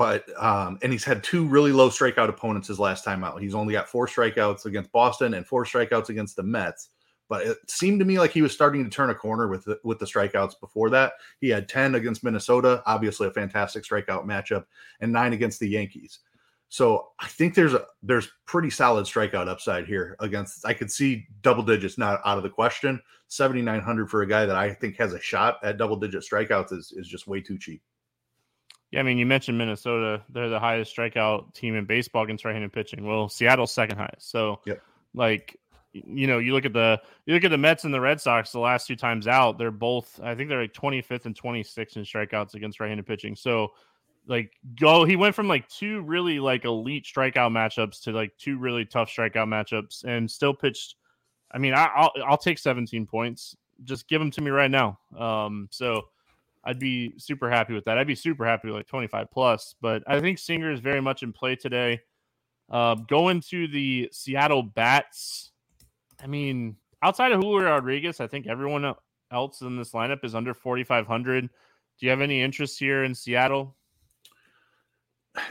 But 0.00 0.24
um, 0.42 0.78
and 0.80 0.90
he's 0.90 1.04
had 1.04 1.22
two 1.22 1.44
really 1.44 1.72
low 1.72 1.90
strikeout 1.90 2.30
opponents 2.30 2.68
his 2.68 2.80
last 2.80 3.04
time 3.04 3.22
out. 3.22 3.42
He's 3.42 3.54
only 3.54 3.74
got 3.74 3.86
four 3.86 4.06
strikeouts 4.06 4.64
against 4.64 4.90
Boston 4.92 5.34
and 5.34 5.46
four 5.46 5.66
strikeouts 5.66 6.08
against 6.08 6.36
the 6.36 6.42
Mets. 6.42 6.88
But 7.28 7.46
it 7.46 7.58
seemed 7.68 7.98
to 7.98 8.06
me 8.06 8.18
like 8.18 8.30
he 8.30 8.40
was 8.40 8.54
starting 8.54 8.82
to 8.82 8.88
turn 8.88 9.10
a 9.10 9.14
corner 9.14 9.46
with 9.46 9.66
the, 9.66 9.78
with 9.84 9.98
the 9.98 10.06
strikeouts 10.06 10.58
before 10.58 10.88
that. 10.88 11.12
He 11.42 11.50
had 11.50 11.68
10 11.68 11.96
against 11.96 12.24
Minnesota, 12.24 12.82
obviously 12.86 13.28
a 13.28 13.30
fantastic 13.30 13.84
strikeout 13.84 14.24
matchup, 14.24 14.64
and 15.00 15.12
nine 15.12 15.34
against 15.34 15.60
the 15.60 15.68
Yankees. 15.68 16.20
So 16.70 17.08
I 17.18 17.28
think 17.28 17.54
there's 17.54 17.74
a 17.74 17.84
there's 18.02 18.30
pretty 18.46 18.70
solid 18.70 19.04
strikeout 19.04 19.48
upside 19.48 19.84
here 19.84 20.16
against. 20.20 20.64
I 20.64 20.72
could 20.72 20.90
see 20.90 21.26
double 21.42 21.62
digits 21.62 21.98
not 21.98 22.22
out 22.24 22.38
of 22.38 22.42
the 22.42 22.48
question. 22.48 23.02
7,900 23.28 24.08
for 24.08 24.22
a 24.22 24.26
guy 24.26 24.46
that 24.46 24.56
I 24.56 24.72
think 24.72 24.96
has 24.96 25.12
a 25.12 25.20
shot 25.20 25.58
at 25.62 25.76
double 25.76 25.96
digit 25.96 26.22
strikeouts 26.22 26.72
is 26.72 26.90
is 26.96 27.06
just 27.06 27.26
way 27.26 27.42
too 27.42 27.58
cheap. 27.58 27.82
Yeah, 28.90 29.00
I 29.00 29.02
mean, 29.04 29.18
you 29.18 29.26
mentioned 29.26 29.56
Minnesota; 29.56 30.22
they're 30.30 30.48
the 30.48 30.58
highest 30.58 30.94
strikeout 30.96 31.54
team 31.54 31.76
in 31.76 31.84
baseball 31.84 32.24
against 32.24 32.44
right-handed 32.44 32.72
pitching. 32.72 33.06
Well, 33.06 33.28
Seattle's 33.28 33.72
second 33.72 33.98
highest. 33.98 34.30
So, 34.30 34.60
yep. 34.66 34.82
like, 35.14 35.56
you 35.92 36.26
know, 36.26 36.38
you 36.38 36.52
look 36.52 36.64
at 36.64 36.72
the 36.72 37.00
you 37.26 37.34
look 37.34 37.44
at 37.44 37.50
the 37.50 37.58
Mets 37.58 37.84
and 37.84 37.94
the 37.94 38.00
Red 38.00 38.20
Sox. 38.20 38.50
The 38.50 38.58
last 38.58 38.86
two 38.86 38.96
times 38.96 39.28
out, 39.28 39.58
they're 39.58 39.70
both. 39.70 40.18
I 40.22 40.34
think 40.34 40.48
they're 40.48 40.62
like 40.62 40.74
25th 40.74 41.26
and 41.26 41.40
26th 41.40 41.96
in 41.96 42.02
strikeouts 42.02 42.54
against 42.54 42.80
right-handed 42.80 43.06
pitching. 43.06 43.36
So 43.36 43.72
like 44.26 44.52
go 44.78 45.04
he 45.04 45.16
went 45.16 45.34
from 45.34 45.48
like 45.48 45.68
two 45.68 46.02
really 46.02 46.40
like 46.40 46.64
elite 46.64 47.04
strikeout 47.04 47.50
matchups 47.50 48.02
to 48.02 48.12
like 48.12 48.32
two 48.38 48.58
really 48.58 48.84
tough 48.84 49.10
strikeout 49.10 49.48
matchups 49.48 50.04
and 50.04 50.30
still 50.30 50.54
pitched 50.54 50.96
i 51.52 51.58
mean 51.58 51.74
I, 51.74 51.88
will 52.14 52.24
I'll 52.24 52.38
take 52.38 52.58
17 52.58 53.06
points 53.06 53.56
just 53.84 54.08
give 54.08 54.20
them 54.20 54.30
to 54.32 54.40
me 54.40 54.50
right 54.50 54.70
now 54.70 54.98
um 55.18 55.68
so 55.70 56.08
i'd 56.64 56.78
be 56.78 57.14
super 57.18 57.50
happy 57.50 57.74
with 57.74 57.84
that 57.84 57.98
i'd 57.98 58.06
be 58.06 58.14
super 58.14 58.44
happy 58.44 58.68
with 58.68 58.76
like 58.76 58.86
25 58.86 59.30
plus 59.30 59.74
but 59.80 60.02
i 60.06 60.20
think 60.20 60.38
singer 60.38 60.70
is 60.70 60.80
very 60.80 61.00
much 61.00 61.22
in 61.22 61.32
play 61.32 61.56
today 61.56 62.00
uh 62.70 62.94
going 62.94 63.40
to 63.40 63.66
the 63.68 64.08
seattle 64.12 64.62
bats 64.62 65.52
i 66.22 66.26
mean 66.26 66.76
outside 67.02 67.32
of 67.32 67.40
julio 67.40 67.64
rodriguez 67.64 68.20
i 68.20 68.26
think 68.26 68.46
everyone 68.46 68.94
else 69.32 69.60
in 69.62 69.76
this 69.76 69.92
lineup 69.92 70.24
is 70.24 70.34
under 70.34 70.54
4500 70.54 71.46
do 71.46 71.50
you 72.06 72.10
have 72.10 72.20
any 72.20 72.42
interest 72.42 72.78
here 72.78 73.04
in 73.04 73.14
seattle 73.14 73.76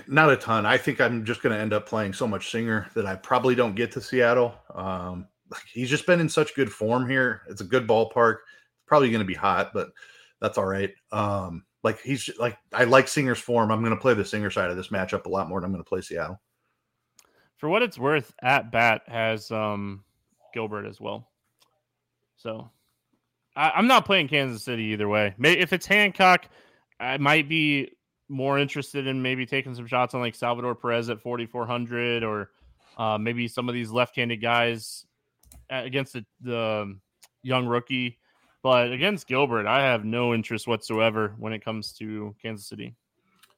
not 0.08 0.32
a 0.32 0.36
ton. 0.36 0.66
I 0.66 0.78
think 0.78 1.00
I'm 1.00 1.24
just 1.24 1.42
going 1.42 1.56
to 1.56 1.62
end 1.62 1.74
up 1.74 1.86
playing 1.86 2.14
so 2.14 2.28
much 2.28 2.52
Singer 2.52 2.90
that 2.96 3.06
I 3.06 3.16
probably 3.16 3.56
don't 3.56 3.76
get 3.76 3.92
to 3.94 4.02
Seattle. 4.02 4.54
Um, 4.74 5.28
he's 5.72 5.90
just 5.90 6.06
been 6.06 6.20
in 6.20 6.30
such 6.30 6.56
good 6.56 6.72
form 6.72 7.10
here. 7.10 7.44
It's 7.50 7.62
a 7.62 7.66
good 7.66 7.88
ballpark. 7.88 8.34
It's 8.34 8.86
probably 8.88 9.10
going 9.10 9.22
to 9.22 9.26
be 9.26 9.36
hot, 9.36 9.72
but 9.74 9.90
that's 10.42 10.58
all 10.58 10.66
right. 10.66 10.92
Um, 11.12 11.66
like 11.84 12.02
he's 12.02 12.30
like 12.40 12.58
I 12.74 12.84
like 12.84 13.08
Singer's 13.08 13.40
form. 13.40 13.72
I'm 13.72 13.82
going 13.82 13.96
to 13.96 14.02
play 14.02 14.14
the 14.14 14.26
Singer 14.26 14.50
side 14.50 14.70
of 14.70 14.78
this 14.78 14.90
matchup 14.90 15.26
a 15.26 15.30
lot 15.30 15.48
more 15.48 15.60
than 15.60 15.68
I'm 15.68 15.74
going 15.74 15.84
to 15.84 15.90
play 15.90 16.02
Seattle. 16.02 16.40
For 17.58 17.68
what 17.68 17.82
it's 17.82 18.00
worth, 18.00 18.34
at 18.42 18.72
bat 18.72 19.02
has 19.08 19.52
um, 19.52 20.04
Gilbert 20.54 20.86
as 20.86 21.00
well. 21.00 21.30
So 22.38 22.70
I, 23.56 23.78
am 23.78 23.88
not 23.88 24.06
playing 24.06 24.30
Kansas 24.30 24.64
City 24.64 24.84
either 24.84 25.10
way. 25.10 25.36
If 25.44 25.74
it's 25.74 25.86
Hancock, 25.86 26.48
I 27.00 27.18
might 27.18 27.50
be 27.50 27.92
more 28.30 28.60
interested 28.60 29.08
in 29.08 29.22
maybe 29.22 29.46
taking 29.46 29.76
some 29.76 29.88
shots 29.88 30.14
on 30.14 30.22
like 30.22 30.36
Salvador 30.36 30.76
Perez 30.76 31.10
at 31.10 31.20
4,400 31.20 32.24
or 32.24 32.52
uh, 32.98 33.18
maybe 33.18 33.48
some 33.48 33.68
of 33.68 33.74
these 33.74 33.92
left-handed 33.92 34.42
guys 34.42 35.06
against 35.70 36.14
the, 36.14 36.26
the 36.42 36.98
young 37.44 37.66
rookie. 37.66 38.19
But 38.62 38.92
against 38.92 39.28
Gilbert, 39.28 39.68
I 39.68 39.84
have 39.84 40.04
no 40.04 40.34
interest 40.34 40.68
whatsoever 40.68 41.34
when 41.38 41.54
it 41.54 41.64
comes 41.64 41.94
to 41.94 42.36
Kansas 42.42 42.68
City. 42.68 42.96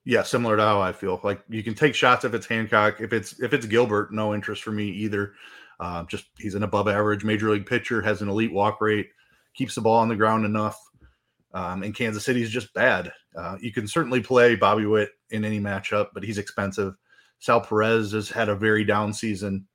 Yeah, 0.04 0.24
similar 0.24 0.58
to 0.58 0.64
how 0.64 0.82
I 0.82 0.92
feel. 0.94 1.20
Like 1.24 1.42
you 1.50 1.64
can 1.64 1.76
take 1.76 1.96
shots 1.96 2.26
if 2.26 2.34
it's 2.34 2.48
Hancock. 2.48 3.02
If 3.02 3.14
it's 3.14 3.40
if 3.40 3.54
it's 3.54 3.66
Gilbert, 3.66 4.14
no 4.14 4.34
interest 4.34 4.64
for 4.64 4.72
me 4.72 4.90
either. 4.90 5.34
Uh, 5.80 6.04
just 6.04 6.26
he's 6.38 6.56
an 6.56 6.64
above 6.64 6.88
average 6.88 7.24
major 7.24 7.50
league 7.50 7.66
pitcher, 7.66 8.02
has 8.02 8.22
an 8.22 8.30
elite 8.30 8.54
walk 8.54 8.82
rate, 8.82 9.10
keeps 9.56 9.76
the 9.76 9.82
ball 9.82 9.98
on 9.98 10.10
the 10.10 10.16
ground 10.16 10.46
enough. 10.46 10.80
Um, 11.54 11.84
and 11.84 11.94
Kansas 11.94 12.24
City 12.24 12.42
is 12.42 12.50
just 12.50 12.74
bad. 12.74 13.12
Uh, 13.36 13.58
you 13.60 13.72
can 13.72 13.88
certainly 13.88 14.22
play 14.22 14.56
Bobby 14.56 14.86
Witt 14.86 15.10
in 15.32 15.44
any 15.44 15.60
matchup, 15.60 16.10
but 16.14 16.24
he's 16.24 16.38
expensive. 16.38 16.94
Sal 17.40 17.62
Perez 17.62 18.12
has 18.12 18.30
had 18.30 18.50
a 18.50 18.56
very 18.56 18.84
down 18.84 19.12
season. 19.14 19.68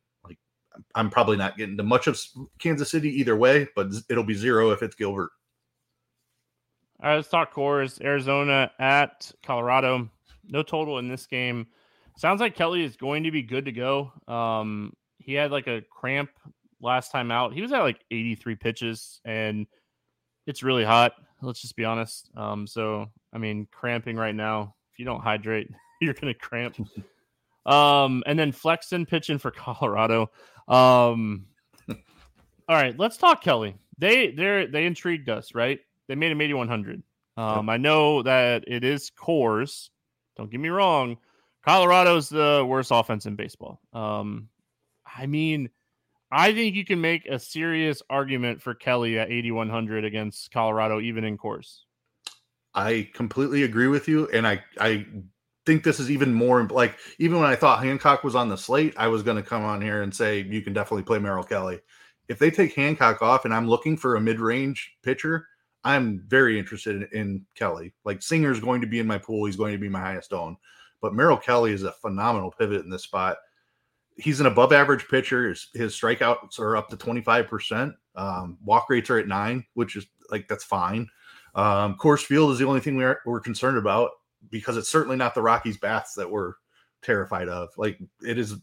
I'm 0.94 1.10
probably 1.10 1.36
not 1.36 1.56
getting 1.56 1.76
to 1.76 1.82
much 1.82 2.06
of 2.06 2.20
Kansas 2.58 2.90
City 2.90 3.10
either 3.20 3.36
way, 3.36 3.68
but 3.74 3.88
it'll 4.08 4.24
be 4.24 4.34
zero 4.34 4.70
if 4.70 4.82
it's 4.82 4.94
Gilbert. 4.94 5.30
All 7.02 7.10
right, 7.10 7.16
let's 7.16 7.28
talk 7.28 7.52
Coors. 7.52 8.02
Arizona 8.02 8.70
at 8.78 9.30
Colorado. 9.42 10.08
No 10.48 10.62
total 10.62 10.98
in 10.98 11.08
this 11.08 11.26
game. 11.26 11.66
Sounds 12.16 12.40
like 12.40 12.54
Kelly 12.54 12.82
is 12.82 12.96
going 12.96 13.24
to 13.24 13.30
be 13.30 13.42
good 13.42 13.66
to 13.66 13.72
go. 13.72 14.12
Um, 14.26 14.94
he 15.18 15.34
had 15.34 15.50
like 15.50 15.66
a 15.66 15.82
cramp 15.90 16.30
last 16.80 17.12
time 17.12 17.30
out. 17.30 17.52
He 17.52 17.60
was 17.60 17.72
at 17.72 17.80
like 17.80 18.00
83 18.10 18.54
pitches, 18.54 19.20
and 19.24 19.66
it's 20.46 20.62
really 20.62 20.84
hot. 20.84 21.12
Let's 21.42 21.60
just 21.60 21.76
be 21.76 21.84
honest. 21.84 22.30
Um, 22.36 22.66
so 22.66 23.10
I 23.32 23.38
mean, 23.38 23.68
cramping 23.70 24.16
right 24.16 24.34
now. 24.34 24.74
If 24.92 24.98
you 24.98 25.04
don't 25.04 25.20
hydrate, 25.20 25.68
you're 26.00 26.14
gonna 26.14 26.34
cramp. 26.34 26.76
um, 27.66 28.22
and 28.26 28.38
then 28.38 28.52
Flexen 28.52 29.04
pitching 29.04 29.38
for 29.38 29.50
Colorado. 29.52 30.30
Um, 30.68 31.46
all 31.88 31.96
right, 32.68 32.98
let's 32.98 33.16
talk 33.16 33.42
Kelly. 33.42 33.76
They 33.98 34.30
they 34.30 34.66
they 34.66 34.86
intrigued 34.86 35.28
us, 35.28 35.54
right? 35.54 35.80
They 36.08 36.14
made 36.14 36.32
him 36.32 36.40
8100. 36.40 37.02
Um, 37.36 37.68
I 37.68 37.76
know 37.76 38.22
that 38.22 38.64
it 38.66 38.84
is 38.84 39.10
Coors. 39.10 39.90
Don't 40.36 40.50
get 40.50 40.60
me 40.60 40.70
wrong. 40.70 41.18
Colorado's 41.64 42.28
the 42.28 42.64
worst 42.66 42.90
offense 42.92 43.26
in 43.26 43.34
baseball. 43.34 43.80
Um, 43.92 44.48
I 45.04 45.26
mean, 45.26 45.68
I 46.30 46.54
think 46.54 46.76
you 46.76 46.84
can 46.84 47.00
make 47.00 47.26
a 47.26 47.38
serious 47.38 48.02
argument 48.08 48.62
for 48.62 48.74
Kelly 48.74 49.18
at 49.18 49.30
8100 49.30 50.04
against 50.04 50.50
Colorado, 50.52 51.00
even 51.00 51.24
in 51.24 51.36
Coors. 51.36 51.80
I 52.74 53.10
completely 53.14 53.62
agree 53.64 53.88
with 53.88 54.06
you, 54.06 54.28
and 54.28 54.46
I 54.46 54.62
I 54.78 55.06
think 55.66 55.82
this 55.82 56.00
is 56.00 56.10
even 56.10 56.32
more 56.32 56.62
like 56.68 56.96
even 57.18 57.40
when 57.40 57.50
I 57.50 57.56
thought 57.56 57.82
Hancock 57.82 58.24
was 58.24 58.36
on 58.36 58.48
the 58.48 58.56
slate, 58.56 58.94
I 58.96 59.08
was 59.08 59.22
going 59.22 59.36
to 59.36 59.42
come 59.42 59.64
on 59.64 59.82
here 59.82 60.02
and 60.02 60.14
say 60.14 60.40
you 60.40 60.62
can 60.62 60.72
definitely 60.72 61.02
play 61.02 61.18
Merrill 61.18 61.44
Kelly. 61.44 61.80
If 62.28 62.38
they 62.38 62.50
take 62.50 62.74
Hancock 62.74 63.20
off 63.20 63.44
and 63.44 63.52
I'm 63.52 63.68
looking 63.68 63.96
for 63.96 64.16
a 64.16 64.20
mid-range 64.20 64.96
pitcher, 65.02 65.46
I'm 65.84 66.24
very 66.26 66.58
interested 66.58 66.96
in, 66.96 67.08
in 67.12 67.46
Kelly. 67.54 67.92
Like 68.04 68.22
Singer 68.22 68.50
is 68.50 68.60
going 68.60 68.80
to 68.80 68.86
be 68.86 69.00
in 69.00 69.06
my 69.06 69.18
pool, 69.18 69.44
he's 69.44 69.56
going 69.56 69.72
to 69.72 69.78
be 69.78 69.88
my 69.88 70.00
highest 70.00 70.32
own. 70.32 70.56
But 71.00 71.14
Merrill 71.14 71.36
Kelly 71.36 71.72
is 71.72 71.82
a 71.82 71.92
phenomenal 71.92 72.52
pivot 72.56 72.84
in 72.84 72.90
this 72.90 73.02
spot. 73.02 73.36
He's 74.16 74.40
an 74.40 74.46
above 74.46 74.72
average 74.72 75.06
pitcher. 75.08 75.50
His, 75.50 75.68
his 75.74 75.94
strikeouts 75.94 76.58
are 76.58 76.76
up 76.76 76.88
to 76.88 76.96
25%. 76.96 77.92
Um, 78.14 78.56
walk 78.64 78.88
rates 78.88 79.10
are 79.10 79.18
at 79.18 79.28
nine, 79.28 79.64
which 79.74 79.94
is 79.94 80.06
like 80.30 80.48
that's 80.48 80.64
fine. 80.64 81.06
Um, 81.54 81.96
Coors 81.98 82.24
Field 82.24 82.50
is 82.52 82.58
the 82.58 82.66
only 82.66 82.80
thing 82.80 82.96
we're, 82.96 83.20
we're 83.26 83.40
concerned 83.40 83.78
about 83.78 84.10
because 84.50 84.76
it's 84.76 84.90
certainly 84.90 85.16
not 85.16 85.34
the 85.34 85.42
Rockies 85.42 85.78
bats 85.78 86.14
that 86.14 86.30
we're 86.30 86.54
terrified 87.02 87.48
of. 87.48 87.70
Like 87.76 87.98
it 88.26 88.38
is 88.38 88.56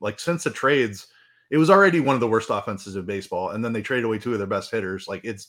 like 0.00 0.18
since 0.20 0.44
the 0.44 0.50
trades, 0.50 1.06
it 1.50 1.58
was 1.58 1.70
already 1.70 2.00
one 2.00 2.14
of 2.14 2.20
the 2.20 2.28
worst 2.28 2.50
offenses 2.50 2.96
in 2.96 3.04
baseball, 3.04 3.50
and 3.50 3.64
then 3.64 3.72
they 3.72 3.82
traded 3.82 4.04
away 4.04 4.18
two 4.18 4.32
of 4.32 4.38
their 4.38 4.46
best 4.46 4.70
hitters. 4.70 5.08
Like 5.08 5.24
it's 5.24 5.48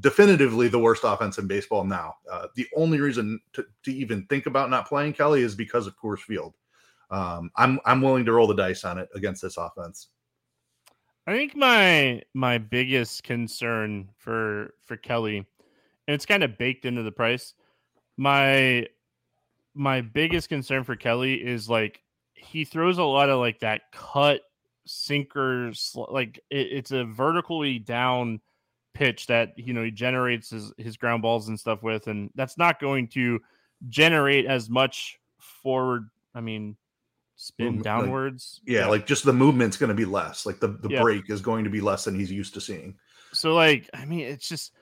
definitively 0.00 0.68
the 0.68 0.78
worst 0.78 1.02
offense 1.04 1.38
in 1.38 1.46
baseball 1.46 1.84
now. 1.84 2.14
Uh, 2.30 2.48
the 2.54 2.66
only 2.76 3.00
reason 3.00 3.40
to, 3.52 3.64
to, 3.84 3.92
even 3.92 4.26
think 4.26 4.46
about 4.46 4.70
not 4.70 4.88
playing 4.88 5.12
Kelly 5.12 5.42
is 5.42 5.54
because 5.54 5.86
of 5.86 5.96
Coors 5.96 6.20
Field. 6.20 6.54
Um, 7.10 7.50
I'm 7.56 7.78
I'm 7.84 8.00
willing 8.00 8.24
to 8.24 8.32
roll 8.32 8.46
the 8.46 8.54
dice 8.54 8.84
on 8.84 8.98
it 8.98 9.08
against 9.14 9.42
this 9.42 9.56
offense. 9.56 10.08
I 11.26 11.32
think 11.32 11.56
my 11.56 12.22
my 12.34 12.58
biggest 12.58 13.22
concern 13.22 14.10
for 14.16 14.74
for 14.82 14.96
Kelly, 14.96 15.38
and 15.38 16.14
it's 16.14 16.26
kind 16.26 16.42
of 16.42 16.58
baked 16.58 16.84
into 16.84 17.02
the 17.02 17.12
price. 17.12 17.54
My 18.16 18.86
my 19.74 20.00
biggest 20.00 20.48
concern 20.48 20.84
for 20.84 20.96
Kelly 20.96 21.34
is 21.34 21.68
like 21.68 22.00
he 22.34 22.64
throws 22.64 22.98
a 22.98 23.04
lot 23.04 23.30
of 23.30 23.38
like 23.38 23.60
that 23.60 23.82
cut 23.92 24.42
sinkers 24.86 25.96
like 26.10 26.38
it, 26.50 26.68
it's 26.70 26.90
a 26.90 27.04
vertically 27.04 27.78
down 27.78 28.40
pitch 28.92 29.26
that 29.26 29.58
you 29.58 29.72
know 29.72 29.82
he 29.82 29.90
generates 29.90 30.50
his, 30.50 30.72
his 30.76 30.96
ground 30.96 31.22
balls 31.22 31.48
and 31.48 31.58
stuff 31.58 31.82
with 31.82 32.06
and 32.06 32.30
that's 32.34 32.58
not 32.58 32.78
going 32.80 33.08
to 33.08 33.40
generate 33.88 34.46
as 34.46 34.68
much 34.68 35.18
forward 35.38 36.08
i 36.34 36.40
mean 36.40 36.76
spin 37.36 37.66
Movement, 37.66 37.84
downwards. 37.84 38.60
like, 38.62 38.72
yeah, 38.72 38.80
yeah, 38.80 38.86
like 38.86 39.06
just 39.06 39.24
the 39.24 39.32
movement's 39.32 39.76
going 39.76 39.88
to 39.88 39.94
be 39.94 40.04
less 40.04 40.46
like 40.46 40.60
the, 40.60 40.68
the 40.68 40.88
yeah. 40.90 41.02
break 41.02 41.28
is 41.30 41.40
going 41.40 41.64
to 41.64 41.70
be 41.70 41.80
less 41.80 42.04
than 42.04 42.14
he's 42.14 42.30
used 42.30 42.54
to 42.54 42.60
seeing. 42.60 42.96
So 43.32 43.54
like 43.54 43.90
i 43.92 44.04
mean 44.04 44.20
it's 44.20 44.48
just 44.48 44.72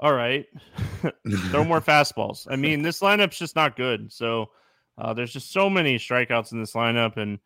all 0.00 0.12
right 0.12 0.46
throw 1.50 1.64
more 1.64 1.80
fastballs 1.80 2.46
i 2.50 2.56
mean 2.56 2.82
this 2.82 3.00
lineup's 3.00 3.38
just 3.38 3.54
not 3.54 3.76
good 3.76 4.12
so 4.12 4.50
uh, 4.98 5.14
there's 5.14 5.32
just 5.32 5.52
so 5.52 5.70
many 5.70 5.96
strikeouts 5.96 6.52
in 6.52 6.60
this 6.60 6.72
lineup 6.72 7.16
and 7.16 7.38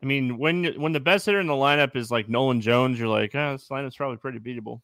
I 0.00 0.06
mean, 0.06 0.38
when 0.38 0.80
when 0.80 0.92
the 0.92 1.00
best 1.00 1.26
hitter 1.26 1.40
in 1.40 1.48
the 1.48 1.54
lineup 1.54 1.96
is 1.96 2.08
like 2.08 2.28
Nolan 2.28 2.60
Jones, 2.60 3.00
you're 3.00 3.08
like, 3.08 3.34
oh, 3.34 3.50
this 3.54 3.66
lineup's 3.68 3.96
probably 3.96 4.18
pretty 4.18 4.38
beatable 4.38 4.80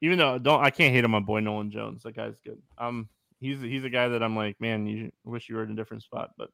even 0.00 0.18
though 0.18 0.38
don't 0.38 0.62
I 0.62 0.70
can't 0.70 0.94
hate 0.94 1.04
on 1.04 1.10
my 1.10 1.20
boy 1.20 1.40
Nolan 1.40 1.70
Jones. 1.70 2.02
That 2.02 2.16
guy's 2.16 2.38
good. 2.44 2.60
Um, 2.76 3.08
he's 3.40 3.60
he's 3.60 3.84
a 3.84 3.90
guy 3.90 4.08
that 4.08 4.22
I'm 4.22 4.36
like, 4.36 4.60
man, 4.60 4.86
you 4.86 5.10
wish 5.24 5.48
you 5.48 5.56
were 5.56 5.64
in 5.64 5.72
a 5.72 5.76
different 5.76 6.02
spot. 6.02 6.30
But 6.36 6.50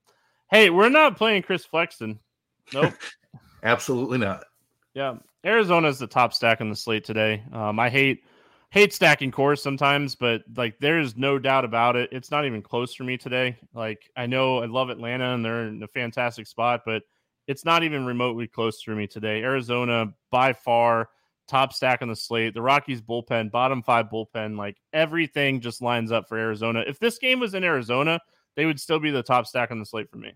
hey, 0.51 0.71
we're 0.71 0.89
not 0.89 1.17
playing 1.17 1.43
Chris 1.43 1.65
Flexen. 1.65 2.19
Nope, 2.73 2.95
absolutely 3.63 4.19
not. 4.19 4.45
Yeah, 4.95 5.17
Arizona's 5.45 5.99
the 5.99 6.07
top 6.07 6.33
stack 6.33 6.61
on 6.61 6.71
the 6.71 6.77
slate 6.77 7.05
today. 7.05 7.43
Um, 7.53 7.79
I 7.79 7.91
hate 7.91 8.25
hate 8.75 8.93
stacking 8.93 9.31
Coors 9.31 9.61
sometimes, 9.61 10.17
but 10.17 10.43
like 10.57 10.77
there's 10.81 11.17
no 11.17 11.39
doubt 11.39 11.65
about 11.65 11.95
it. 11.95 12.09
It's 12.11 12.33
not 12.33 12.45
even 12.45 12.61
close 12.61 12.93
for 12.93 13.05
me 13.05 13.17
today. 13.17 13.57
Like 13.73 14.11
I 14.17 14.27
know 14.27 14.59
I 14.59 14.67
love 14.67 14.91
Atlanta 14.91 15.33
and 15.33 15.45
they're 15.45 15.69
in 15.69 15.81
a 15.85 15.87
fantastic 15.87 16.49
spot, 16.49 16.81
but 16.85 17.05
it's 17.47 17.65
not 17.65 17.85
even 17.85 18.05
remotely 18.05 18.49
close 18.49 18.83
for 18.83 18.91
me 18.97 19.07
today. 19.07 19.45
Arizona 19.45 20.13
by 20.33 20.53
far 20.53 21.09
top 21.47 21.73
stack 21.73 22.03
on 22.03 22.09
the 22.09 22.17
slate. 22.17 22.53
The 22.53 22.63
Rockies 22.63 23.01
bullpen, 23.01 23.53
bottom 23.53 23.81
five 23.81 24.07
bullpen, 24.13 24.59
like 24.59 24.77
everything 24.93 25.61
just 25.61 25.81
lines 25.81 26.11
up 26.11 26.29
for 26.29 26.37
Arizona. 26.37 26.83
If 26.85 26.99
this 26.99 27.19
game 27.19 27.39
was 27.39 27.55
in 27.55 27.63
Arizona, 27.63 28.19
they 28.57 28.67
would 28.67 28.81
still 28.81 28.99
be 28.99 29.13
the 29.13 29.23
top 29.23 29.47
stack 29.47 29.71
on 29.71 29.79
the 29.79 29.87
slate 29.87 30.11
for 30.11 30.17
me. 30.17 30.33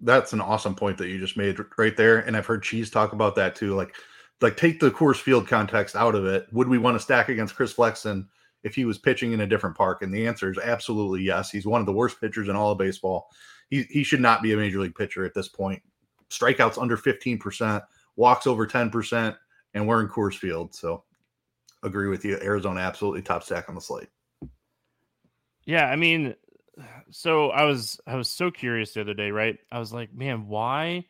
That's 0.00 0.32
an 0.32 0.40
awesome 0.40 0.76
point 0.76 0.96
that 0.98 1.08
you 1.08 1.18
just 1.18 1.36
made 1.36 1.58
right 1.76 1.96
there. 1.96 2.20
And 2.20 2.36
I've 2.36 2.46
heard 2.46 2.62
Cheese 2.62 2.88
talk 2.88 3.14
about 3.14 3.34
that 3.34 3.56
too. 3.56 3.74
Like, 3.74 3.96
like 4.40 4.56
take 4.56 4.80
the 4.80 4.90
Coors 4.90 5.20
Field 5.20 5.48
context 5.48 5.96
out 5.96 6.14
of 6.14 6.26
it. 6.26 6.46
Would 6.52 6.68
we 6.68 6.78
want 6.78 6.94
to 6.96 7.02
stack 7.02 7.28
against 7.28 7.56
Chris 7.56 7.72
Flexen 7.72 8.28
if 8.62 8.74
he 8.74 8.84
was 8.84 8.98
pitching 8.98 9.32
in 9.32 9.40
a 9.40 9.46
different 9.46 9.76
park? 9.76 10.02
And 10.02 10.12
the 10.12 10.26
answer 10.26 10.50
is 10.50 10.58
absolutely 10.58 11.22
yes. 11.22 11.50
He's 11.50 11.66
one 11.66 11.80
of 11.80 11.86
the 11.86 11.92
worst 11.92 12.20
pitchers 12.20 12.48
in 12.48 12.56
all 12.56 12.72
of 12.72 12.78
baseball. 12.78 13.28
He, 13.70 13.82
he 13.84 14.02
should 14.02 14.20
not 14.20 14.42
be 14.42 14.52
a 14.52 14.56
major 14.56 14.80
league 14.80 14.94
pitcher 14.94 15.24
at 15.24 15.34
this 15.34 15.48
point. 15.48 15.82
Strikeouts 16.30 16.80
under 16.80 16.96
15%, 16.96 17.82
walks 18.16 18.46
over 18.46 18.66
10%, 18.66 19.36
and 19.74 19.86
we're 19.86 20.00
in 20.00 20.08
Coors 20.08 20.34
Field. 20.34 20.74
So 20.74 21.04
agree 21.82 22.08
with 22.08 22.24
you. 22.24 22.38
Arizona 22.42 22.80
absolutely 22.80 23.22
top 23.22 23.42
stack 23.42 23.68
on 23.68 23.74
the 23.74 23.80
slate. 23.80 24.08
Yeah, 25.64 25.86
I 25.86 25.96
mean, 25.96 26.34
so 27.10 27.50
I 27.50 27.64
was 27.64 28.00
I 28.06 28.16
was 28.16 28.28
so 28.28 28.50
curious 28.50 28.92
the 28.92 29.02
other 29.02 29.14
day, 29.14 29.30
right? 29.30 29.58
I 29.70 29.78
was 29.78 29.92
like, 29.92 30.14
man, 30.14 30.48
why 30.48 31.04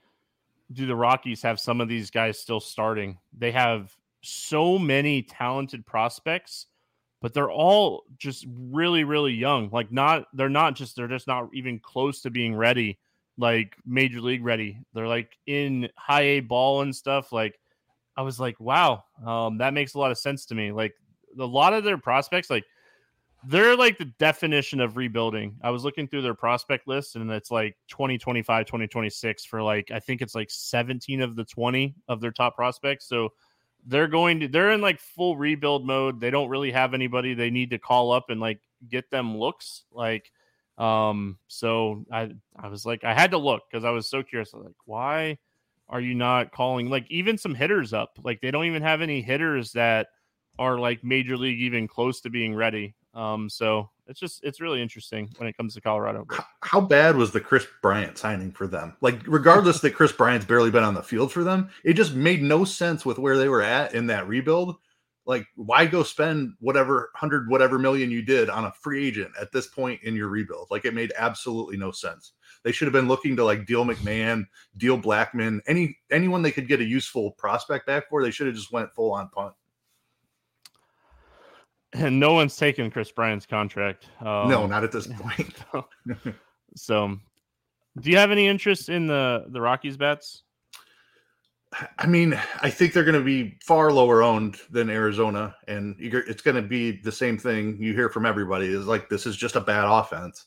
do 0.72 0.86
the 0.86 0.96
Rockies 0.96 1.42
have 1.42 1.58
some 1.60 1.80
of 1.80 1.88
these 1.88 2.10
guys 2.10 2.38
still 2.38 2.60
starting? 2.60 3.18
They 3.36 3.52
have 3.52 3.92
so 4.22 4.78
many 4.78 5.22
talented 5.22 5.86
prospects, 5.86 6.66
but 7.20 7.32
they're 7.34 7.50
all 7.50 8.04
just 8.18 8.46
really, 8.48 9.04
really 9.04 9.32
young. 9.32 9.70
Like 9.70 9.90
not 9.90 10.26
they're 10.34 10.48
not 10.48 10.76
just 10.76 10.96
they're 10.96 11.08
just 11.08 11.26
not 11.26 11.48
even 11.54 11.78
close 11.78 12.20
to 12.22 12.30
being 12.30 12.54
ready, 12.54 12.98
like 13.36 13.76
major 13.86 14.20
league 14.20 14.44
ready. 14.44 14.78
They're 14.92 15.08
like 15.08 15.36
in 15.46 15.88
high 15.96 16.22
A 16.22 16.40
ball 16.40 16.82
and 16.82 16.94
stuff. 16.94 17.32
Like 17.32 17.58
I 18.16 18.22
was 18.22 18.38
like, 18.40 18.58
wow, 18.60 19.04
um, 19.24 19.58
that 19.58 19.74
makes 19.74 19.94
a 19.94 19.98
lot 19.98 20.10
of 20.10 20.18
sense 20.18 20.46
to 20.46 20.54
me. 20.54 20.72
Like 20.72 20.94
a 21.38 21.44
lot 21.44 21.72
of 21.72 21.84
their 21.84 21.98
prospects, 21.98 22.50
like 22.50 22.64
they're 23.44 23.76
like 23.76 23.98
the 23.98 24.12
definition 24.18 24.80
of 24.80 24.96
rebuilding. 24.96 25.56
I 25.62 25.70
was 25.70 25.84
looking 25.84 26.08
through 26.08 26.22
their 26.22 26.34
prospect 26.34 26.88
list 26.88 27.16
and 27.16 27.30
it's 27.30 27.50
like 27.50 27.76
2025, 27.88 28.66
2026 28.66 29.44
for 29.44 29.62
like, 29.62 29.90
I 29.90 30.00
think 30.00 30.22
it's 30.22 30.34
like 30.34 30.50
17 30.50 31.20
of 31.22 31.36
the 31.36 31.44
20 31.44 31.94
of 32.08 32.20
their 32.20 32.32
top 32.32 32.56
prospects. 32.56 33.08
So 33.08 33.30
they're 33.86 34.08
going 34.08 34.40
to, 34.40 34.48
they're 34.48 34.72
in 34.72 34.80
like 34.80 35.00
full 35.00 35.36
rebuild 35.36 35.86
mode. 35.86 36.20
They 36.20 36.30
don't 36.30 36.48
really 36.48 36.72
have 36.72 36.94
anybody 36.94 37.34
they 37.34 37.50
need 37.50 37.70
to 37.70 37.78
call 37.78 38.10
up 38.10 38.30
and 38.30 38.40
like 38.40 38.60
get 38.88 39.10
them 39.10 39.38
looks 39.38 39.84
like, 39.92 40.30
um, 40.76 41.38
so 41.48 42.04
I, 42.12 42.30
I 42.56 42.68
was 42.68 42.86
like, 42.86 43.02
I 43.04 43.14
had 43.14 43.32
to 43.32 43.38
look 43.38 43.62
because 43.70 43.84
I 43.84 43.90
was 43.90 44.08
so 44.08 44.22
curious. 44.22 44.52
Was 44.52 44.64
like, 44.64 44.74
why? 44.84 45.38
are 45.88 46.00
you 46.00 46.14
not 46.14 46.52
calling 46.52 46.90
like 46.90 47.06
even 47.10 47.38
some 47.38 47.54
hitters 47.54 47.92
up? 47.92 48.18
Like 48.22 48.40
they 48.40 48.50
don't 48.50 48.66
even 48.66 48.82
have 48.82 49.00
any 49.00 49.22
hitters 49.22 49.72
that 49.72 50.08
are 50.58 50.78
like 50.78 51.02
major 51.02 51.36
league 51.36 51.60
even 51.60 51.88
close 51.88 52.20
to 52.22 52.30
being 52.30 52.54
ready. 52.54 52.94
Um, 53.18 53.50
so 53.50 53.90
it's 54.06 54.20
just 54.20 54.44
it's 54.44 54.60
really 54.60 54.80
interesting 54.80 55.28
when 55.38 55.48
it 55.48 55.56
comes 55.56 55.74
to 55.74 55.80
Colorado. 55.80 56.24
How 56.62 56.80
bad 56.80 57.16
was 57.16 57.32
the 57.32 57.40
Kris 57.40 57.66
Bryant 57.82 58.16
signing 58.16 58.52
for 58.52 58.68
them? 58.68 58.96
Like, 59.00 59.20
regardless 59.26 59.80
that 59.80 59.94
Kris 59.94 60.12
Bryant's 60.12 60.46
barely 60.46 60.70
been 60.70 60.84
on 60.84 60.94
the 60.94 61.02
field 61.02 61.32
for 61.32 61.42
them, 61.42 61.68
it 61.84 61.94
just 61.94 62.14
made 62.14 62.42
no 62.42 62.64
sense 62.64 63.04
with 63.04 63.18
where 63.18 63.36
they 63.36 63.48
were 63.48 63.62
at 63.62 63.92
in 63.92 64.06
that 64.06 64.28
rebuild. 64.28 64.76
Like, 65.26 65.48
why 65.56 65.84
go 65.86 66.04
spend 66.04 66.54
whatever 66.60 67.10
hundred 67.16 67.50
whatever 67.50 67.76
million 67.76 68.12
you 68.12 68.22
did 68.22 68.48
on 68.48 68.66
a 68.66 68.72
free 68.72 69.08
agent 69.08 69.32
at 69.38 69.50
this 69.50 69.66
point 69.66 70.00
in 70.04 70.14
your 70.14 70.28
rebuild? 70.28 70.68
Like, 70.70 70.84
it 70.84 70.94
made 70.94 71.12
absolutely 71.18 71.76
no 71.76 71.90
sense. 71.90 72.34
They 72.62 72.70
should 72.70 72.86
have 72.86 72.92
been 72.92 73.08
looking 73.08 73.34
to 73.34 73.44
like 73.44 73.66
deal 73.66 73.84
McMahon, 73.84 74.46
deal 74.76 74.96
Blackmon, 74.96 75.58
any 75.66 75.98
anyone 76.12 76.42
they 76.42 76.52
could 76.52 76.68
get 76.68 76.80
a 76.80 76.84
useful 76.84 77.32
prospect 77.32 77.84
back 77.84 78.08
for. 78.08 78.22
They 78.22 78.30
should 78.30 78.46
have 78.46 78.56
just 78.56 78.72
went 78.72 78.94
full 78.94 79.12
on 79.12 79.28
punt. 79.30 79.54
And 81.94 82.20
no 82.20 82.34
one's 82.34 82.56
taken 82.56 82.90
Kris 82.90 83.10
Bryant's 83.10 83.46
contract. 83.46 84.06
Um, 84.20 84.48
no, 84.48 84.66
not 84.66 84.84
at 84.84 84.92
this 84.92 85.06
point. 85.20 85.54
so, 86.76 87.16
do 88.00 88.10
you 88.10 88.16
have 88.18 88.30
any 88.30 88.46
interest 88.46 88.88
in 88.88 89.06
the 89.06 89.46
the 89.48 89.60
Rockies 89.60 89.96
bets? 89.96 90.42
I 91.98 92.06
mean, 92.06 92.38
I 92.62 92.70
think 92.70 92.94
they're 92.94 93.04
going 93.04 93.14
to 93.14 93.24
be 93.24 93.58
far 93.62 93.92
lower 93.92 94.22
owned 94.22 94.56
than 94.70 94.88
Arizona, 94.88 95.54
and 95.66 95.96
it's 95.98 96.40
going 96.40 96.56
to 96.56 96.62
be 96.62 96.92
the 96.92 97.12
same 97.12 97.36
thing 97.36 97.76
you 97.82 97.92
hear 97.92 98.08
from 98.08 98.24
everybody 98.24 98.66
is 98.66 98.86
like 98.86 99.10
this 99.10 99.26
is 99.26 99.36
just 99.36 99.56
a 99.56 99.60
bad 99.60 99.84
offense 99.84 100.46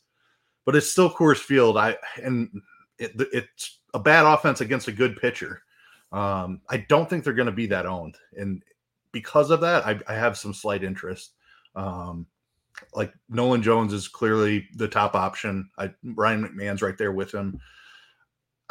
but 0.65 0.75
it's 0.75 0.91
still 0.91 1.09
Coors 1.09 1.37
Field. 1.37 1.77
I 1.77 1.97
and 2.21 2.61
it, 2.97 3.11
it's 3.33 3.79
a 3.93 3.99
bad 3.99 4.25
offense 4.25 4.61
against 4.61 4.87
a 4.87 4.91
good 4.91 5.17
pitcher. 5.17 5.63
Um, 6.11 6.61
I 6.69 6.77
don't 6.89 7.09
think 7.09 7.23
they're 7.23 7.33
going 7.33 7.47
to 7.47 7.51
be 7.51 7.67
that 7.67 7.85
owned, 7.85 8.17
and 8.37 8.63
because 9.11 9.51
of 9.51 9.61
that, 9.61 9.85
I, 9.85 9.99
I 10.07 10.13
have 10.15 10.37
some 10.37 10.53
slight 10.53 10.83
interest. 10.83 11.33
Um, 11.75 12.27
like 12.93 13.13
Nolan 13.29 13.61
Jones 13.61 13.93
is 13.93 14.07
clearly 14.07 14.67
the 14.75 14.87
top 14.87 15.15
option. 15.15 15.69
I, 15.77 15.91
Ryan 16.03 16.43
McMahon's 16.43 16.81
right 16.81 16.97
there 16.97 17.11
with 17.11 17.33
him. 17.33 17.59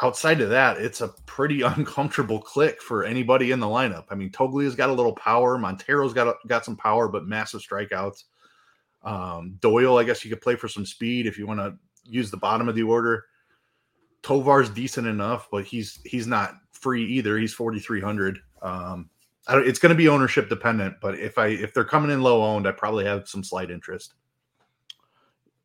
Outside 0.01 0.41
of 0.41 0.49
that, 0.49 0.77
it's 0.77 1.01
a 1.01 1.09
pretty 1.25 1.61
uncomfortable 1.61 2.41
click 2.41 2.81
for 2.81 3.03
anybody 3.03 3.51
in 3.51 3.59
the 3.59 3.67
lineup. 3.67 4.05
I 4.09 4.15
mean, 4.15 4.31
Toglia's 4.31 4.75
got 4.75 4.89
a 4.89 4.93
little 4.93 5.15
power. 5.15 5.57
Montero's 5.57 6.13
got 6.13 6.27
a, 6.27 6.35
got 6.47 6.65
some 6.65 6.75
power, 6.75 7.07
but 7.07 7.27
massive 7.27 7.61
strikeouts. 7.61 8.23
Um, 9.03 9.57
Doyle, 9.61 9.97
I 9.97 10.03
guess 10.03 10.23
you 10.23 10.29
could 10.29 10.41
play 10.41 10.55
for 10.55 10.67
some 10.67 10.85
speed 10.85 11.25
if 11.25 11.37
you 11.37 11.47
want 11.47 11.59
to 11.59 11.75
use 12.03 12.29
the 12.31 12.37
bottom 12.37 12.69
of 12.69 12.75
the 12.75 12.83
order. 12.83 13.25
Tovar's 14.21 14.69
decent 14.69 15.07
enough, 15.07 15.47
but 15.51 15.65
he's 15.65 15.99
he's 16.05 16.27
not 16.27 16.55
free 16.71 17.05
either. 17.05 17.37
He's 17.37 17.53
4,300. 17.53 18.39
Um, 18.61 19.09
it's 19.49 19.79
going 19.79 19.89
to 19.89 19.95
be 19.95 20.07
ownership 20.07 20.49
dependent, 20.49 20.95
but 21.01 21.17
if 21.17 21.37
I 21.37 21.47
if 21.47 21.73
they're 21.73 21.83
coming 21.83 22.11
in 22.11 22.21
low 22.21 22.43
owned, 22.43 22.67
I 22.67 22.71
probably 22.71 23.05
have 23.05 23.27
some 23.27 23.43
slight 23.43 23.71
interest. 23.71 24.13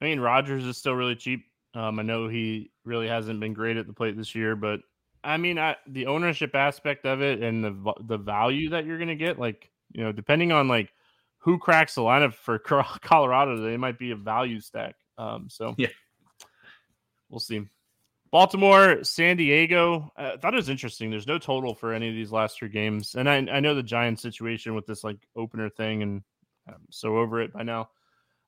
I 0.01 0.05
mean, 0.05 0.21
Rodgers 0.21 0.65
is 0.65 0.77
still 0.77 0.95
really 0.95 1.17
cheap. 1.17 1.45
Um, 1.75 1.99
I 1.99 2.03
know 2.03 2.29
he 2.29 2.71
really 2.85 3.09
hasn't 3.09 3.41
been 3.41 3.53
great 3.53 3.77
at 3.77 3.87
the 3.87 3.93
plate 3.93 4.17
this 4.17 4.35
year, 4.35 4.57
but 4.57 4.81
I 5.25 5.37
mean, 5.37 5.59
I, 5.59 5.77
the 5.87 6.07
ownership 6.07 6.55
aspect 6.55 7.05
of 7.05 7.21
it 7.21 7.43
and 7.43 7.63
the 7.63 7.93
the 8.05 8.19
value 8.19 8.71
that 8.71 8.87
you're 8.87 8.99
going 8.99 9.09
to 9.09 9.17
get, 9.17 9.39
like 9.39 9.71
you 9.93 10.03
know, 10.03 10.13
depending 10.13 10.53
on 10.53 10.69
like 10.69 10.93
who 11.39 11.59
cracks 11.59 11.95
the 11.95 12.01
lineup 12.01 12.35
for 12.35 12.59
Colorado, 12.59 13.61
they 13.61 13.77
might 13.77 13.99
be 13.99 14.11
a 14.13 14.17
value 14.17 14.61
stack. 14.61 14.95
Um, 15.19 15.49
so 15.51 15.75
yeah, 15.77 15.89
we'll 17.29 17.41
see. 17.41 17.67
Baltimore, 18.31 19.05
San 19.05 19.37
Diego. 19.37 20.11
Uh, 20.17 20.33
I 20.35 20.37
thought 20.37 20.55
it 20.55 20.59
was 20.59 20.69
interesting. 20.69 21.11
There's 21.11 21.27
no 21.27 21.39
total 21.39 21.75
for 21.75 21.93
any 21.93 22.09
of 22.09 22.15
these 22.15 22.33
last 22.33 22.59
three 22.59 22.69
games, 22.69 23.15
and 23.15 23.29
I, 23.29 23.37
I 23.37 23.61
know 23.61 23.75
the 23.75 23.83
Giants 23.83 24.23
situation 24.23 24.75
with 24.75 24.87
this 24.87 25.05
like 25.05 25.19
opener 25.37 25.69
thing, 25.69 26.03
and 26.03 26.23
I'm 26.69 26.87
so 26.91 27.17
over 27.19 27.41
it 27.41 27.53
by 27.53 27.63
now. 27.63 27.91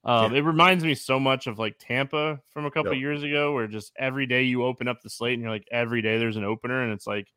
Um, 0.04 0.32
yeah. 0.32 0.38
It 0.38 0.42
reminds 0.42 0.84
me 0.84 0.94
so 0.94 1.18
much 1.18 1.46
of 1.46 1.58
like 1.58 1.76
Tampa 1.78 2.40
from 2.50 2.66
a 2.66 2.70
couple 2.70 2.92
yep. 2.92 3.00
years 3.00 3.22
ago, 3.22 3.52
where 3.52 3.66
just 3.66 3.92
every 3.98 4.26
day 4.26 4.44
you 4.44 4.64
open 4.64 4.88
up 4.88 5.02
the 5.02 5.10
slate 5.10 5.34
and 5.34 5.42
you're 5.42 5.50
like 5.50 5.68
every 5.70 6.02
day 6.02 6.18
there's 6.18 6.36
an 6.36 6.44
opener, 6.44 6.82
and 6.82 6.92
it's 6.92 7.06
like 7.06 7.32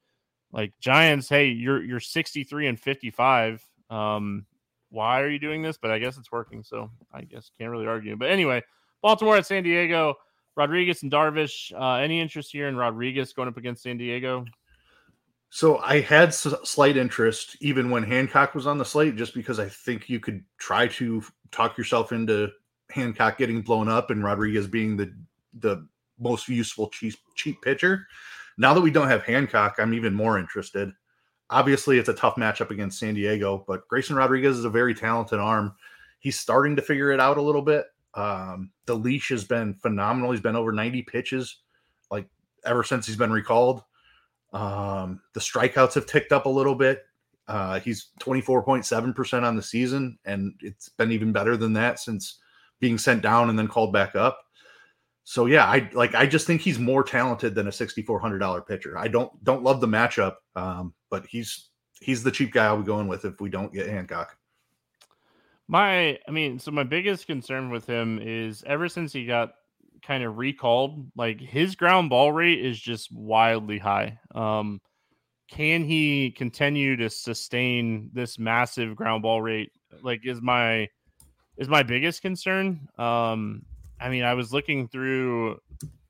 like 0.51 0.73
Giants. 0.79 1.29
Hey, 1.29 1.47
you're 1.47 1.83
you're 1.83 1.99
63 1.99 2.67
and 2.67 2.79
55. 2.79 3.63
Um, 3.89 4.45
why 4.89 5.21
are 5.21 5.29
you 5.29 5.39
doing 5.39 5.61
this? 5.61 5.77
But 5.77 5.91
I 5.91 5.99
guess 5.99 6.17
it's 6.17 6.31
working, 6.31 6.63
so 6.63 6.91
I 7.13 7.21
guess 7.21 7.51
can't 7.57 7.71
really 7.71 7.87
argue. 7.87 8.15
But 8.15 8.29
anyway, 8.29 8.63
Baltimore 9.01 9.37
at 9.37 9.45
San 9.45 9.63
Diego. 9.63 10.15
Rodriguez 10.55 11.03
and 11.03 11.11
Darvish. 11.11 11.71
Uh, 11.73 11.95
any 11.95 12.19
interest 12.19 12.51
here 12.51 12.67
in 12.67 12.75
Rodriguez 12.75 13.33
going 13.33 13.47
up 13.47 13.57
against 13.57 13.83
San 13.83 13.97
Diego? 13.97 14.45
So 15.49 15.79
I 15.79 15.99
had 15.99 16.29
s- 16.29 16.53
slight 16.63 16.97
interest 16.97 17.57
even 17.59 17.89
when 17.89 18.03
Hancock 18.03 18.55
was 18.55 18.67
on 18.67 18.77
the 18.77 18.85
slate, 18.85 19.17
just 19.17 19.33
because 19.33 19.59
I 19.59 19.67
think 19.67 20.09
you 20.09 20.19
could 20.19 20.43
try 20.57 20.87
to 20.87 21.23
talk 21.51 21.77
yourself 21.77 22.11
into 22.11 22.49
Hancock 22.89 23.37
getting 23.37 23.61
blown 23.61 23.89
up 23.89 24.11
and 24.11 24.23
Rodriguez 24.23 24.67
being 24.67 24.97
the 24.97 25.13
the 25.59 25.85
most 26.19 26.47
useful 26.47 26.89
cheap 26.89 27.15
cheap 27.35 27.61
pitcher. 27.61 28.07
Now 28.57 28.73
that 28.73 28.81
we 28.81 28.91
don't 28.91 29.09
have 29.09 29.23
Hancock, 29.23 29.75
I'm 29.79 29.93
even 29.93 30.13
more 30.13 30.37
interested. 30.39 30.91
Obviously, 31.49 31.97
it's 31.97 32.09
a 32.09 32.13
tough 32.13 32.35
matchup 32.35 32.69
against 32.69 32.99
San 32.99 33.13
Diego, 33.13 33.65
but 33.67 33.87
Grayson 33.89 34.15
Rodriguez 34.15 34.57
is 34.57 34.65
a 34.65 34.69
very 34.69 34.93
talented 34.93 35.39
arm. 35.39 35.75
He's 36.19 36.39
starting 36.39 36.77
to 36.77 36.81
figure 36.81 37.11
it 37.11 37.19
out 37.19 37.37
a 37.37 37.41
little 37.41 37.61
bit. 37.61 37.87
Um, 38.13 38.71
the 38.85 38.95
leash 38.95 39.29
has 39.29 39.43
been 39.43 39.73
phenomenal. 39.75 40.31
He's 40.31 40.41
been 40.41 40.55
over 40.55 40.71
90 40.71 41.03
pitches, 41.03 41.57
like 42.09 42.27
ever 42.65 42.83
since 42.83 43.05
he's 43.05 43.15
been 43.15 43.31
recalled. 43.31 43.83
Um, 44.53 45.21
the 45.33 45.39
strikeouts 45.39 45.93
have 45.93 46.05
ticked 46.05 46.31
up 46.31 46.45
a 46.45 46.49
little 46.49 46.75
bit. 46.75 47.03
Uh, 47.47 47.79
he's 47.79 48.09
24.7% 48.19 49.43
on 49.43 49.55
the 49.55 49.61
season, 49.61 50.17
and 50.25 50.53
it's 50.61 50.89
been 50.89 51.11
even 51.11 51.31
better 51.31 51.57
than 51.57 51.73
that 51.73 51.99
since 51.99 52.39
being 52.79 52.97
sent 52.97 53.21
down 53.21 53.49
and 53.49 53.57
then 53.57 53.67
called 53.67 53.93
back 53.93 54.15
up. 54.15 54.39
So 55.23 55.45
yeah, 55.45 55.65
I 55.65 55.89
like 55.93 56.15
I 56.15 56.25
just 56.25 56.47
think 56.47 56.61
he's 56.61 56.79
more 56.79 57.03
talented 57.03 57.53
than 57.55 57.67
a 57.67 57.71
$6400 57.71 58.67
pitcher. 58.67 58.97
I 58.97 59.07
don't 59.07 59.31
don't 59.43 59.63
love 59.63 59.79
the 59.79 59.87
matchup, 59.87 60.35
um, 60.55 60.93
but 61.09 61.25
he's 61.27 61.69
he's 62.01 62.23
the 62.23 62.31
cheap 62.31 62.51
guy 62.51 62.65
I'll 62.65 62.77
be 62.79 62.85
going 62.85 63.07
with 63.07 63.23
if 63.23 63.39
we 63.39 63.49
don't 63.49 63.71
get 63.71 63.87
Hancock. 63.87 64.35
My, 65.71 66.19
I 66.27 66.31
mean, 66.31 66.59
so 66.59 66.69
my 66.69 66.83
biggest 66.83 67.27
concern 67.27 67.69
with 67.69 67.85
him 67.85 68.19
is 68.21 68.61
ever 68.67 68.89
since 68.89 69.13
he 69.13 69.25
got 69.25 69.53
kind 70.01 70.21
of 70.21 70.37
recalled, 70.37 71.09
like 71.15 71.39
his 71.39 71.75
ground 71.75 72.09
ball 72.09 72.33
rate 72.33 72.59
is 72.59 72.77
just 72.77 73.09
wildly 73.09 73.77
high. 73.77 74.19
Um, 74.35 74.81
can 75.49 75.85
he 75.85 76.31
continue 76.31 76.97
to 76.97 77.09
sustain 77.09 78.09
this 78.11 78.37
massive 78.37 78.97
ground 78.97 79.21
ball 79.21 79.41
rate? 79.41 79.71
Like, 80.01 80.25
is 80.25 80.41
my 80.41 80.89
is 81.55 81.69
my 81.69 81.83
biggest 81.83 82.21
concern. 82.21 82.89
Um, 82.97 83.63
I 83.97 84.09
mean, 84.09 84.23
I 84.23 84.33
was 84.33 84.51
looking 84.51 84.89
through 84.89 85.57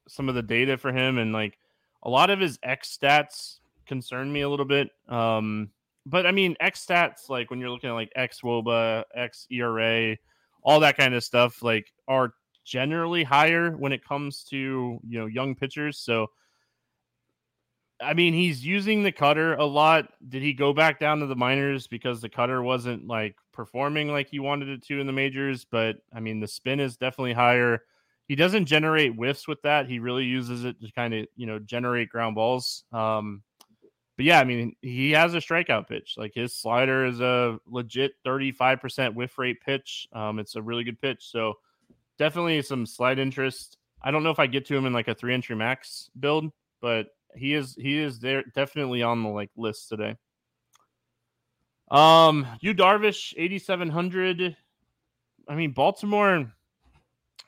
some 0.07 0.27
of 0.27 0.33
the 0.33 0.41
data 0.41 0.75
for 0.75 0.91
him, 0.91 1.19
and 1.19 1.33
like 1.33 1.59
a 2.01 2.09
lot 2.09 2.31
of 2.31 2.39
his 2.39 2.57
X 2.63 2.97
stats 2.99 3.59
concern 3.85 4.33
me 4.33 4.41
a 4.41 4.49
little 4.49 4.65
bit. 4.65 4.89
Um, 5.07 5.69
but 6.05 6.25
I 6.25 6.31
mean, 6.31 6.55
X 6.59 6.85
stats, 6.85 7.29
like 7.29 7.49
when 7.49 7.59
you're 7.59 7.69
looking 7.69 7.89
at 7.89 7.93
like 7.93 8.11
X 8.15 8.41
Woba, 8.41 9.03
X 9.15 9.45
ERA, 9.51 10.17
all 10.63 10.79
that 10.79 10.97
kind 10.97 11.13
of 11.13 11.23
stuff, 11.23 11.61
like 11.61 11.91
are 12.07 12.33
generally 12.63 13.23
higher 13.23 13.71
when 13.71 13.91
it 13.91 14.03
comes 14.03 14.43
to 14.45 14.99
you 15.07 15.19
know 15.19 15.27
young 15.27 15.55
pitchers. 15.55 15.99
So, 15.99 16.27
I 18.01 18.13
mean, 18.13 18.33
he's 18.33 18.65
using 18.65 19.03
the 19.03 19.11
cutter 19.11 19.53
a 19.55 19.65
lot. 19.65 20.09
Did 20.27 20.41
he 20.41 20.53
go 20.53 20.73
back 20.73 20.99
down 20.99 21.19
to 21.19 21.27
the 21.27 21.35
minors 21.35 21.87
because 21.87 22.21
the 22.21 22.29
cutter 22.29 22.63
wasn't 22.63 23.07
like 23.07 23.35
performing 23.53 24.11
like 24.11 24.29
he 24.29 24.39
wanted 24.39 24.69
it 24.69 24.83
to 24.87 24.99
in 24.99 25.07
the 25.07 25.13
majors? 25.13 25.65
But 25.65 25.97
I 26.13 26.19
mean, 26.19 26.39
the 26.39 26.47
spin 26.47 26.79
is 26.79 26.97
definitely 26.97 27.33
higher. 27.33 27.83
He 28.27 28.35
doesn't 28.35 28.65
generate 28.65 29.13
whiffs 29.13 29.47
with 29.47 29.61
that. 29.63 29.87
He 29.87 29.99
really 29.99 30.23
uses 30.23 30.63
it 30.63 30.79
to 30.81 30.91
kind 30.93 31.13
of 31.13 31.27
you 31.35 31.45
know 31.45 31.59
generate 31.59 32.09
ground 32.09 32.35
balls. 32.35 32.85
Um, 32.91 33.43
but 34.21 34.25
yeah, 34.25 34.39
I 34.39 34.43
mean, 34.43 34.75
he 34.83 35.09
has 35.13 35.33
a 35.33 35.39
strikeout 35.39 35.87
pitch. 35.87 36.13
Like 36.15 36.35
his 36.35 36.55
slider 36.55 37.07
is 37.07 37.21
a 37.21 37.57
legit 37.65 38.11
35% 38.23 39.15
whiff 39.15 39.35
rate 39.39 39.59
pitch. 39.65 40.07
Um, 40.13 40.37
it's 40.37 40.55
a 40.55 40.61
really 40.61 40.83
good 40.83 41.01
pitch. 41.01 41.27
So 41.31 41.55
definitely 42.19 42.61
some 42.61 42.85
slight 42.85 43.17
interest. 43.17 43.79
I 43.99 44.11
don't 44.11 44.21
know 44.21 44.29
if 44.29 44.37
I 44.37 44.45
get 44.45 44.67
to 44.67 44.77
him 44.77 44.85
in 44.85 44.93
like 44.93 45.07
a 45.07 45.15
three 45.15 45.33
entry 45.33 45.55
max 45.55 46.11
build, 46.19 46.51
but 46.81 47.07
he 47.35 47.55
is 47.55 47.73
he 47.73 47.97
is 47.97 48.19
there 48.19 48.43
definitely 48.53 49.01
on 49.01 49.23
the 49.23 49.29
like 49.29 49.49
list 49.57 49.89
today. 49.89 50.15
Um, 51.89 52.45
Yu 52.59 52.75
Darvish 52.75 53.33
8700. 53.35 54.55
I 55.49 55.55
mean, 55.55 55.71
Baltimore 55.71 56.53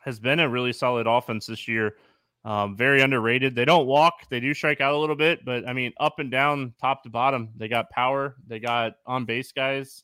has 0.03 0.19
been 0.19 0.39
a 0.39 0.49
really 0.49 0.73
solid 0.73 1.05
offense 1.05 1.45
this 1.45 1.67
year. 1.67 1.97
Um, 2.45 2.75
very 2.75 3.01
underrated. 3.01 3.55
They 3.55 3.65
don't 3.65 3.87
walk. 3.87 4.27
They 4.29 4.41
do 4.41 4.53
strike 4.53 4.81
out 4.81 4.93
a 4.93 4.97
little 4.97 5.15
bit, 5.15 5.45
but 5.45 5.67
I 5.67 5.71
mean, 5.71 5.93
up 5.99 6.19
and 6.19 6.29
down, 6.29 6.73
top 6.81 7.03
to 7.03 7.09
bottom, 7.09 7.49
they 7.55 7.69
got 7.69 7.89
power. 7.89 8.35
They 8.47 8.59
got 8.59 8.95
on 9.05 9.23
base 9.23 9.53
guys. 9.53 10.03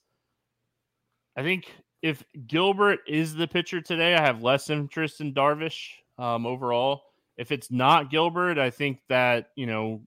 I 1.36 1.44
think 1.44 1.70
if 2.02 2.24
Gilbert 2.48 3.00
is 3.08 3.36
the 3.36 3.48
pitcher 3.48 3.82
today, 3.82 4.16
I 4.16 4.22
have 4.22 4.42
less 4.42 4.70
interest 4.70 5.20
in 5.20 5.34
Darvish 5.34 5.90
um, 6.18 6.46
overall. 6.46 7.04
If 7.38 7.52
it's 7.52 7.72
not 7.72 8.10
Gilbert, 8.10 8.58
I 8.58 8.70
think 8.70 9.00
that 9.10 9.50
you 9.56 9.66
know 9.66 10.02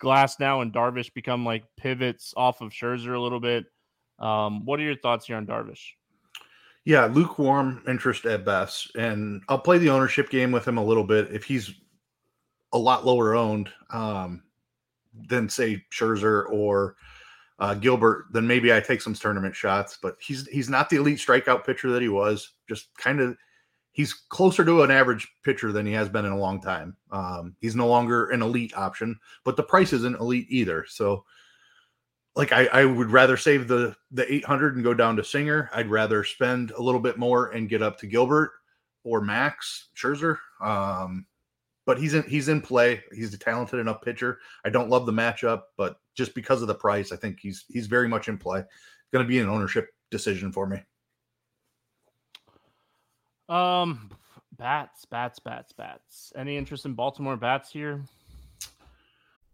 Glasnow 0.00 0.62
and 0.62 0.72
Darvish 0.72 1.12
become 1.14 1.44
like 1.44 1.64
pivots 1.76 2.32
off 2.36 2.60
of 2.60 2.70
Scherzer 2.70 3.14
a 3.14 3.20
little 3.20 3.40
bit. 3.40 3.66
Um, 4.18 4.64
what 4.64 4.80
are 4.80 4.84
your 4.84 4.96
thoughts 4.96 5.26
here 5.26 5.36
on 5.36 5.46
Darvish? 5.46 5.92
Yeah, 6.88 7.04
lukewarm 7.04 7.82
interest 7.86 8.24
at 8.24 8.46
best. 8.46 8.96
And 8.96 9.42
I'll 9.50 9.58
play 9.58 9.76
the 9.76 9.90
ownership 9.90 10.30
game 10.30 10.50
with 10.50 10.66
him 10.66 10.78
a 10.78 10.82
little 10.82 11.04
bit. 11.04 11.30
If 11.30 11.44
he's 11.44 11.70
a 12.72 12.78
lot 12.78 13.04
lower 13.04 13.34
owned 13.34 13.68
um, 13.90 14.42
than, 15.28 15.50
say, 15.50 15.84
Scherzer 15.92 16.50
or 16.50 16.96
uh, 17.58 17.74
Gilbert, 17.74 18.28
then 18.32 18.46
maybe 18.46 18.72
I 18.72 18.80
take 18.80 19.02
some 19.02 19.12
tournament 19.12 19.54
shots. 19.54 19.98
But 20.00 20.16
he's 20.18 20.46
he's 20.46 20.70
not 20.70 20.88
the 20.88 20.96
elite 20.96 21.18
strikeout 21.18 21.66
pitcher 21.66 21.90
that 21.90 22.00
he 22.00 22.08
was. 22.08 22.54
Just 22.70 22.88
kind 22.96 23.20
of, 23.20 23.36
he's 23.92 24.14
closer 24.14 24.64
to 24.64 24.82
an 24.82 24.90
average 24.90 25.28
pitcher 25.44 25.72
than 25.72 25.84
he 25.84 25.92
has 25.92 26.08
been 26.08 26.24
in 26.24 26.32
a 26.32 26.38
long 26.38 26.58
time. 26.58 26.96
Um, 27.10 27.54
he's 27.60 27.76
no 27.76 27.86
longer 27.86 28.30
an 28.30 28.40
elite 28.40 28.74
option, 28.74 29.20
but 29.44 29.58
the 29.58 29.62
price 29.62 29.92
isn't 29.92 30.18
elite 30.18 30.46
either. 30.48 30.86
So 30.88 31.26
like 32.38 32.52
I, 32.52 32.66
I 32.66 32.84
would 32.84 33.10
rather 33.10 33.36
save 33.36 33.66
the 33.66 33.96
the 34.12 34.32
800 34.32 34.76
and 34.76 34.84
go 34.84 34.94
down 34.94 35.16
to 35.16 35.24
Singer. 35.24 35.68
I'd 35.74 35.90
rather 35.90 36.22
spend 36.22 36.70
a 36.70 36.80
little 36.80 37.00
bit 37.00 37.18
more 37.18 37.48
and 37.48 37.68
get 37.68 37.82
up 37.82 37.98
to 37.98 38.06
Gilbert 38.06 38.52
or 39.02 39.20
Max 39.20 39.88
Scherzer. 39.96 40.38
Um, 40.62 41.26
but 41.84 41.98
he's 41.98 42.14
in 42.14 42.22
he's 42.22 42.48
in 42.48 42.60
play. 42.60 43.02
He's 43.12 43.34
a 43.34 43.38
talented 43.38 43.80
enough 43.80 44.02
pitcher. 44.02 44.38
I 44.64 44.70
don't 44.70 44.88
love 44.88 45.04
the 45.04 45.12
matchup, 45.12 45.62
but 45.76 45.98
just 46.14 46.32
because 46.32 46.62
of 46.62 46.68
the 46.68 46.74
price, 46.74 47.10
I 47.10 47.16
think 47.16 47.40
he's 47.40 47.64
he's 47.68 47.88
very 47.88 48.06
much 48.06 48.28
in 48.28 48.38
play. 48.38 48.62
Going 49.12 49.24
to 49.24 49.28
be 49.28 49.40
an 49.40 49.48
ownership 49.48 49.88
decision 50.12 50.52
for 50.52 50.66
me. 50.66 50.78
Um, 53.48 54.10
bats, 54.56 55.06
bats, 55.06 55.40
bats, 55.40 55.72
bats. 55.72 56.32
Any 56.36 56.56
interest 56.56 56.84
in 56.84 56.94
Baltimore 56.94 57.36
bats 57.36 57.72
here? 57.72 58.04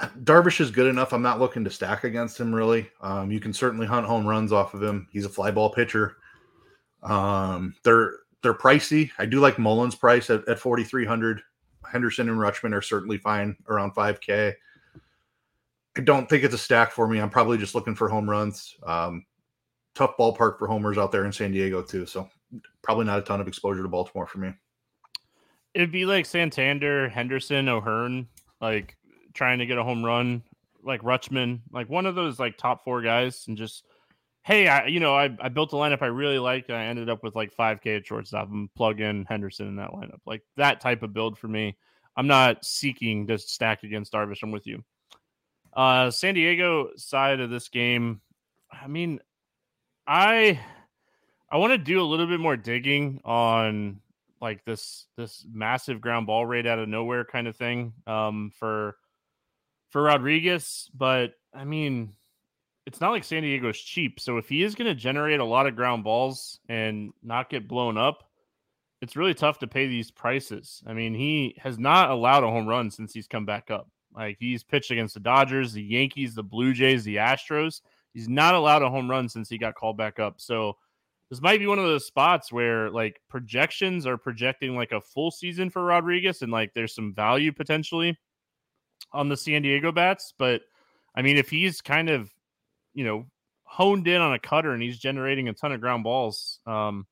Darvish 0.00 0.60
is 0.60 0.70
good 0.70 0.86
enough. 0.86 1.12
I'm 1.12 1.22
not 1.22 1.40
looking 1.40 1.64
to 1.64 1.70
stack 1.70 2.04
against 2.04 2.38
him 2.38 2.54
really. 2.54 2.88
Um, 3.00 3.30
you 3.30 3.40
can 3.40 3.52
certainly 3.52 3.86
hunt 3.86 4.06
home 4.06 4.26
runs 4.26 4.52
off 4.52 4.74
of 4.74 4.82
him. 4.82 5.08
He's 5.12 5.24
a 5.24 5.28
fly 5.28 5.50
ball 5.50 5.70
pitcher. 5.70 6.16
Um, 7.02 7.74
they're 7.82 8.12
they're 8.42 8.54
pricey. 8.54 9.10
I 9.18 9.26
do 9.26 9.40
like 9.40 9.58
Mullins' 9.58 9.96
price 9.96 10.30
at, 10.30 10.46
at 10.48 10.58
4,300. 10.58 11.42
Henderson 11.90 12.28
and 12.28 12.38
Rutschman 12.38 12.74
are 12.74 12.82
certainly 12.82 13.18
fine 13.18 13.56
around 13.68 13.94
5K. 13.94 14.52
I 15.96 16.00
don't 16.00 16.28
think 16.28 16.44
it's 16.44 16.54
a 16.54 16.58
stack 16.58 16.92
for 16.92 17.08
me. 17.08 17.18
I'm 17.18 17.30
probably 17.30 17.58
just 17.58 17.74
looking 17.74 17.96
for 17.96 18.08
home 18.08 18.28
runs. 18.28 18.76
Um, 18.86 19.24
tough 19.94 20.16
ballpark 20.16 20.58
for 20.58 20.68
homers 20.68 20.98
out 20.98 21.10
there 21.10 21.24
in 21.24 21.32
San 21.32 21.50
Diego 21.50 21.82
too. 21.82 22.06
So 22.06 22.28
probably 22.82 23.06
not 23.06 23.18
a 23.18 23.22
ton 23.22 23.40
of 23.40 23.48
exposure 23.48 23.82
to 23.82 23.88
Baltimore 23.88 24.26
for 24.26 24.38
me. 24.38 24.52
It'd 25.74 25.90
be 25.90 26.06
like 26.06 26.26
Santander, 26.26 27.08
Henderson, 27.08 27.68
O'Hearn, 27.68 28.28
like 28.60 28.96
trying 29.38 29.60
to 29.60 29.66
get 29.66 29.78
a 29.78 29.84
home 29.84 30.04
run, 30.04 30.42
like 30.82 31.02
Rutschman, 31.02 31.60
like 31.72 31.88
one 31.88 32.06
of 32.06 32.14
those 32.14 32.38
like 32.38 32.58
top 32.58 32.84
four 32.84 33.00
guys, 33.00 33.44
and 33.46 33.56
just 33.56 33.84
hey, 34.42 34.66
I 34.66 34.86
you 34.86 35.00
know 35.00 35.14
I, 35.14 35.34
I 35.40 35.48
built 35.48 35.72
a 35.72 35.76
lineup 35.76 36.02
I 36.02 36.06
really 36.06 36.38
like, 36.38 36.68
I 36.68 36.84
ended 36.86 37.08
up 37.08 37.22
with 37.22 37.36
like 37.36 37.56
5K 37.56 37.98
at 37.98 38.06
shortstop 38.06 38.50
and 38.50 38.72
plug 38.74 39.00
in 39.00 39.24
Henderson 39.24 39.68
in 39.68 39.76
that 39.76 39.92
lineup, 39.92 40.20
like 40.26 40.42
that 40.56 40.80
type 40.80 41.02
of 41.02 41.14
build 41.14 41.38
for 41.38 41.48
me. 41.48 41.76
I'm 42.16 42.26
not 42.26 42.64
seeking 42.64 43.28
to 43.28 43.38
stack 43.38 43.84
against 43.84 44.12
Darvish. 44.12 44.42
I'm 44.42 44.50
with 44.50 44.66
you. 44.66 44.82
Uh, 45.72 46.10
San 46.10 46.34
Diego 46.34 46.90
side 46.96 47.38
of 47.38 47.50
this 47.50 47.68
game, 47.68 48.20
I 48.72 48.88
mean, 48.88 49.20
I 50.06 50.58
I 51.50 51.58
want 51.58 51.72
to 51.72 51.78
do 51.78 52.00
a 52.00 52.02
little 52.02 52.26
bit 52.26 52.40
more 52.40 52.56
digging 52.56 53.20
on 53.24 54.00
like 54.40 54.64
this 54.64 55.06
this 55.16 55.46
massive 55.50 56.00
ground 56.00 56.26
ball 56.26 56.44
rate 56.44 56.66
out 56.66 56.80
of 56.80 56.88
nowhere 56.88 57.24
kind 57.24 57.46
of 57.46 57.56
thing 57.56 57.92
um, 58.06 58.50
for 58.58 58.96
for 59.90 60.02
Rodriguez, 60.02 60.90
but 60.94 61.32
I 61.54 61.64
mean, 61.64 62.14
it's 62.86 63.00
not 63.00 63.10
like 63.10 63.24
San 63.24 63.42
Diego's 63.42 63.78
cheap. 63.78 64.20
So 64.20 64.38
if 64.38 64.48
he 64.48 64.62
is 64.62 64.74
going 64.74 64.86
to 64.86 64.94
generate 64.94 65.40
a 65.40 65.44
lot 65.44 65.66
of 65.66 65.76
ground 65.76 66.04
balls 66.04 66.58
and 66.68 67.12
not 67.22 67.50
get 67.50 67.68
blown 67.68 67.98
up, 67.98 68.24
it's 69.00 69.16
really 69.16 69.34
tough 69.34 69.58
to 69.60 69.66
pay 69.66 69.86
these 69.86 70.10
prices. 70.10 70.82
I 70.86 70.92
mean, 70.92 71.14
he 71.14 71.54
has 71.58 71.78
not 71.78 72.10
allowed 72.10 72.44
a 72.44 72.50
home 72.50 72.66
run 72.66 72.90
since 72.90 73.12
he's 73.12 73.28
come 73.28 73.46
back 73.46 73.70
up. 73.70 73.88
Like 74.14 74.36
he's 74.40 74.64
pitched 74.64 74.90
against 74.90 75.14
the 75.14 75.20
Dodgers, 75.20 75.72
the 75.72 75.82
Yankees, 75.82 76.34
the 76.34 76.42
Blue 76.42 76.72
Jays, 76.72 77.04
the 77.04 77.16
Astros. 77.16 77.82
He's 78.14 78.28
not 78.28 78.54
allowed 78.54 78.82
a 78.82 78.90
home 78.90 79.08
run 79.08 79.28
since 79.28 79.48
he 79.48 79.58
got 79.58 79.74
called 79.74 79.96
back 79.96 80.18
up. 80.18 80.36
So 80.38 80.76
this 81.30 81.42
might 81.42 81.60
be 81.60 81.66
one 81.66 81.78
of 81.78 81.84
those 81.84 82.06
spots 82.06 82.50
where 82.50 82.90
like 82.90 83.20
projections 83.28 84.06
are 84.06 84.16
projecting 84.16 84.74
like 84.74 84.92
a 84.92 85.00
full 85.00 85.30
season 85.30 85.68
for 85.68 85.84
Rodriguez 85.84 86.42
and 86.42 86.50
like 86.50 86.72
there's 86.74 86.94
some 86.94 87.14
value 87.14 87.52
potentially 87.52 88.18
on 89.12 89.28
the 89.28 89.36
San 89.36 89.62
Diego 89.62 89.92
bats. 89.92 90.32
But 90.38 90.62
I 91.14 91.22
mean, 91.22 91.36
if 91.36 91.48
he's 91.48 91.80
kind 91.80 92.10
of, 92.10 92.30
you 92.94 93.04
know, 93.04 93.26
honed 93.64 94.08
in 94.08 94.20
on 94.20 94.32
a 94.32 94.38
cutter 94.38 94.72
and 94.72 94.82
he's 94.82 94.98
generating 94.98 95.48
a 95.48 95.52
ton 95.52 95.72
of 95.72 95.80
ground 95.80 96.04
balls, 96.04 96.60
um, 96.66 97.06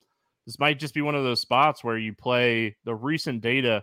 this 0.47 0.59
might 0.59 0.79
just 0.79 0.95
be 0.95 1.03
one 1.03 1.15
of 1.15 1.25
those 1.25 1.41
spots 1.41 1.83
where 1.83 1.99
you 1.99 2.15
play 2.15 2.77
the 2.85 2.95
recent 2.95 3.41
data 3.41 3.83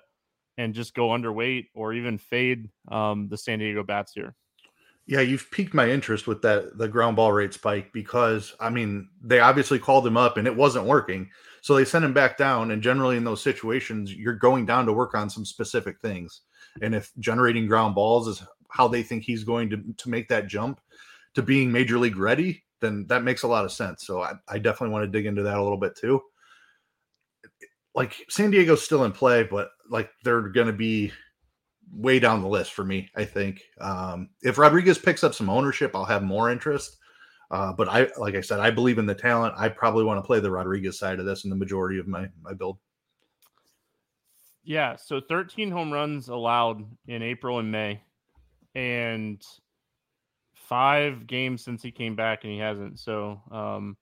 and 0.58 0.74
just 0.74 0.94
go 0.94 1.10
underweight 1.10 1.68
or 1.76 1.94
even 1.94 2.18
fade 2.18 2.70
um, 2.90 3.28
the 3.28 3.38
San 3.38 3.60
Diego 3.60 3.84
bats 3.84 4.14
here. 4.14 4.36
Yeah, 5.06 5.20
you've 5.20 5.52
piqued 5.52 5.74
my 5.74 5.90
interest 5.90 6.28
with 6.28 6.42
that 6.44 6.78
the 6.78 6.88
ground 6.88 7.18
ball 7.18 7.34
rate 7.34 7.54
spike 7.54 7.92
because 7.92 8.54
I 8.60 8.70
mean 8.70 9.10
they 9.22 9.42
obviously 9.42 9.78
called 9.78 10.08
him 10.08 10.16
up 10.16 10.38
and 10.38 10.48
it 10.48 10.56
wasn't 10.56 10.86
working. 10.86 11.30
So 11.62 11.76
they 11.76 11.86
sent 11.86 12.06
him 12.06 12.14
back 12.14 12.38
down. 12.38 12.72
And 12.72 12.82
generally 12.82 13.18
in 13.18 13.24
those 13.24 13.42
situations, 13.42 14.14
you're 14.14 14.36
going 14.36 14.66
down 14.66 14.86
to 14.86 14.94
work 14.94 15.16
on 15.16 15.30
some 15.30 15.46
specific 15.46 16.00
things. 16.02 16.42
And 16.82 16.96
if 16.96 17.12
generating 17.20 17.68
ground 17.68 17.96
balls 17.96 18.28
is 18.28 18.44
how 18.70 18.88
they 18.88 19.04
think 19.04 19.24
he's 19.24 19.44
going 19.44 19.70
to, 19.70 19.84
to 19.98 20.10
make 20.10 20.28
that 20.30 20.48
jump 20.48 20.82
to 21.36 21.42
being 21.42 21.72
major 21.72 21.98
league 21.98 22.18
ready, 22.18 22.64
then 22.82 23.06
that 23.08 23.24
makes 23.24 23.44
a 23.44 23.48
lot 23.48 23.66
of 23.66 23.72
sense. 23.72 24.06
So 24.06 24.22
I, 24.22 24.34
I 24.48 24.58
definitely 24.58 24.94
want 24.94 25.04
to 25.06 25.12
dig 25.12 25.26
into 25.26 25.44
that 25.44 25.58
a 25.58 25.64
little 25.64 25.78
bit 25.78 25.96
too. 25.96 26.22
Like 27.96 28.16
San 28.30 28.52
Diego's 28.52 28.84
still 28.84 29.04
in 29.04 29.12
play, 29.12 29.44
but 29.44 29.70
like 29.90 30.10
they're 30.24 30.50
going 30.50 30.68
to 30.68 30.74
be 30.74 31.12
way 31.92 32.20
down 32.20 32.42
the 32.42 32.48
list 32.48 32.74
for 32.74 32.84
me. 32.84 33.10
I 33.16 33.26
think 33.26 33.62
um, 33.80 34.30
if 34.42 34.58
Rodriguez 34.58 34.98
picks 34.98 35.24
up 35.24 35.36
some 35.36 35.50
ownership, 35.50 35.96
I'll 35.96 36.06
have 36.06 36.24
more 36.24 36.50
interest. 36.50 36.98
Uh, 37.52 37.72
but 37.72 37.88
I, 37.88 38.08
like 38.18 38.34
I 38.34 38.42
said, 38.42 38.60
I 38.60 38.72
believe 38.72 38.98
in 38.98 39.06
the 39.06 39.14
talent. 39.14 39.54
I 39.58 39.70
probably 39.70 40.04
want 40.04 40.18
to 40.18 40.26
play 40.26 40.40
the 40.40 40.50
Rodriguez 40.50 40.98
side 40.98 41.20
of 41.20 41.26
this 41.26 41.44
in 41.44 41.52
the 41.52 41.56
majority 41.56 42.00
of 42.00 42.08
my 42.08 42.28
my 42.42 42.54
build. 42.54 42.80
Yeah, 44.64 44.96
so 44.96 45.20
13 45.20 45.72
home 45.72 45.92
runs 45.92 46.30
allowed 46.30 46.86
in 47.08 47.22
April 47.22 47.60
and 47.60 47.72
May, 47.72 48.02
and 48.76 49.42
five 50.54 51.28
games 51.28 51.64
since 51.64 51.84
he 51.84 51.92
came 51.92 52.16
back, 52.16 52.44
and 52.44 52.54
he 52.54 52.60
hasn't. 52.60 53.00
So 53.00 53.42
um, 53.52 53.98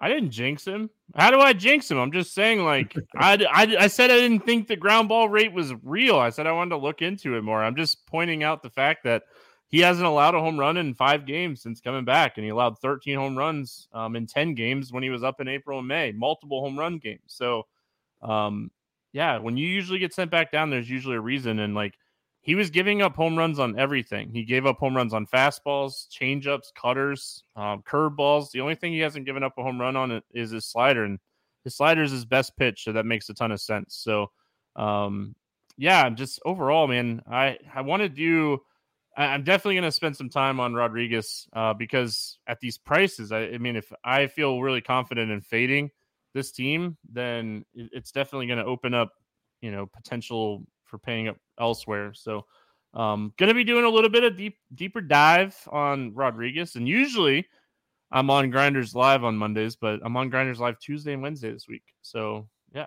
I 0.00 0.08
didn't 0.08 0.30
jinx 0.30 0.64
him. 0.64 0.90
How 1.14 1.30
do 1.30 1.38
I 1.38 1.52
jinx 1.52 1.88
him? 1.88 1.98
I'm 1.98 2.10
just 2.10 2.34
saying, 2.34 2.64
like, 2.64 2.96
I, 3.16 3.34
I, 3.50 3.76
I 3.84 3.86
said 3.86 4.10
I 4.10 4.16
didn't 4.16 4.44
think 4.44 4.66
the 4.66 4.76
ground 4.76 5.08
ball 5.08 5.28
rate 5.28 5.52
was 5.52 5.72
real. 5.84 6.18
I 6.18 6.30
said 6.30 6.48
I 6.48 6.52
wanted 6.52 6.70
to 6.70 6.78
look 6.78 7.00
into 7.00 7.36
it 7.36 7.42
more. 7.42 7.62
I'm 7.62 7.76
just 7.76 8.04
pointing 8.06 8.42
out 8.42 8.62
the 8.62 8.70
fact 8.70 9.04
that 9.04 9.22
he 9.68 9.78
hasn't 9.78 10.06
allowed 10.06 10.34
a 10.34 10.40
home 10.40 10.58
run 10.58 10.76
in 10.76 10.92
five 10.92 11.24
games 11.24 11.62
since 11.62 11.80
coming 11.80 12.04
back, 12.04 12.36
and 12.36 12.44
he 12.44 12.50
allowed 12.50 12.80
13 12.80 13.16
home 13.16 13.38
runs 13.38 13.88
um, 13.92 14.16
in 14.16 14.26
10 14.26 14.54
games 14.54 14.92
when 14.92 15.04
he 15.04 15.10
was 15.10 15.22
up 15.22 15.40
in 15.40 15.46
April 15.46 15.78
and 15.78 15.88
May, 15.88 16.10
multiple 16.10 16.60
home 16.60 16.78
run 16.78 16.98
games. 16.98 17.22
So, 17.28 17.66
um, 18.20 18.70
yeah, 19.12 19.38
when 19.38 19.56
you 19.56 19.66
usually 19.66 19.98
get 19.98 20.14
sent 20.14 20.30
back 20.30 20.50
down, 20.50 20.70
there's 20.70 20.90
usually 20.90 21.16
a 21.16 21.20
reason. 21.20 21.58
And 21.58 21.74
like 21.74 21.94
he 22.42 22.56
was 22.56 22.70
giving 22.70 23.02
up 23.02 23.14
home 23.14 23.38
runs 23.38 23.58
on 23.58 23.78
everything. 23.78 24.32
He 24.32 24.44
gave 24.44 24.66
up 24.66 24.78
home 24.78 24.96
runs 24.96 25.14
on 25.14 25.26
fastballs, 25.26 26.08
changeups, 26.08 26.74
cutters, 26.74 27.44
um, 27.54 27.82
curveballs. 27.82 28.50
The 28.50 28.60
only 28.60 28.74
thing 28.74 28.92
he 28.92 28.98
hasn't 28.98 29.26
given 29.26 29.44
up 29.44 29.54
a 29.58 29.62
home 29.62 29.80
run 29.80 29.96
on 29.96 30.20
is 30.34 30.50
his 30.50 30.66
slider, 30.66 31.04
and 31.04 31.20
his 31.62 31.76
slider 31.76 32.02
is 32.02 32.10
his 32.10 32.24
best 32.24 32.56
pitch, 32.56 32.84
so 32.84 32.92
that 32.92 33.06
makes 33.06 33.28
a 33.28 33.34
ton 33.34 33.52
of 33.52 33.60
sense. 33.60 33.94
So, 33.94 34.32
um, 34.74 35.36
yeah, 35.76 36.10
just 36.10 36.40
overall, 36.44 36.88
man, 36.88 37.22
I 37.30 37.58
I 37.72 37.82
want 37.82 38.02
to 38.02 38.08
do. 38.08 38.58
I'm 39.14 39.44
definitely 39.44 39.74
going 39.74 39.84
to 39.84 39.92
spend 39.92 40.16
some 40.16 40.30
time 40.30 40.58
on 40.58 40.72
Rodriguez 40.72 41.46
uh, 41.52 41.74
because 41.74 42.38
at 42.46 42.60
these 42.60 42.78
prices, 42.78 43.30
I, 43.30 43.42
I 43.42 43.58
mean, 43.58 43.76
if 43.76 43.92
I 44.02 44.26
feel 44.26 44.62
really 44.62 44.80
confident 44.80 45.30
in 45.30 45.42
fading 45.42 45.90
this 46.34 46.52
team, 46.52 46.96
then 47.10 47.64
it's 47.74 48.12
definitely 48.12 48.46
going 48.46 48.58
to 48.58 48.64
open 48.64 48.94
up, 48.94 49.10
you 49.60 49.70
know, 49.70 49.86
potential 49.86 50.64
for 50.84 50.98
paying 50.98 51.28
up 51.28 51.36
elsewhere. 51.60 52.12
So, 52.14 52.46
um, 52.94 53.32
going 53.38 53.48
to 53.48 53.54
be 53.54 53.64
doing 53.64 53.84
a 53.84 53.88
little 53.88 54.10
bit 54.10 54.24
of 54.24 54.36
deep, 54.36 54.58
deeper 54.74 55.00
dive 55.00 55.56
on 55.70 56.14
Rodriguez, 56.14 56.76
and 56.76 56.86
usually 56.86 57.46
I'm 58.10 58.30
on 58.30 58.50
Grinders 58.50 58.94
Live 58.94 59.24
on 59.24 59.36
Mondays, 59.36 59.76
but 59.76 60.00
I'm 60.04 60.16
on 60.16 60.28
Grinders 60.28 60.60
Live 60.60 60.78
Tuesday 60.78 61.14
and 61.14 61.22
Wednesday 61.22 61.52
this 61.52 61.66
week. 61.68 61.84
So, 62.02 62.48
yeah. 62.74 62.86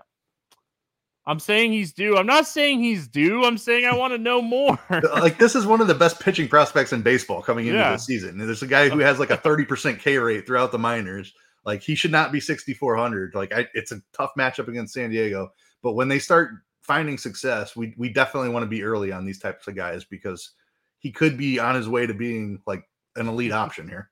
I'm 1.28 1.40
saying 1.40 1.72
he's 1.72 1.92
due. 1.92 2.18
I'm 2.18 2.28
not 2.28 2.46
saying 2.46 2.84
he's 2.84 3.08
due. 3.08 3.44
I'm 3.46 3.58
saying 3.58 3.86
I 3.86 3.96
want 3.96 4.14
to 4.14 4.20
know 4.20 4.42
more. 4.42 4.78
like 5.14 5.40
this 5.40 5.56
is 5.56 5.66
one 5.66 5.82
of 5.82 5.88
the 5.88 5.96
best 5.96 6.20
pitching 6.20 6.48
prospects 6.48 6.94
in 6.94 7.02
baseball 7.02 7.42
coming 7.42 7.66
into 7.66 7.80
yeah. 7.80 7.94
the 7.94 7.98
season. 7.98 8.38
There's 8.38 8.62
a 8.62 8.68
guy 8.68 8.90
who 8.90 9.00
has 9.00 9.18
like 9.18 9.32
a 9.32 9.38
30% 9.38 10.00
K 10.00 10.18
rate 10.20 10.46
throughout 10.46 10.72
the 10.72 10.78
minors. 10.78 11.34
Like 11.66 11.82
he 11.82 11.96
should 11.96 12.12
not 12.12 12.32
be 12.32 12.40
6400. 12.40 13.34
Like 13.34 13.54
I, 13.54 13.68
it's 13.74 13.92
a 13.92 14.02
tough 14.14 14.32
matchup 14.38 14.68
against 14.68 14.94
San 14.94 15.10
Diego, 15.10 15.52
but 15.82 15.94
when 15.94 16.08
they 16.08 16.20
start 16.20 16.52
finding 16.82 17.18
success, 17.18 17.76
we 17.76 17.94
we 17.98 18.10
definitely 18.10 18.50
want 18.50 18.64
to 18.64 18.68
be 18.70 18.84
early 18.84 19.12
on 19.12 19.26
these 19.26 19.40
types 19.40 19.68
of 19.68 19.76
guys 19.76 20.06
because 20.06 20.52
he 21.00 21.12
could 21.12 21.38
be 21.38 21.60
on 21.60 21.76
his 21.76 21.90
way 21.90 22.06
to 22.06 22.14
being 22.14 22.62
like 22.68 22.84
an 23.16 23.28
elite 23.28 23.52
option 23.52 23.88
here. 23.88 24.10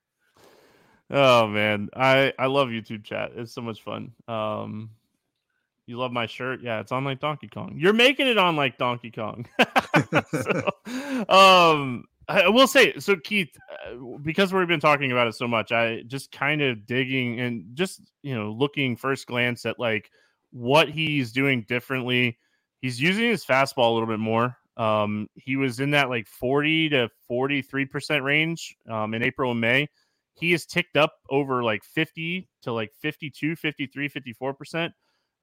Oh 1.12 1.47
man, 1.47 1.89
I 1.95 2.34
I 2.39 2.47
love 2.47 2.70
YouTube 2.70 3.04
chat. 3.04 3.32
It's 3.36 3.54
so 3.54 3.62
much 3.62 3.84
fun. 3.84 4.14
Um, 4.28 4.89
you 5.86 5.97
love 5.97 6.12
my 6.12 6.26
shirt? 6.26 6.62
Yeah, 6.64 6.80
it's 6.80 6.91
on 6.91 7.04
like 7.04 7.20
Donkey 7.20 7.49
Kong. 7.49 7.76
You're 7.78 7.93
making 7.93 8.28
it 8.28 8.38
on 8.38 8.56
like 8.56 8.78
Donkey 8.78 9.12
Kong. 9.12 9.45
so, 10.32 10.70
um, 11.30 12.06
I 12.28 12.47
will 12.49 12.67
say 12.67 12.97
so, 12.99 13.15
Keith, 13.17 13.55
uh, 13.71 13.95
because 14.21 14.53
we've 14.53 14.67
been 14.67 14.80
talking 14.80 15.11
about 15.11 15.28
it 15.28 15.36
so 15.36 15.47
much. 15.47 15.71
I 15.71 16.03
just 16.07 16.32
kind 16.32 16.61
of 16.61 16.86
digging 16.86 17.39
and 17.39 17.76
just 17.76 18.01
you 18.21 18.34
know 18.34 18.51
looking 18.51 18.95
first 18.95 19.28
glance 19.28 19.65
at 19.65 19.80
like 19.80 20.09
what 20.51 20.89
he's 20.89 21.32
doing 21.32 21.65
differently. 21.67 22.38
He's 22.82 22.99
using 22.99 23.30
his 23.30 23.45
fastball 23.45 23.89
a 23.89 23.93
little 23.93 24.07
bit 24.07 24.19
more. 24.19 24.57
Um, 24.78 25.28
he 25.36 25.55
was 25.55 25.80
in 25.80 25.91
that 25.91 26.09
like 26.09 26.28
40 26.28 26.89
to 26.89 27.09
43 27.28 27.86
percent 27.86 28.24
range 28.24 28.76
um, 28.89 29.13
in 29.13 29.24
April 29.24 29.51
and 29.51 29.61
May. 29.61 29.89
He 30.36 30.51
has 30.51 30.65
ticked 30.65 30.97
up 30.97 31.15
over 31.30 31.63
like 31.63 31.84
50 31.84 32.47
to 32.63 32.74
like 32.74 32.91
52, 33.01 33.55
53, 33.55 34.07
54 34.07 34.53
percent. 34.53 34.93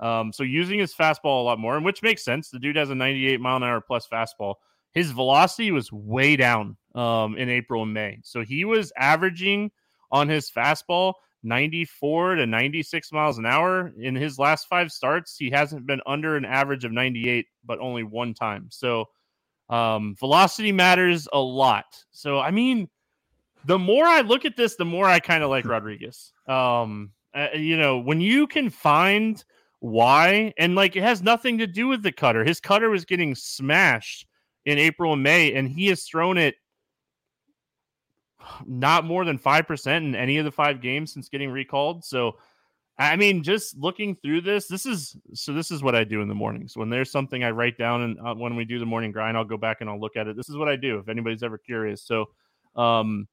Um, 0.00 0.32
so 0.32 0.44
using 0.44 0.78
his 0.78 0.94
fastball 0.94 1.40
a 1.40 1.44
lot 1.44 1.58
more, 1.58 1.76
and 1.76 1.84
which 1.84 2.02
makes 2.02 2.24
sense. 2.24 2.48
The 2.48 2.58
dude 2.58 2.76
has 2.76 2.88
a 2.88 2.94
98 2.94 3.38
mile 3.38 3.56
an 3.56 3.64
hour 3.64 3.82
plus 3.82 4.08
fastball 4.08 4.54
his 4.92 5.10
velocity 5.10 5.70
was 5.70 5.92
way 5.92 6.36
down 6.36 6.76
um, 6.94 7.36
in 7.36 7.48
April 7.48 7.82
and 7.82 7.94
May. 7.94 8.18
So 8.22 8.42
he 8.42 8.64
was 8.64 8.92
averaging 8.96 9.70
on 10.10 10.28
his 10.28 10.50
fastball 10.50 11.14
94 11.42 12.36
to 12.36 12.46
96 12.46 13.12
miles 13.12 13.38
an 13.38 13.46
hour 13.46 13.92
in 13.98 14.14
his 14.14 14.38
last 14.38 14.68
five 14.68 14.92
starts. 14.92 15.36
He 15.38 15.50
hasn't 15.50 15.86
been 15.86 16.00
under 16.06 16.36
an 16.36 16.44
average 16.44 16.84
of 16.84 16.92
98, 16.92 17.46
but 17.64 17.78
only 17.78 18.02
one 18.02 18.34
time. 18.34 18.66
So 18.70 19.06
um, 19.68 20.16
velocity 20.18 20.72
matters 20.72 21.28
a 21.32 21.40
lot. 21.40 22.04
So 22.10 22.38
I 22.38 22.50
mean, 22.50 22.88
the 23.64 23.78
more 23.78 24.04
I 24.04 24.20
look 24.20 24.44
at 24.44 24.56
this, 24.56 24.76
the 24.76 24.84
more 24.84 25.06
I 25.06 25.20
kind 25.20 25.42
of 25.42 25.50
like 25.50 25.64
Rodriguez. 25.64 26.32
Um, 26.48 27.12
uh, 27.34 27.48
you 27.54 27.76
know, 27.76 27.98
when 27.98 28.20
you 28.20 28.46
can 28.46 28.68
find 28.68 29.42
why, 29.78 30.52
and 30.58 30.74
like 30.74 30.96
it 30.96 31.02
has 31.02 31.22
nothing 31.22 31.58
to 31.58 31.66
do 31.66 31.88
with 31.88 32.02
the 32.02 32.12
cutter. 32.12 32.44
His 32.44 32.60
cutter 32.60 32.90
was 32.90 33.04
getting 33.04 33.34
smashed 33.34 34.26
in 34.64 34.78
April 34.78 35.12
and 35.12 35.22
May, 35.22 35.54
and 35.54 35.68
he 35.68 35.86
has 35.86 36.04
thrown 36.04 36.38
it 36.38 36.56
not 38.66 39.04
more 39.04 39.24
than 39.24 39.38
5% 39.38 39.96
in 39.96 40.14
any 40.14 40.38
of 40.38 40.44
the 40.44 40.50
five 40.50 40.80
games 40.80 41.12
since 41.12 41.28
getting 41.28 41.50
recalled. 41.50 42.04
So, 42.04 42.36
I 42.98 43.16
mean, 43.16 43.42
just 43.42 43.76
looking 43.78 44.16
through 44.16 44.42
this, 44.42 44.66
this 44.66 44.84
is 44.84 45.16
so. 45.32 45.54
This 45.54 45.70
is 45.70 45.82
what 45.82 45.94
I 45.94 46.04
do 46.04 46.20
in 46.20 46.28
the 46.28 46.34
mornings 46.34 46.76
when 46.76 46.90
there's 46.90 47.10
something 47.10 47.42
I 47.42 47.50
write 47.50 47.78
down, 47.78 48.02
and 48.02 48.20
uh, 48.20 48.34
when 48.34 48.56
we 48.56 48.66
do 48.66 48.78
the 48.78 48.84
morning 48.84 49.10
grind, 49.10 49.38
I'll 49.38 49.44
go 49.44 49.56
back 49.56 49.80
and 49.80 49.88
I'll 49.88 49.98
look 49.98 50.16
at 50.16 50.26
it. 50.26 50.36
This 50.36 50.50
is 50.50 50.56
what 50.58 50.68
I 50.68 50.76
do. 50.76 50.98
If 50.98 51.08
anybody's 51.08 51.42
ever 51.42 51.56
curious, 51.56 52.02
so 52.02 52.26
um, 52.76 53.26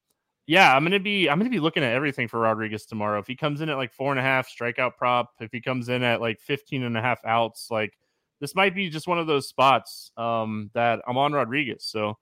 yeah, 0.46 0.74
I'm 0.74 0.84
gonna 0.84 0.98
be 0.98 1.28
I'm 1.28 1.38
gonna 1.38 1.50
be 1.50 1.60
looking 1.60 1.84
at 1.84 1.92
everything 1.92 2.28
for 2.28 2.40
Rodriguez 2.40 2.86
tomorrow. 2.86 3.18
If 3.18 3.26
he 3.26 3.36
comes 3.36 3.60
in 3.60 3.68
at 3.68 3.76
like 3.76 3.92
four 3.92 4.10
and 4.10 4.18
a 4.18 4.22
half 4.22 4.48
strikeout 4.48 4.96
prop, 4.96 5.34
if 5.40 5.52
he 5.52 5.60
comes 5.60 5.90
in 5.90 6.02
at 6.02 6.22
like 6.22 6.40
15 6.40 6.84
and 6.84 6.96
a 6.96 7.02
half 7.02 7.22
outs, 7.26 7.68
like 7.70 7.92
this 8.40 8.54
might 8.54 8.74
be 8.74 8.88
just 8.88 9.08
one 9.08 9.18
of 9.18 9.26
those 9.26 9.48
spots 9.48 10.10
um, 10.16 10.70
that 10.74 11.00
I'm 11.06 11.16
on 11.16 11.32
Rodriguez. 11.32 11.84
So 11.84 12.18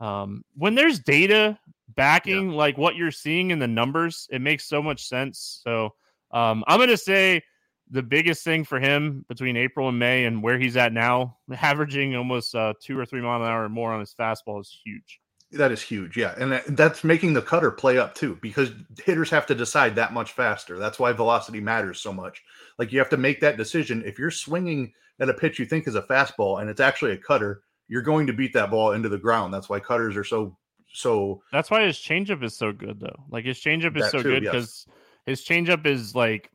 um, 0.00 0.44
when 0.56 0.74
there's 0.74 1.00
data 1.00 1.58
backing 1.96 2.50
yeah. 2.50 2.56
like 2.56 2.78
what 2.78 2.96
you're 2.96 3.10
seeing 3.10 3.50
in 3.50 3.58
the 3.58 3.68
numbers, 3.68 4.28
it 4.30 4.40
makes 4.40 4.66
so 4.66 4.82
much 4.82 5.06
sense. 5.06 5.60
So 5.64 5.94
um, 6.30 6.64
I'm 6.66 6.78
going 6.78 6.88
to 6.88 6.96
say 6.96 7.42
the 7.90 8.02
biggest 8.02 8.44
thing 8.44 8.64
for 8.64 8.78
him 8.78 9.24
between 9.28 9.56
April 9.56 9.88
and 9.88 9.98
May 9.98 10.26
and 10.26 10.42
where 10.42 10.58
he's 10.58 10.76
at 10.76 10.92
now, 10.92 11.36
averaging 11.62 12.16
almost 12.16 12.54
uh, 12.54 12.74
two 12.80 12.98
or 12.98 13.06
three 13.06 13.20
mile 13.20 13.42
an 13.42 13.48
hour 13.48 13.68
more 13.68 13.92
on 13.92 14.00
his 14.00 14.14
fastball 14.14 14.60
is 14.60 14.80
huge. 14.84 15.20
That 15.52 15.72
is 15.72 15.80
huge, 15.80 16.16
yeah, 16.16 16.34
and 16.38 16.52
that, 16.52 16.76
that's 16.76 17.04
making 17.04 17.32
the 17.32 17.40
cutter 17.40 17.70
play 17.70 17.96
up 17.96 18.14
too 18.14 18.38
because 18.42 18.70
hitters 19.02 19.30
have 19.30 19.46
to 19.46 19.54
decide 19.54 19.94
that 19.94 20.12
much 20.12 20.32
faster. 20.32 20.78
That's 20.78 20.98
why 20.98 21.12
velocity 21.12 21.60
matters 21.60 22.00
so 22.00 22.12
much. 22.12 22.42
Like 22.78 22.92
you 22.92 22.98
have 22.98 23.08
to 23.10 23.16
make 23.16 23.40
that 23.40 23.56
decision. 23.56 24.02
If 24.04 24.18
you're 24.18 24.30
swinging 24.30 24.92
at 25.20 25.30
a 25.30 25.34
pitch 25.34 25.58
you 25.58 25.64
think 25.64 25.88
is 25.88 25.94
a 25.94 26.02
fastball 26.02 26.60
and 26.60 26.68
it's 26.68 26.80
actually 26.80 27.12
a 27.12 27.16
cutter, 27.16 27.62
you're 27.88 28.02
going 28.02 28.26
to 28.26 28.34
beat 28.34 28.52
that 28.52 28.70
ball 28.70 28.92
into 28.92 29.08
the 29.08 29.16
ground. 29.16 29.52
That's 29.54 29.70
why 29.70 29.80
cutters 29.80 30.16
are 30.16 30.24
so 30.24 30.54
so. 30.92 31.42
That's 31.50 31.70
why 31.70 31.86
his 31.86 31.96
changeup 31.96 32.42
is 32.42 32.54
so 32.54 32.72
good 32.72 33.00
though. 33.00 33.24
Like 33.30 33.46
his 33.46 33.58
changeup 33.58 33.96
is 33.96 34.10
so 34.10 34.22
too, 34.22 34.30
good 34.30 34.42
because 34.42 34.86
yes. 34.86 34.96
his 35.24 35.46
changeup 35.46 35.86
is 35.86 36.14
like 36.14 36.50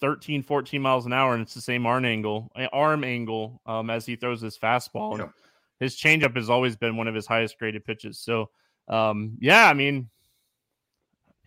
13, 0.00 0.42
14 0.42 0.82
miles 0.82 1.06
an 1.06 1.12
hour, 1.12 1.32
and 1.32 1.42
it's 1.42 1.54
the 1.54 1.60
same 1.60 1.86
arm 1.86 2.04
angle, 2.04 2.50
eh, 2.56 2.66
arm 2.72 3.04
angle 3.04 3.60
um, 3.66 3.88
as 3.88 4.04
he 4.04 4.16
throws 4.16 4.40
his 4.40 4.58
fastball. 4.58 5.16
Yeah. 5.16 5.28
His 5.82 5.96
changeup 5.96 6.36
has 6.36 6.48
always 6.48 6.76
been 6.76 6.96
one 6.96 7.08
of 7.08 7.14
his 7.14 7.26
highest 7.26 7.58
graded 7.58 7.84
pitches. 7.84 8.18
So, 8.18 8.50
um, 8.88 9.36
yeah, 9.40 9.68
I 9.68 9.74
mean, 9.74 10.08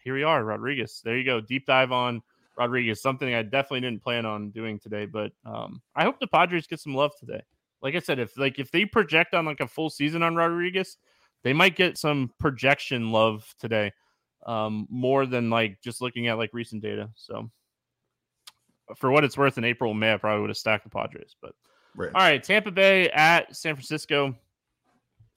here 0.04 0.14
we 0.14 0.24
are, 0.24 0.44
Rodriguez. 0.44 1.02
There 1.04 1.18
you 1.18 1.24
go, 1.24 1.42
deep 1.42 1.66
dive 1.66 1.92
on 1.92 2.22
Rodriguez. 2.58 3.02
Something 3.02 3.34
I 3.34 3.44
definitely 3.44 3.82
didn't 3.82 4.04
plan 4.04 4.26
on 4.26 4.52
doing 4.52 4.80
today, 4.80 5.06
but 5.06 5.32
um, 5.46 5.82
I 5.96 6.04
hope 6.04 6.20
the 6.20 6.28
Padres 6.28 6.68
get 6.68 6.80
some 6.80 6.94
love 6.94 7.12
today 7.20 7.42
like 7.86 7.94
I 7.94 8.00
said, 8.00 8.18
if 8.18 8.36
like 8.36 8.58
if 8.58 8.72
they 8.72 8.84
project 8.84 9.36
on 9.36 9.46
like 9.46 9.60
a 9.60 9.68
full 9.68 9.92
season 9.92 10.24
on 10.24 10.36
Rodriguez, 10.36 10.98
they 11.44 11.54
might 11.54 11.76
get 11.76 12.00
some 12.00 12.32
projection 12.40 13.12
love 13.12 13.54
today, 13.60 13.94
um, 14.48 14.88
more 14.90 15.28
than 15.28 15.52
like 15.52 15.80
just 15.84 16.02
looking 16.02 16.28
at 16.28 16.40
like 16.40 16.50
recent 16.52 16.82
data. 16.82 17.12
So 17.14 17.52
for 18.96 19.12
what 19.12 19.24
it's 19.24 19.38
worth, 19.38 19.60
in 19.60 19.64
April 19.64 19.94
May, 19.94 20.14
I 20.14 20.18
probably 20.18 20.42
would 20.42 20.50
have 20.50 20.58
stacked 20.58 20.84
the 20.84 20.90
Padres. 20.90 21.36
But 21.40 21.54
right. 21.96 22.12
all 22.14 22.22
right, 22.22 22.44
Tampa 22.44 22.72
Bay 22.72 23.10
at 23.10 23.56
San 23.56 23.76
Francisco. 23.76 24.36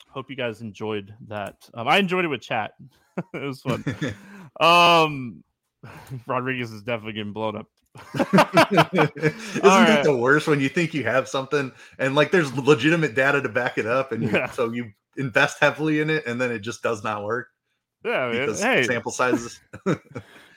Hope 0.09 0.31
you 0.31 0.37
guys 0.37 0.61
enjoyed 0.61 1.15
that. 1.29 1.69
Um, 1.75 1.87
I 1.87 1.99
enjoyed 1.99 2.25
it 2.25 2.29
with 2.29 2.41
chat. 2.41 2.73
it 3.35 3.43
was 3.43 3.61
fun. 3.61 3.85
um, 4.61 5.45
Rodriguez 6.27 6.73
is 6.73 6.83
definitely 6.83 7.13
getting 7.13 7.33
blown 7.33 7.57
up 7.57 7.67
Isn't 8.15 8.29
right. 9.63 10.03
the 10.05 10.17
worst 10.17 10.47
when 10.47 10.61
you 10.61 10.69
think 10.69 10.95
you 10.95 11.05
have 11.05 11.29
something 11.29 11.73
and 11.99 12.15
like 12.15 12.31
there's 12.31 12.53
legitimate 12.57 13.15
data 13.15 13.41
to 13.43 13.49
back 13.49 13.79
it 13.79 13.87
up, 13.87 14.13
and 14.13 14.23
you, 14.23 14.31
yeah. 14.31 14.51
so 14.51 14.71
you 14.71 14.93
invest 15.17 15.59
heavily 15.61 16.01
in 16.01 16.11
it, 16.11 16.27
and 16.27 16.41
then 16.41 16.51
it 16.51 16.61
just 16.61 16.83
does 16.83 17.03
not 17.03 17.25
work? 17.25 17.49
Yeah, 18.05 18.31
because 18.31 18.61
hey. 18.63 18.85
sample 18.85 19.11
sizes. 19.11 19.61
it 19.87 19.99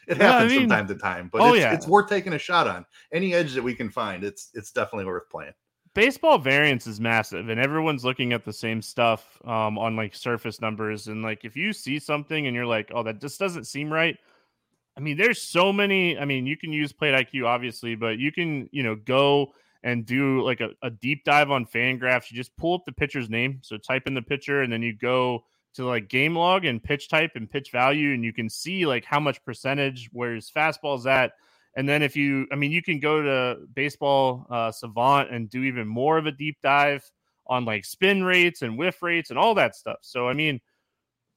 yeah, 0.08 0.16
happens 0.18 0.52
I 0.52 0.56
mean, 0.56 0.62
from 0.62 0.70
time 0.70 0.88
to 0.88 0.96
time, 0.96 1.30
but 1.32 1.42
oh, 1.42 1.54
it's, 1.54 1.62
yeah. 1.62 1.74
it's 1.74 1.88
worth 1.88 2.10
taking 2.10 2.34
a 2.34 2.40
shot 2.40 2.68
on. 2.68 2.86
Any 3.12 3.34
edge 3.34 3.54
that 3.54 3.64
we 3.64 3.74
can 3.74 3.90
find, 3.90 4.24
it's 4.24 4.50
it's 4.54 4.72
definitely 4.72 5.06
worth 5.06 5.30
playing. 5.30 5.54
Baseball 5.94 6.38
variance 6.38 6.88
is 6.88 7.02
massive, 7.02 7.50
and 7.50 7.60
everyone's 7.60 8.06
looking 8.06 8.32
at 8.32 8.46
the 8.46 8.54
same 8.54 8.82
stuff 8.82 9.38
um, 9.46 9.78
on 9.78 9.96
like 9.96 10.16
surface 10.16 10.62
numbers. 10.62 11.08
And 11.08 11.22
like, 11.22 11.44
if 11.44 11.58
you 11.58 11.74
see 11.74 12.00
something 12.00 12.48
and 12.48 12.56
you're 12.56 12.66
like, 12.66 12.92
"Oh, 12.94 13.04
that 13.04 13.20
just 13.20 13.40
doesn't 13.40 13.66
seem 13.66 13.92
right," 13.92 14.18
I 14.98 15.00
mean, 15.00 15.18
there's 15.18 15.42
so 15.42 15.72
many. 15.72 16.18
I 16.18 16.26
mean, 16.26 16.46
you 16.46 16.58
can 16.58 16.74
use 16.74 16.92
Plate 16.92 17.14
IQ, 17.14 17.46
obviously, 17.46 17.96
but 17.96 18.20
you 18.20 18.32
can, 18.32 18.70
you 18.72 18.84
know, 18.84 18.96
go 18.96 19.54
and 19.84 20.06
do 20.06 20.42
like 20.44 20.62
a, 20.62 20.70
a 20.84 20.90
deep 20.90 21.24
dive 21.24 21.50
on 21.50 21.66
Fangraphs. 21.66 22.30
You 22.30 22.38
just 22.38 22.56
pull 22.58 22.76
up 22.76 22.86
the 22.86 22.92
pitcher's 22.92 23.30
name. 23.30 23.60
So 23.64 23.78
type 23.78 24.04
in 24.06 24.14
the 24.14 24.22
pitcher, 24.22 24.62
and 24.62 24.72
then 24.72 24.82
you 24.82 24.94
go 24.94 25.46
to 25.74 25.86
like 25.86 26.10
game 26.10 26.36
log 26.36 26.66
and 26.66 26.84
pitch 26.84 27.10
type 27.10 27.32
and 27.36 27.50
pitch 27.50 27.72
value, 27.72 28.14
and 28.14 28.24
you 28.24 28.34
can 28.34 28.50
see 28.50 28.86
like 28.86 29.06
how 29.06 29.20
much 29.20 29.44
percentage 29.44 30.10
where 30.12 30.36
his 30.36 30.52
fastball's 30.52 31.08
at. 31.08 31.34
And 31.76 31.88
then 31.88 32.02
if 32.02 32.16
you, 32.16 32.48
I 32.52 32.56
mean, 32.56 32.72
you 32.72 32.82
can 32.82 33.00
go 33.00 33.22
to 33.22 33.62
Baseball 33.74 34.46
uh, 34.50 34.72
Savant 34.72 35.32
and 35.32 35.50
do 35.50 35.64
even 35.64 35.88
more 35.88 36.18
of 36.18 36.26
a 36.26 36.32
deep 36.32 36.58
dive 36.62 37.10
on 37.48 37.66
like 37.66 37.86
spin 37.86 38.24
rates 38.24 38.62
and 38.62 38.78
whiff 38.78 39.02
rates 39.02 39.30
and 39.30 39.40
all 39.40 39.56
that 39.56 39.76
stuff. 39.76 39.98
So 40.02 40.28
I 40.28 40.34
mean, 40.34 40.60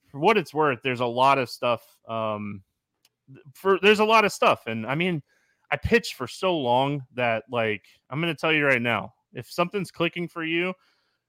for 0.08 0.18
what 0.18 0.36
it's 0.36 0.54
worth, 0.54 0.80
there's 0.82 1.00
a 1.00 1.06
lot 1.06 1.38
of 1.38 1.48
stuff 1.50 1.82
um, 2.08 2.62
for 3.52 3.78
there's 3.82 4.00
a 4.00 4.04
lot 4.04 4.24
of 4.24 4.32
stuff. 4.32 4.62
And 4.66 4.86
I 4.86 4.94
mean, 4.94 5.22
I 5.70 5.76
pitched 5.76 6.14
for 6.14 6.26
so 6.26 6.56
long 6.56 7.02
that 7.14 7.44
like 7.50 7.82
I'm 8.10 8.20
gonna 8.20 8.34
tell 8.34 8.52
you 8.52 8.66
right 8.66 8.82
now, 8.82 9.12
if 9.32 9.50
something's 9.50 9.90
clicking 9.90 10.28
for 10.28 10.44
you, 10.44 10.72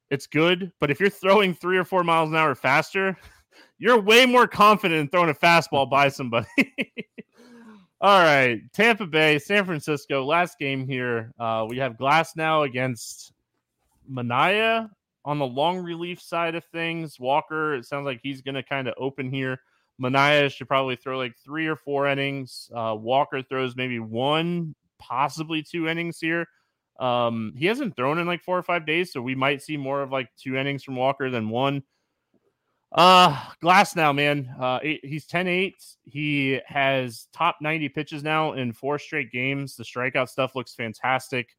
it's 0.10 0.28
good. 0.28 0.72
But 0.80 0.92
if 0.92 1.00
you're 1.00 1.10
throwing 1.10 1.54
three 1.54 1.78
or 1.78 1.86
four 1.86 2.04
miles 2.04 2.30
an 2.30 2.36
hour 2.36 2.56
faster, 2.56 3.18
you're 3.78 4.00
way 4.00 4.26
more 4.26 4.48
confident 4.48 5.00
in 5.00 5.08
throwing 5.10 5.30
a 5.30 5.34
fastball 5.34 5.90
by 5.90 6.10
somebody. 6.10 6.48
All 8.06 8.22
right, 8.22 8.62
Tampa 8.72 9.08
Bay, 9.08 9.40
San 9.40 9.66
Francisco. 9.66 10.24
Last 10.24 10.60
game 10.60 10.88
here. 10.88 11.34
Uh, 11.40 11.66
we 11.68 11.80
have 11.80 11.94
Glasnow 11.94 12.64
against 12.64 13.34
Manaea 14.08 14.92
on 15.26 15.40
the 15.40 15.48
long 15.48 15.80
relief 15.80 16.22
side 16.22 16.54
of 16.54 16.64
things. 16.66 17.20
Walker, 17.20 17.74
it 17.74 17.84
sounds 17.84 18.06
like 18.06 18.20
he's 18.22 18.44
going 18.44 18.54
to 18.54 18.62
kind 18.62 18.88
of 18.88 18.94
open 19.00 19.32
here. 19.32 19.60
Manaea 20.00 20.52
should 20.52 20.68
probably 20.68 20.96
throw 20.96 21.18
like 21.18 21.34
three 21.44 21.66
or 21.66 21.76
four 21.76 22.08
innings. 22.08 22.70
Uh, 22.76 22.96
Walker 22.96 23.42
throws 23.42 23.76
maybe 23.76 23.98
one, 23.98 24.76
possibly 25.00 25.64
two 25.64 25.88
innings 25.88 26.20
here. 26.20 26.46
Um, 27.00 27.56
he 27.58 27.66
hasn't 27.66 27.96
thrown 27.96 28.20
in 28.20 28.28
like 28.28 28.44
four 28.44 28.56
or 28.60 28.62
five 28.62 28.86
days, 28.86 29.12
so 29.14 29.20
we 29.20 29.34
might 29.34 29.64
see 29.64 29.78
more 29.78 30.04
of 30.04 30.12
like 30.12 30.30
two 30.38 30.58
innings 30.58 30.84
from 30.84 30.96
Walker 30.96 31.32
than 31.32 31.50
one. 31.50 31.82
Uh, 32.96 33.38
Glasnow, 33.62 34.16
man. 34.16 34.50
Uh, 34.60 34.80
he's 35.04 35.28
10 35.28 35.48
8. 35.48 35.76
He 36.06 36.60
has 36.66 37.28
top 37.34 37.58
90 37.62 37.90
pitches 37.90 38.24
now 38.24 38.54
in 38.54 38.72
four 38.72 38.98
straight 38.98 39.32
games. 39.32 39.76
The 39.76 39.84
strikeout 39.84 40.30
stuff 40.30 40.56
looks 40.56 40.74
fantastic 40.74 41.50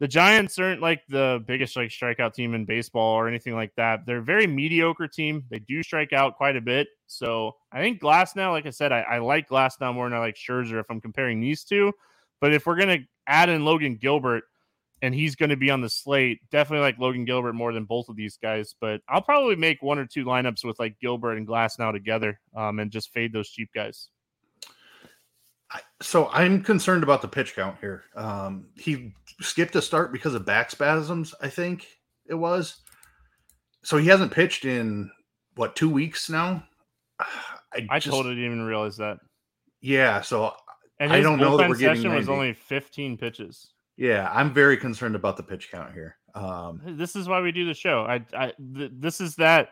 the 0.00 0.08
Giants 0.08 0.58
aren't 0.58 0.80
like 0.82 1.02
the 1.08 1.42
biggest 1.46 1.76
like 1.76 1.90
strikeout 1.90 2.34
team 2.34 2.54
in 2.54 2.64
baseball 2.64 3.14
or 3.14 3.28
anything 3.28 3.54
like 3.54 3.74
that. 3.76 4.04
They're 4.06 4.18
a 4.18 4.22
very 4.22 4.46
mediocre 4.46 5.06
team. 5.06 5.44
They 5.50 5.60
do 5.60 5.82
strike 5.82 6.12
out 6.12 6.36
quite 6.36 6.56
a 6.56 6.60
bit. 6.60 6.88
So 7.06 7.52
I 7.72 7.80
think 7.80 8.00
Glasnow, 8.00 8.50
like 8.50 8.66
I 8.66 8.70
said, 8.70 8.90
I, 8.92 9.00
I 9.02 9.18
like 9.18 9.48
Glasnow 9.48 9.94
more 9.94 10.08
than 10.08 10.18
I 10.18 10.20
like 10.20 10.34
Scherzer 10.36 10.80
if 10.80 10.86
I'm 10.90 11.00
comparing 11.00 11.40
these 11.40 11.64
two. 11.64 11.92
But 12.40 12.52
if 12.52 12.66
we're 12.66 12.76
gonna 12.76 12.98
add 13.26 13.48
in 13.48 13.64
Logan 13.64 13.96
Gilbert 13.96 14.44
and 15.04 15.14
he's 15.14 15.36
going 15.36 15.50
to 15.50 15.56
be 15.56 15.70
on 15.70 15.82
the 15.82 15.90
slate, 15.90 16.40
definitely 16.50 16.82
like 16.82 16.98
Logan 16.98 17.26
Gilbert 17.26 17.52
more 17.52 17.74
than 17.74 17.84
both 17.84 18.08
of 18.08 18.16
these 18.16 18.38
guys. 18.38 18.74
But 18.80 19.02
I'll 19.06 19.20
probably 19.20 19.54
make 19.54 19.82
one 19.82 19.98
or 19.98 20.06
two 20.06 20.24
lineups 20.24 20.64
with 20.64 20.78
like 20.78 20.98
Gilbert 20.98 21.36
and 21.36 21.46
Glasnow 21.46 21.92
together 21.92 22.40
um, 22.56 22.78
and 22.78 22.90
just 22.90 23.12
fade 23.12 23.30
those 23.30 23.50
cheap 23.50 23.68
guys. 23.74 24.08
So 26.00 26.30
I'm 26.32 26.62
concerned 26.62 27.02
about 27.02 27.20
the 27.20 27.28
pitch 27.28 27.54
count 27.54 27.76
here. 27.82 28.04
Um, 28.16 28.68
he 28.76 29.12
skipped 29.42 29.76
a 29.76 29.82
start 29.82 30.10
because 30.10 30.34
of 30.34 30.46
back 30.46 30.70
spasms, 30.70 31.34
I 31.38 31.48
think 31.50 31.86
it 32.26 32.34
was. 32.34 32.78
So 33.82 33.98
he 33.98 34.06
hasn't 34.06 34.32
pitched 34.32 34.64
in 34.64 35.10
what 35.56 35.76
two 35.76 35.90
weeks 35.90 36.30
now. 36.30 36.64
I, 37.20 37.86
I 37.90 37.98
just, 37.98 38.14
totally 38.16 38.36
didn't 38.36 38.52
even 38.52 38.62
realize 38.62 38.96
that. 38.96 39.18
Yeah, 39.82 40.22
so 40.22 40.54
and 40.98 41.12
I 41.12 41.20
don't 41.20 41.38
know 41.38 41.58
that 41.58 41.68
we're 41.68 41.76
getting. 41.76 42.00
Session 42.00 42.14
was 42.14 42.30
only 42.30 42.54
15 42.54 43.18
pitches. 43.18 43.73
Yeah, 43.96 44.30
I'm 44.32 44.52
very 44.52 44.76
concerned 44.76 45.14
about 45.14 45.36
the 45.36 45.42
pitch 45.42 45.70
count 45.70 45.92
here. 45.92 46.16
Um, 46.34 46.80
this 46.84 47.14
is 47.14 47.28
why 47.28 47.40
we 47.40 47.52
do 47.52 47.64
the 47.64 47.74
show. 47.74 48.02
I, 48.02 48.24
I 48.36 48.52
th- 48.76 48.92
this 48.94 49.20
is 49.20 49.36
that. 49.36 49.70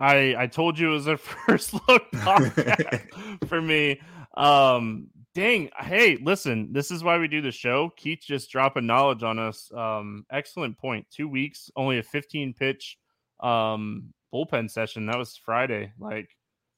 I 0.00 0.34
I 0.38 0.46
told 0.46 0.78
you 0.78 0.90
it 0.90 0.94
was 0.94 1.06
a 1.06 1.16
first 1.46 1.74
look 1.74 2.10
podcast 2.12 3.48
for 3.48 3.60
me. 3.60 4.00
Um, 4.36 5.08
Dang. 5.34 5.70
Hey, 5.78 6.18
listen, 6.20 6.72
this 6.72 6.90
is 6.90 7.04
why 7.04 7.18
we 7.18 7.28
do 7.28 7.40
the 7.40 7.52
show. 7.52 7.92
Keith 7.96 8.20
just 8.26 8.50
dropping 8.50 8.86
knowledge 8.86 9.22
on 9.22 9.38
us. 9.38 9.70
Um, 9.72 10.24
excellent 10.32 10.76
point. 10.78 11.06
Two 11.10 11.28
weeks, 11.28 11.70
only 11.76 11.98
a 11.98 12.02
15 12.02 12.54
pitch 12.54 12.98
um 13.40 14.12
bullpen 14.34 14.68
session. 14.68 15.06
That 15.06 15.18
was 15.18 15.36
Friday. 15.36 15.92
Like, 15.98 16.30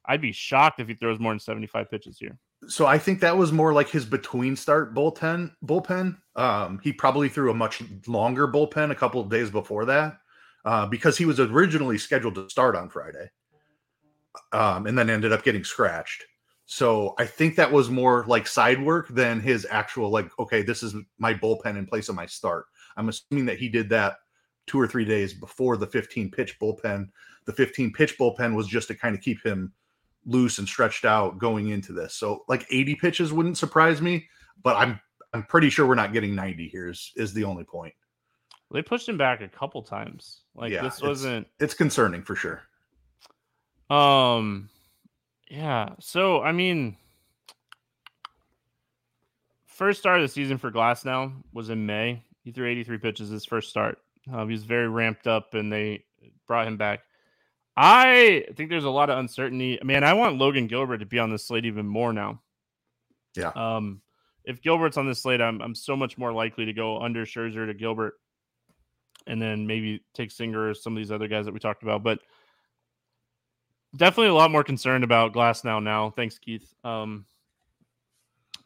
I'd 0.05 0.21
be 0.21 0.33
shocked 0.33 0.79
if 0.79 0.89
he 0.89 0.95
throws 0.95 1.19
more 1.19 1.33
than 1.33 1.41
75 1.41 1.91
pitches 1.91 2.19
here. 2.19 2.39
So 2.69 2.87
I 2.87 2.99
think 2.99 3.21
that 3.21 3.37
was 3.37 3.53
more 3.53 3.73
like 3.73 3.89
his 3.89 4.05
between 4.05 4.55
start 4.55 4.95
bullpen 4.95 5.53
bullpen. 5.65 6.17
Um, 6.37 6.81
he 6.83 6.93
probably 6.93 7.29
threw 7.29 7.51
a 7.51 7.55
much 7.55 7.83
longer 8.07 8.47
bullpen 8.47 8.91
a 8.91 8.95
couple 8.95 9.21
of 9.21 9.31
days 9.31 9.51
before 9.51 9.87
that. 9.87 10.19
Uh, 10.65 10.85
because 10.87 11.17
he 11.17 11.25
was 11.25 11.41
originally 11.41 11.97
scheduled 11.97 12.35
to 12.35 12.49
start 12.51 12.77
on 12.77 12.91
Friday. 12.91 13.31
Um, 14.53 14.87
and 14.87 14.97
then 14.97 15.09
ended 15.09 15.33
up 15.33 15.43
getting 15.43 15.65
scratched. 15.65 16.23
So 16.67 17.15
I 17.19 17.27
think 17.27 17.57
that 17.57 17.73
was 17.73 17.91
more 17.91 18.25
like 18.29 18.47
side 18.47 18.81
work 18.81 19.09
than 19.09 19.41
his 19.41 19.67
actual 19.71 20.11
like, 20.11 20.31
okay, 20.39 20.63
this 20.63 20.83
is 20.83 20.95
my 21.19 21.35
bullpen 21.35 21.77
in 21.77 21.87
place 21.87 22.09
of 22.09 22.15
my 22.15 22.27
start. 22.27 22.67
I'm 22.97 23.09
assuming 23.09 23.47
that 23.47 23.59
he 23.59 23.69
did 23.69 23.89
that 23.89 24.19
two 24.67 24.81
or 24.81 24.87
three 24.87 25.05
days 25.05 25.35
before 25.35 25.77
the 25.77 25.87
15 25.87 26.31
pitch 26.31 26.61
bullpen. 26.61 27.09
The 27.47 27.53
15 27.53 27.93
pitch 27.93 28.19
bullpen 28.19 28.55
was 28.55 28.69
just 28.69 28.87
to 28.89 28.95
kind 28.95 29.17
of 29.17 29.23
keep 29.23 29.45
him 29.45 29.73
loose 30.25 30.59
and 30.59 30.69
stretched 30.69 31.05
out 31.05 31.39
going 31.39 31.69
into 31.69 31.93
this. 31.93 32.15
So 32.15 32.45
like 32.49 32.67
80 32.71 32.95
pitches 32.97 33.33
wouldn't 33.33 33.59
surprise 33.59 34.01
me, 34.01 34.27
but 34.63 34.77
I'm 34.77 35.01
I'm 35.33 35.45
pretty 35.45 35.71
sure 35.71 35.87
we're 35.87 35.95
not 35.95 36.13
getting 36.13 36.35
90 36.35 36.69
here 36.69 36.89
is, 36.89 37.13
is 37.15 37.33
the 37.33 37.45
only 37.45 37.63
point. 37.63 37.95
They 38.73 38.83
pushed 38.83 39.09
him 39.09 39.17
back 39.17 39.41
a 39.41 39.49
couple 39.49 39.83
times. 39.83 40.43
Like 40.55 40.73
yeah, 40.73 40.83
this 40.83 41.01
wasn't 41.01 41.47
it's, 41.59 41.73
it's 41.73 41.75
concerning 41.75 42.23
for 42.23 42.35
sure. 42.35 42.63
Um 43.89 44.69
yeah. 45.51 45.91
So, 45.99 46.41
I 46.43 46.53
mean, 46.53 46.97
first 49.67 49.99
start 49.99 50.21
of 50.21 50.23
the 50.23 50.29
season 50.29 50.59
for 50.59 50.71
Glasnow 50.71 51.33
was 51.53 51.71
in 51.71 51.85
May. 51.85 52.23
He 52.45 52.53
threw 52.53 52.69
83 52.69 52.99
pitches 52.99 53.29
his 53.29 53.45
first 53.45 53.69
start. 53.69 53.99
Uh, 54.33 54.47
he 54.47 54.53
was 54.53 54.65
very 54.65 54.89
ramped 54.89 55.27
up, 55.27 55.55
and 55.55 55.73
they 55.73 56.05
brought 56.47 56.69
him 56.69 56.77
back. 56.77 57.01
I 57.83 58.45
think 58.57 58.69
there's 58.69 58.85
a 58.85 58.91
lot 58.91 59.09
of 59.09 59.17
uncertainty. 59.17 59.79
Man, 59.83 60.05
I 60.05 60.13
want 60.13 60.37
Logan 60.37 60.67
Gilbert 60.67 60.99
to 60.99 61.07
be 61.07 61.19
on 61.19 61.31
the 61.31 61.39
slate 61.39 61.65
even 61.65 61.87
more 61.87 62.13
now. 62.13 62.43
Yeah. 63.35 63.53
Um, 63.55 64.03
if 64.45 64.61
Gilbert's 64.61 64.99
on 64.99 65.07
the 65.07 65.15
slate, 65.15 65.41
I'm 65.41 65.63
I'm 65.63 65.75
so 65.75 65.97
much 65.97 66.19
more 66.19 66.31
likely 66.31 66.67
to 66.67 66.75
go 66.75 67.01
under 67.01 67.25
Scherzer 67.25 67.67
to 67.67 67.73
Gilbert, 67.73 68.21
and 69.27 69.41
then 69.41 69.67
maybe 69.67 70.05
take 70.13 70.31
Singer 70.31 70.69
or 70.69 70.75
some 70.75 70.93
of 70.93 70.99
these 70.99 71.11
other 71.11 71.27
guys 71.27 71.47
that 71.47 71.55
we 71.55 71.59
talked 71.59 71.83
about. 71.83 72.03
But 72.03 72.19
definitely 73.97 74.29
a 74.29 74.35
lot 74.35 74.51
more 74.51 74.65
concerned 74.65 75.03
about 75.03 75.33
Glasnow. 75.33 75.83
Now, 75.83 76.11
thanks, 76.11 76.39
Keith. 76.39 76.75
Um, 76.85 77.25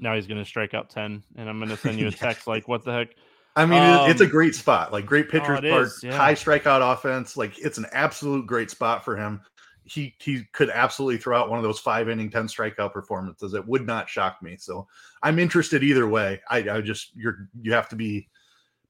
now 0.00 0.16
he's 0.16 0.26
going 0.26 0.42
to 0.42 0.44
strike 0.44 0.74
out 0.74 0.90
10, 0.90 1.22
and 1.36 1.48
I'm 1.48 1.58
going 1.58 1.70
to 1.70 1.76
send 1.76 2.00
you 2.00 2.08
a 2.08 2.10
text 2.12 2.48
like, 2.48 2.66
what 2.66 2.84
the 2.84 2.92
heck? 2.92 3.08
I 3.57 3.66
mean, 3.66 3.80
um, 3.80 4.11
it's 4.11 4.20
a 4.20 4.24
um, 4.24 4.30
great 4.30 4.55
spot. 4.55 4.92
Like, 4.92 5.07
great 5.07 5.28
pitcher's 5.28 5.61
oh, 5.64 5.70
park, 5.70 5.90
yeah. 6.02 6.16
high 6.16 6.34
strikeout 6.34 6.92
offense. 6.92 7.36
Like, 7.36 7.59
it's 7.59 7.78
an 7.78 7.86
absolute 7.92 8.46
great 8.46 8.70
spot 8.70 9.05
for 9.05 9.16
him. 9.16 9.40
He 9.84 10.14
he 10.18 10.44
could 10.52 10.70
absolutely 10.70 11.18
throw 11.18 11.38
out 11.38 11.50
one 11.50 11.59
of 11.59 11.62
those 11.62 11.78
five 11.78 12.09
inning, 12.09 12.30
10 12.30 12.48
strikeout 12.48 12.92
performances. 12.92 13.55
It 13.55 13.66
would 13.66 13.86
not 13.86 14.09
shock 14.09 14.42
me. 14.42 14.57
So 14.59 14.88
I'm 15.22 15.38
interested 15.38 15.84
either 15.84 16.09
way. 16.09 16.40
I, 16.48 16.59
I 16.70 16.80
just, 16.80 17.14
you're, 17.14 17.50
you 17.61 17.72
have 17.74 17.90
to 17.90 17.96
be 17.96 18.28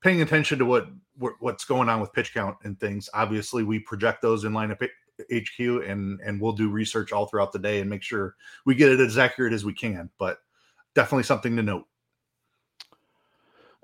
paying 0.03 0.23
attention 0.23 0.59
to 0.61 0.65
what, 0.65 0.87
what 1.19 1.35
what's 1.41 1.65
going 1.65 1.89
on 1.89 2.01
with 2.01 2.13
pitch 2.13 2.33
count 2.33 2.57
and 2.63 2.79
things. 2.79 3.11
Obviously, 3.13 3.65
we 3.65 3.81
project 3.81 4.23
those 4.23 4.45
in 4.45 4.53
lineup 4.53 4.87
HQ 5.33 5.59
and 5.59 6.21
and 6.21 6.41
we'll 6.41 6.53
do 6.53 6.69
research 6.69 7.13
all 7.13 7.27
throughout 7.27 7.53
the 7.53 7.59
day 7.59 7.81
and 7.81 7.91
make 7.91 8.03
sure 8.03 8.35
we 8.65 8.75
get 8.75 8.91
it 8.91 9.01
as 9.01 9.19
accurate 9.19 9.53
as 9.53 9.65
we 9.65 9.73
can. 9.73 10.11
But 10.19 10.39
definitely 10.95 11.25
something 11.25 11.57
to 11.57 11.63
note. 11.63 11.87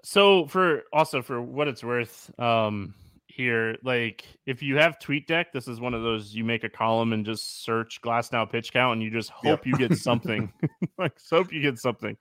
So 0.03 0.46
for 0.46 0.82
also 0.92 1.22
for 1.22 1.42
what 1.42 1.68
it's 1.68 1.84
worth, 1.84 2.30
um, 2.38 2.94
here, 3.30 3.76
like 3.82 4.24
if 4.46 4.62
you 4.62 4.76
have 4.76 4.98
TweetDeck, 4.98 5.46
this 5.53 5.68
is 5.68 5.80
one 5.80 5.94
of 5.94 6.03
those 6.03 6.34
you 6.34 6.44
make 6.44 6.64
a 6.64 6.68
column 6.68 7.12
and 7.12 7.24
just 7.24 7.64
search 7.64 8.01
Glasnow 8.03 8.51
pitch 8.51 8.72
count 8.72 8.94
and 8.94 9.03
you 9.03 9.11
just 9.11 9.30
hope 9.30 9.64
yep. 9.64 9.66
you 9.66 9.76
get 9.76 9.98
something. 9.98 10.53
like 10.98 11.18
so 11.18 11.38
hope 11.38 11.53
you 11.53 11.62
get 11.62 11.78
something. 11.78 12.16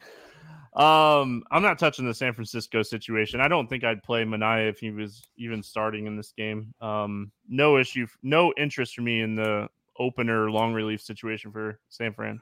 Um, 0.74 1.44
I'm 1.52 1.64
not 1.64 1.80
touching 1.80 2.06
the 2.06 2.14
San 2.14 2.34
Francisco 2.34 2.84
situation. 2.84 3.42
I 3.42 3.48
don't 3.48 3.68
think 3.68 3.84
I'd 3.84 4.04
play 4.04 4.24
Manaea 4.24 4.70
if 4.70 4.80
he 4.80 4.92
was 4.92 5.28
even 5.36 5.64
starting 5.64 6.06
in 6.06 6.16
this 6.16 6.32
game. 6.32 6.74
Um, 6.80 7.32
no 7.48 7.78
issue, 7.78 8.06
no 8.22 8.54
interest 8.56 8.96
for 8.96 9.02
me 9.02 9.22
in 9.22 9.36
the 9.36 9.68
opener 9.98 10.50
long 10.52 10.74
relief 10.74 11.02
situation 11.02 11.52
for 11.52 11.80
San 11.90 12.14
Fran. 12.14 12.40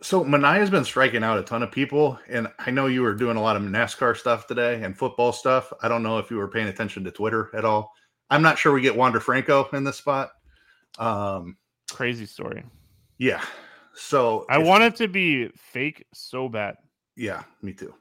So 0.00 0.22
Manaea's 0.24 0.70
been 0.70 0.84
striking 0.84 1.24
out 1.24 1.38
a 1.38 1.42
ton 1.42 1.62
of 1.62 1.72
people, 1.72 2.18
and 2.28 2.48
I 2.58 2.70
know 2.70 2.86
you 2.86 3.02
were 3.02 3.14
doing 3.14 3.36
a 3.36 3.42
lot 3.42 3.56
of 3.56 3.62
NASCAR 3.62 4.16
stuff 4.16 4.46
today 4.46 4.82
and 4.82 4.96
football 4.96 5.32
stuff. 5.32 5.72
I 5.82 5.88
don't 5.88 6.02
know 6.02 6.18
if 6.18 6.30
you 6.30 6.36
were 6.36 6.48
paying 6.48 6.68
attention 6.68 7.04
to 7.04 7.10
Twitter 7.10 7.50
at 7.54 7.64
all. 7.64 7.92
I'm 8.30 8.42
not 8.42 8.58
sure 8.58 8.72
we 8.72 8.80
get 8.80 8.96
Wander 8.96 9.20
Franco 9.20 9.68
in 9.72 9.84
this 9.84 9.96
spot. 9.96 10.30
Um, 10.98 11.56
Crazy 11.90 12.26
story. 12.26 12.64
Yeah, 13.18 13.42
so 13.94 14.46
I 14.48 14.58
want 14.58 14.84
it 14.84 14.96
to 14.96 15.08
be 15.08 15.48
fake 15.56 16.06
so 16.14 16.48
bad. 16.48 16.76
Yeah, 17.16 17.42
me 17.62 17.72
too. 17.72 17.94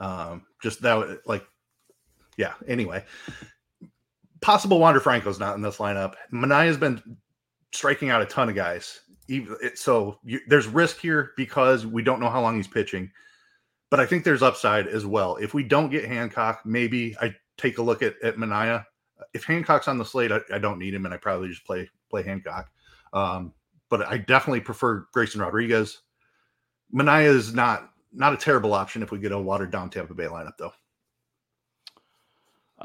Um, 0.00 0.46
just 0.62 0.80
that 0.82 1.20
like, 1.26 1.44
yeah. 2.38 2.54
Anyway, 2.66 3.04
possible 4.40 4.78
Wander 4.78 5.00
Franco's 5.00 5.38
not 5.38 5.56
in 5.56 5.62
this 5.62 5.76
lineup. 5.76 6.14
Manaea's 6.32 6.78
been 6.78 7.02
striking 7.74 8.10
out 8.10 8.22
a 8.22 8.26
ton 8.26 8.48
of 8.48 8.54
guys. 8.54 9.00
So, 9.74 10.18
you, 10.22 10.40
there's 10.48 10.66
risk 10.66 10.98
here 10.98 11.32
because 11.36 11.86
we 11.86 12.02
don't 12.02 12.20
know 12.20 12.28
how 12.28 12.42
long 12.42 12.56
he's 12.56 12.68
pitching. 12.68 13.10
But 13.90 14.00
I 14.00 14.06
think 14.06 14.24
there's 14.24 14.42
upside 14.42 14.86
as 14.88 15.06
well. 15.06 15.36
If 15.36 15.54
we 15.54 15.62
don't 15.62 15.90
get 15.90 16.04
Hancock, 16.04 16.62
maybe 16.64 17.16
I 17.20 17.34
take 17.56 17.78
a 17.78 17.82
look 17.82 18.02
at 18.02 18.14
at 18.22 18.36
Manaea. 18.36 18.84
If 19.32 19.44
Hancock's 19.44 19.88
on 19.88 19.98
the 19.98 20.04
slate, 20.04 20.32
I, 20.32 20.40
I 20.52 20.58
don't 20.58 20.78
need 20.78 20.94
him, 20.94 21.04
and 21.04 21.14
I 21.14 21.16
probably 21.16 21.48
just 21.48 21.64
play 21.64 21.88
play 22.10 22.22
Hancock. 22.22 22.70
Um, 23.12 23.52
but 23.88 24.06
I 24.08 24.18
definitely 24.18 24.60
prefer 24.60 25.06
Grayson 25.12 25.40
Rodriguez. 25.40 26.00
Manaea 26.92 27.26
is 27.26 27.54
not 27.54 27.90
not 28.12 28.32
a 28.32 28.36
terrible 28.36 28.74
option 28.74 29.02
if 29.02 29.10
we 29.10 29.18
get 29.18 29.32
a 29.32 29.38
watered 29.38 29.70
down 29.70 29.90
Tampa 29.90 30.14
Bay 30.14 30.24
lineup 30.24 30.56
though. 30.58 30.72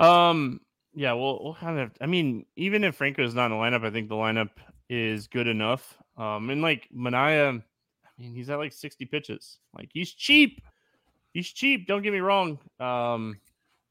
Um 0.03 0.61
yeah, 0.93 1.13
well 1.13 1.39
we'll 1.43 1.55
kind 1.55 1.79
of 1.79 1.91
I 2.01 2.05
mean, 2.05 2.45
even 2.55 2.83
if 2.83 2.95
Franco 2.95 3.23
is 3.23 3.35
not 3.35 3.47
in 3.47 3.51
the 3.51 3.57
lineup, 3.57 3.85
I 3.85 3.91
think 3.91 4.09
the 4.09 4.15
lineup 4.15 4.49
is 4.89 5.27
good 5.27 5.47
enough. 5.47 5.97
Um 6.17 6.49
and 6.49 6.61
like 6.61 6.87
Manaea, 6.95 7.61
I 7.61 8.21
mean 8.21 8.33
he's 8.33 8.49
at 8.49 8.57
like 8.57 8.73
60 8.73 9.05
pitches. 9.05 9.59
Like 9.75 9.89
he's 9.93 10.11
cheap. 10.11 10.61
He's 11.33 11.47
cheap, 11.47 11.87
don't 11.87 12.01
get 12.01 12.13
me 12.13 12.19
wrong. 12.19 12.59
Um 12.79 13.39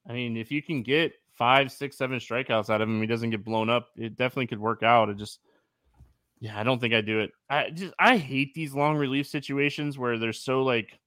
I 0.09 0.13
mean 0.13 0.37
if 0.37 0.51
you 0.51 0.63
can 0.63 0.83
get 0.83 1.13
five, 1.35 1.71
six, 1.71 1.97
seven 1.97 2.19
strikeouts 2.19 2.69
out 2.69 2.81
of 2.81 2.89
him, 2.89 3.01
he 3.01 3.07
doesn't 3.07 3.31
get 3.31 3.45
blown 3.45 3.71
up, 3.71 3.91
it 3.97 4.17
definitely 4.17 4.49
could 4.49 4.61
work 4.61 4.83
out. 4.83 5.09
It 5.09 5.17
just 5.17 5.41
yeah, 6.41 6.59
I 6.59 6.63
don't 6.63 6.81
think 6.81 6.95
I 6.95 7.01
do 7.01 7.21
it. 7.21 7.33
I 7.51 7.71
just 7.71 7.95
I 7.99 8.17
hate 8.17 8.55
these 8.55 8.75
long 8.75 8.97
relief 8.97 9.27
situations 9.27 9.99
where 9.99 10.19
they're 10.19 10.33
so 10.33 10.63
like 10.63 10.99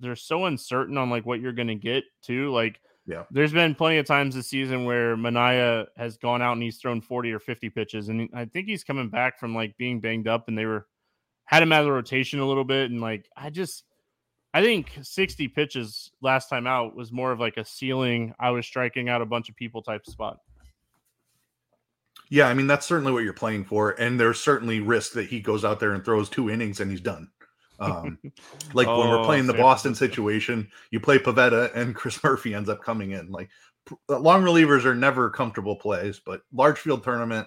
they're 0.00 0.16
so 0.16 0.46
uncertain 0.46 0.96
on 0.96 1.10
like 1.10 1.26
what 1.26 1.40
you're 1.40 1.52
gonna 1.52 1.74
get 1.74 2.04
too. 2.22 2.50
Like 2.50 2.80
yeah, 3.06 3.24
there's 3.30 3.52
been 3.52 3.74
plenty 3.74 3.98
of 3.98 4.06
times 4.06 4.34
this 4.34 4.48
season 4.48 4.84
where 4.84 5.16
Manaea 5.16 5.86
has 5.96 6.16
gone 6.16 6.42
out 6.42 6.52
and 6.52 6.62
he's 6.62 6.78
thrown 6.78 7.00
40 7.00 7.32
or 7.32 7.38
50 7.38 7.70
pitches, 7.70 8.08
and 8.08 8.28
I 8.34 8.44
think 8.44 8.68
he's 8.68 8.84
coming 8.84 9.08
back 9.08 9.38
from 9.38 9.54
like 9.54 9.76
being 9.76 10.00
banged 10.00 10.28
up 10.28 10.48
and 10.48 10.56
they 10.56 10.66
were 10.66 10.86
had 11.50 11.64
him 11.64 11.72
out 11.72 11.80
of 11.80 11.86
the 11.86 11.92
rotation 11.92 12.38
a 12.38 12.46
little 12.46 12.64
bit. 12.64 12.90
And 12.90 13.00
like 13.00 13.28
I 13.36 13.50
just 13.50 13.84
I 14.54 14.62
think 14.62 14.98
60 15.02 15.48
pitches 15.48 16.10
last 16.22 16.48
time 16.48 16.66
out 16.66 16.94
was 16.94 17.10
more 17.10 17.32
of 17.32 17.40
like 17.40 17.56
a 17.56 17.64
ceiling. 17.64 18.34
I 18.38 18.50
was 18.50 18.66
striking 18.66 19.08
out 19.08 19.22
a 19.22 19.26
bunch 19.26 19.48
of 19.48 19.56
people 19.56 19.82
type 19.82 20.06
spot. 20.06 20.38
Yeah, 22.28 22.46
I 22.46 22.54
mean 22.54 22.68
that's 22.68 22.86
certainly 22.86 23.12
what 23.12 23.24
you're 23.24 23.32
playing 23.32 23.64
for, 23.64 23.90
and 23.92 24.20
there's 24.20 24.38
certainly 24.38 24.80
risk 24.80 25.12
that 25.14 25.26
he 25.26 25.40
goes 25.40 25.64
out 25.64 25.80
there 25.80 25.92
and 25.92 26.04
throws 26.04 26.28
two 26.28 26.48
innings 26.48 26.78
and 26.78 26.90
he's 26.90 27.00
done. 27.00 27.28
Um, 27.80 28.18
like 28.74 28.86
oh, 28.86 28.98
when 28.98 29.08
we're 29.08 29.20
oh, 29.20 29.24
playing 29.24 29.46
the 29.46 29.54
Boston 29.54 29.94
situation, 29.94 30.70
you 30.90 31.00
play 31.00 31.18
Pivetta 31.18 31.74
and 31.74 31.94
Chris 31.96 32.22
Murphy 32.22 32.54
ends 32.54 32.68
up 32.68 32.82
coming 32.82 33.12
in. 33.12 33.30
Like 33.30 33.48
long 34.08 34.42
relievers 34.42 34.84
are 34.84 34.94
never 34.94 35.30
comfortable 35.30 35.76
plays, 35.76 36.20
but 36.24 36.42
large 36.52 36.78
field 36.78 37.02
tournament, 37.02 37.46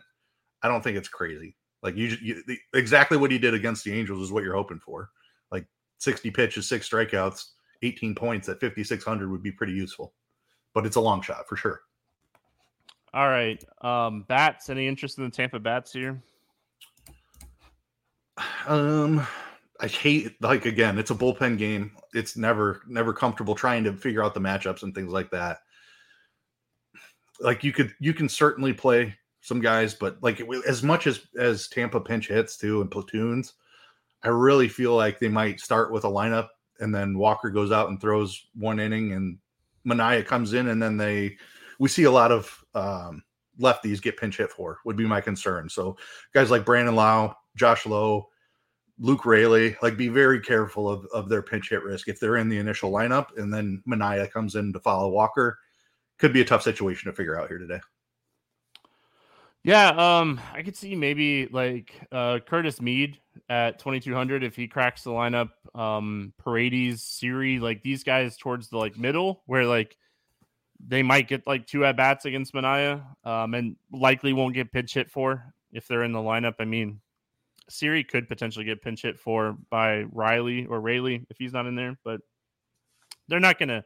I 0.62 0.68
don't 0.68 0.84
think 0.84 0.98
it's 0.98 1.08
crazy. 1.08 1.56
Like 1.82 1.96
you, 1.96 2.18
you 2.22 2.44
the, 2.48 2.58
exactly 2.74 3.18
what 3.18 3.32
he 3.32 3.38
did 3.38 3.54
against 3.54 3.84
the 3.84 3.94
Angels 3.94 4.22
is 4.24 4.32
what 4.32 4.44
you're 4.44 4.56
hoping 4.56 4.80
for. 4.80 5.10
Like 5.52 5.68
60 6.00 6.32
pitches, 6.32 6.68
six 6.68 6.90
strikeouts, 6.90 7.44
18 7.84 8.16
points 8.16 8.50
at 8.50 8.60
5600 8.60 9.30
would 9.30 9.44
be 9.44 9.52
pretty 9.52 9.74
useful, 9.74 10.14
but 10.74 10.86
it's 10.86 10.96
a 10.96 11.02
long 11.02 11.22
shot 11.22 11.48
for 11.48 11.58
sure. 11.58 11.82
All 13.14 13.30
right. 13.30 13.64
Um, 13.82 14.26
bats. 14.28 14.70
Any 14.70 14.88
interest 14.88 15.20
in 15.20 15.26
the 15.26 15.30
Tampa 15.30 15.60
bats 15.60 15.94
here? 15.94 16.22
Um, 18.66 19.28
I 19.84 19.88
hate 19.88 20.42
like 20.42 20.66
again, 20.66 20.98
it's 20.98 21.12
a 21.12 21.16
bullpen 21.16 21.58
game. 21.58 21.92
It's 22.14 22.38
never 22.38 22.82
never 22.88 23.12
comfortable 23.12 23.54
trying 23.54 23.84
to 23.84 23.92
figure 23.92 24.24
out 24.24 24.34
the 24.34 24.40
matchups 24.40 24.84
and 24.84 24.96
things 24.96 25.12
like 25.12 25.30
that. 25.32 25.58
Like 27.42 27.66
you 27.66 27.74
could 27.74 27.94
you 28.00 28.14
can 28.14 28.30
certainly 28.30 28.72
play 28.72 29.14
some 29.42 29.60
guys, 29.60 29.94
but 29.94 30.24
like 30.24 30.42
as 30.66 30.84
much 30.84 31.06
as 31.06 31.28
as 31.38 31.68
Tampa 31.68 32.00
pinch 32.00 32.30
hits 32.30 32.56
too 32.56 32.80
and 32.80 32.90
platoons, 32.90 33.56
I 34.24 34.30
really 34.30 34.70
feel 34.70 34.96
like 34.96 35.20
they 35.20 35.28
might 35.28 35.60
start 35.60 35.92
with 35.92 36.06
a 36.06 36.10
lineup 36.10 36.48
and 36.80 36.96
then 36.96 37.18
Walker 37.18 37.50
goes 37.50 37.74
out 37.74 37.90
and 37.90 38.00
throws 38.00 38.42
one 38.56 38.80
inning 38.80 39.12
and 39.12 39.38
Manaea 39.86 40.26
comes 40.26 40.54
in 40.54 40.70
and 40.70 40.82
then 40.82 40.96
they 40.96 41.36
we 41.78 41.90
see 41.90 42.06
a 42.06 42.12
lot 42.12 42.32
of 42.32 42.64
um, 42.74 43.22
lefties 43.60 44.02
get 44.02 44.16
pinch 44.16 44.38
hit 44.38 44.50
for 44.50 44.80
would 44.86 44.96
be 44.96 45.06
my 45.06 45.20
concern. 45.20 45.68
So 45.68 45.98
guys 46.34 46.50
like 46.50 46.64
Brandon 46.64 46.96
Lowe, 46.96 47.34
Josh 47.58 47.86
Lowe, 47.86 48.30
Luke 49.00 49.26
Raley, 49.26 49.76
like 49.82 49.98
be 49.98 50.08
very 50.08 50.40
careful 50.40 50.88
of, 50.88 51.06
of 51.14 51.28
their 51.30 51.42
pinch 51.42 51.70
hit 51.70 51.84
risk 51.84 52.08
if 52.08 52.20
they're 52.20 52.38
in 52.38 52.50
the 52.50 52.58
initial 52.58 52.92
lineup 52.92 53.38
and 53.38 53.54
then 53.54 53.82
Manaea 53.88 54.32
comes 54.32 54.56
in 54.56 54.72
to 54.74 54.80
follow 54.80 55.10
Walker. 55.10 55.58
Could 56.20 56.34
be 56.34 56.42
a 56.42 56.46
tough 56.46 56.62
situation 56.62 57.10
to 57.10 57.16
figure 57.16 57.40
out 57.40 57.48
here 57.48 57.58
today. 57.58 57.80
Yeah, 59.64 59.88
um, 59.90 60.42
I 60.54 60.62
could 60.62 60.76
see 60.76 60.94
maybe 60.94 61.48
like 61.48 61.94
uh, 62.12 62.40
Curtis 62.46 62.82
Mead 62.82 63.18
at 63.50 63.80
2200 63.80 64.44
if 64.44 64.56
he 64.56 64.68
cracks 64.68 65.04
the 65.04 65.12
lineup. 65.12 65.52
Um, 65.74 66.34
Paredes, 66.38 67.02
Siri, 67.02 67.60
like 67.60 67.82
these 67.82 68.04
guys 68.04 68.38
towards 68.38 68.70
the 68.70 68.78
like 68.78 68.98
middle 68.98 69.42
where 69.46 69.66
like 69.66 69.98
they 70.86 71.02
might 71.02 71.30
get 71.30 71.48
like 71.48 71.66
two 71.66 71.86
at 71.86 71.96
bats 71.96 72.26
against 72.26 72.54
Manaea, 72.54 73.04
um, 73.24 73.54
and 73.54 73.78
likely 73.92 74.34
won't 74.34 74.54
get 74.54 74.72
pinch 74.72 74.94
hit 74.94 75.10
for 75.10 75.54
if 75.72 75.88
they're 75.88 76.04
in 76.04 76.12
the 76.12 76.20
lineup. 76.20 76.56
I 76.60 76.66
mean, 76.66 77.00
Siri 77.70 78.04
could 78.04 78.28
potentially 78.28 78.66
get 78.66 78.82
pinch 78.82 79.02
hit 79.02 79.20
for 79.20 79.58
by 79.70 80.04
Riley 80.12 80.66
or 80.66 80.82
Raley 80.82 81.26
if 81.30 81.38
he's 81.38 81.54
not 81.54 81.66
in 81.66 81.76
there, 81.76 81.98
but 82.04 82.22
they're 83.28 83.40
not 83.40 83.60
gonna 83.60 83.84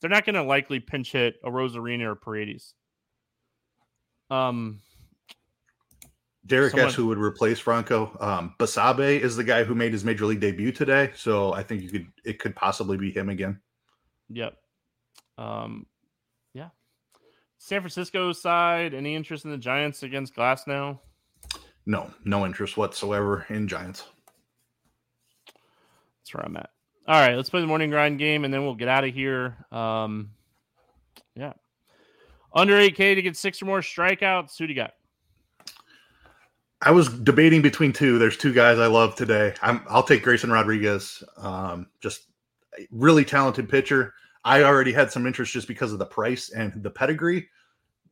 they're 0.00 0.10
not 0.10 0.26
gonna 0.26 0.42
likely 0.42 0.80
pinch 0.80 1.12
hit 1.12 1.36
a 1.44 1.50
Arozarena 1.50 2.04
or 2.06 2.14
Paredes. 2.14 2.74
Um, 4.30 4.80
Derek 6.46 6.72
Someone... 6.72 6.88
S. 6.88 6.94
who 6.94 7.06
would 7.08 7.18
replace 7.18 7.58
Franco. 7.58 8.16
Um, 8.20 8.54
Basabe 8.58 9.20
is 9.20 9.36
the 9.36 9.44
guy 9.44 9.64
who 9.64 9.74
made 9.74 9.92
his 9.92 10.04
major 10.04 10.26
league 10.26 10.40
debut 10.40 10.72
today, 10.72 11.10
so 11.14 11.52
I 11.52 11.62
think 11.62 11.82
you 11.82 11.90
could 11.90 12.06
it 12.24 12.38
could 12.38 12.56
possibly 12.56 12.96
be 12.96 13.10
him 13.10 13.28
again. 13.28 13.60
Yep. 14.30 14.56
Um, 15.38 15.86
yeah. 16.54 16.68
San 17.58 17.80
Francisco 17.80 18.32
side, 18.32 18.94
any 18.94 19.14
interest 19.14 19.44
in 19.44 19.50
the 19.50 19.58
Giants 19.58 20.02
against 20.02 20.34
Glasnow? 20.34 20.98
No, 21.90 22.08
no 22.24 22.46
interest 22.46 22.76
whatsoever 22.76 23.44
in 23.48 23.66
Giants. 23.66 24.04
That's 25.46 26.32
where 26.32 26.46
I'm 26.46 26.56
at. 26.56 26.70
All 27.08 27.20
right, 27.20 27.34
let's 27.34 27.50
play 27.50 27.60
the 27.60 27.66
morning 27.66 27.90
grind 27.90 28.16
game 28.16 28.44
and 28.44 28.54
then 28.54 28.62
we'll 28.62 28.76
get 28.76 28.86
out 28.86 29.02
of 29.02 29.12
here. 29.12 29.56
Um, 29.72 30.30
yeah. 31.34 31.54
Under 32.54 32.74
8K 32.74 33.16
to 33.16 33.22
get 33.22 33.36
six 33.36 33.60
or 33.60 33.64
more 33.64 33.80
strikeouts. 33.80 34.56
Who 34.56 34.68
do 34.68 34.72
you 34.72 34.80
got? 34.80 34.92
I 36.80 36.92
was 36.92 37.08
debating 37.08 37.60
between 37.60 37.92
two. 37.92 38.20
There's 38.20 38.36
two 38.36 38.52
guys 38.52 38.78
I 38.78 38.86
love 38.86 39.16
today. 39.16 39.54
I'm, 39.60 39.82
I'll 39.88 40.04
take 40.04 40.22
Grayson 40.22 40.52
Rodriguez. 40.52 41.24
Um, 41.38 41.88
just 42.00 42.28
really 42.92 43.24
talented 43.24 43.68
pitcher. 43.68 44.14
I 44.44 44.62
already 44.62 44.92
had 44.92 45.10
some 45.10 45.26
interest 45.26 45.52
just 45.52 45.66
because 45.66 45.92
of 45.92 45.98
the 45.98 46.06
price 46.06 46.50
and 46.50 46.84
the 46.84 46.90
pedigree. 46.90 47.48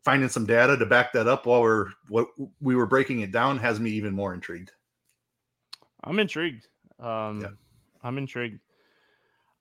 Finding 0.09 0.30
some 0.30 0.46
data 0.46 0.74
to 0.74 0.86
back 0.86 1.12
that 1.12 1.26
up 1.26 1.44
while 1.44 1.61
we're 1.61 1.88
what 2.09 2.28
we 2.62 2.74
were 2.74 2.86
breaking 2.86 3.20
it 3.20 3.30
down 3.30 3.59
has 3.59 3.78
me 3.78 3.90
even 3.90 4.14
more 4.14 4.32
intrigued. 4.32 4.72
I'm 6.02 6.18
intrigued. 6.18 6.66
Um, 6.98 7.42
yeah. 7.42 7.48
I'm 8.02 8.16
intrigued. 8.16 8.59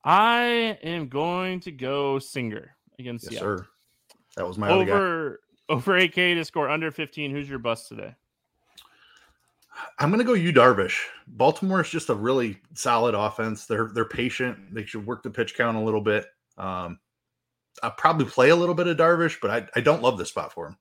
I 0.06 0.80
am 0.84 1.10
going 1.10 1.60
to 1.60 1.72
go 1.74 2.18
Singer 2.18 2.78
against 2.98 3.26
yes, 3.26 3.42
Seattle. 3.42 3.58
sir. 3.58 3.68
That 4.38 4.48
was 4.48 4.58
my 4.58 4.70
over 4.70 5.42
over 5.68 6.00
8K 6.00 6.36
to 6.36 6.46
score 6.46 6.70
under 6.70 6.92
15. 6.92 7.30
Who's 7.30 7.50
your 7.50 7.60
bust 7.60 7.90
today? 7.90 8.16
I'm 10.00 10.10
going 10.10 10.20
to 10.20 10.26
go 10.26 10.34
you 10.34 10.54
Darvish. 10.54 10.98
Baltimore 11.28 11.82
is 11.82 11.90
just 11.90 12.08
a 12.08 12.16
really 12.16 12.58
solid 12.74 13.16
offense. 13.16 13.66
They're 13.66 13.90
they're 13.94 14.06
patient. 14.06 14.74
They 14.74 14.86
should 14.86 15.06
work 15.06 15.24
the 15.24 15.30
pitch 15.30 15.58
count 15.58 15.76
a 15.76 15.82
little 15.82 16.00
bit. 16.00 16.26
Um, 16.58 17.00
I'll 17.84 17.92
probably 17.92 18.26
play 18.26 18.50
a 18.50 18.56
little 18.56 18.76
bit 18.76 18.88
of 18.88 18.98
Darvish, 18.98 19.38
but 19.42 19.52
I, 19.52 19.68
I 19.76 19.82
don't 19.82 20.02
love 20.02 20.18
this 20.18 20.30
spot 20.30 20.54
for 20.54 20.68
him. 20.68 20.78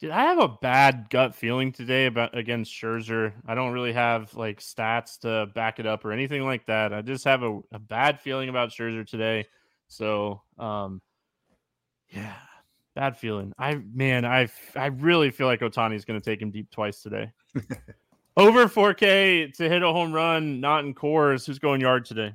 Dude, 0.00 0.10
I 0.10 0.24
have 0.24 0.38
a 0.38 0.48
bad 0.48 1.10
gut 1.10 1.34
feeling 1.34 1.72
today 1.72 2.06
about 2.06 2.36
against 2.36 2.72
Scherzer. 2.72 3.32
I 3.46 3.56
don't 3.56 3.72
really 3.72 3.92
have 3.92 4.32
like 4.34 4.60
stats 4.60 5.18
to 5.20 5.46
back 5.54 5.80
it 5.80 5.86
up 5.86 6.04
or 6.04 6.12
anything 6.12 6.44
like 6.44 6.66
that. 6.66 6.92
I 6.92 7.02
just 7.02 7.24
have 7.24 7.42
a, 7.42 7.58
a 7.72 7.80
bad 7.80 8.20
feeling 8.20 8.48
about 8.48 8.70
Scherzer 8.70 9.04
today. 9.04 9.46
So, 9.88 10.42
um, 10.56 11.02
yeah, 12.10 12.34
bad 12.94 13.18
feeling. 13.18 13.52
I 13.58 13.80
man, 13.92 14.24
I 14.24 14.48
I 14.76 14.86
really 14.86 15.30
feel 15.30 15.48
like 15.48 15.60
Ohtani 15.60 15.96
is 15.96 16.04
going 16.04 16.20
to 16.20 16.24
take 16.24 16.40
him 16.40 16.52
deep 16.52 16.70
twice 16.70 17.02
today. 17.02 17.32
Over 18.36 18.66
4K 18.66 19.52
to 19.54 19.68
hit 19.68 19.82
a 19.82 19.92
home 19.92 20.12
run, 20.12 20.60
not 20.60 20.84
in 20.84 20.94
Coors. 20.94 21.44
Who's 21.44 21.58
going 21.58 21.80
yard 21.80 22.04
today? 22.04 22.34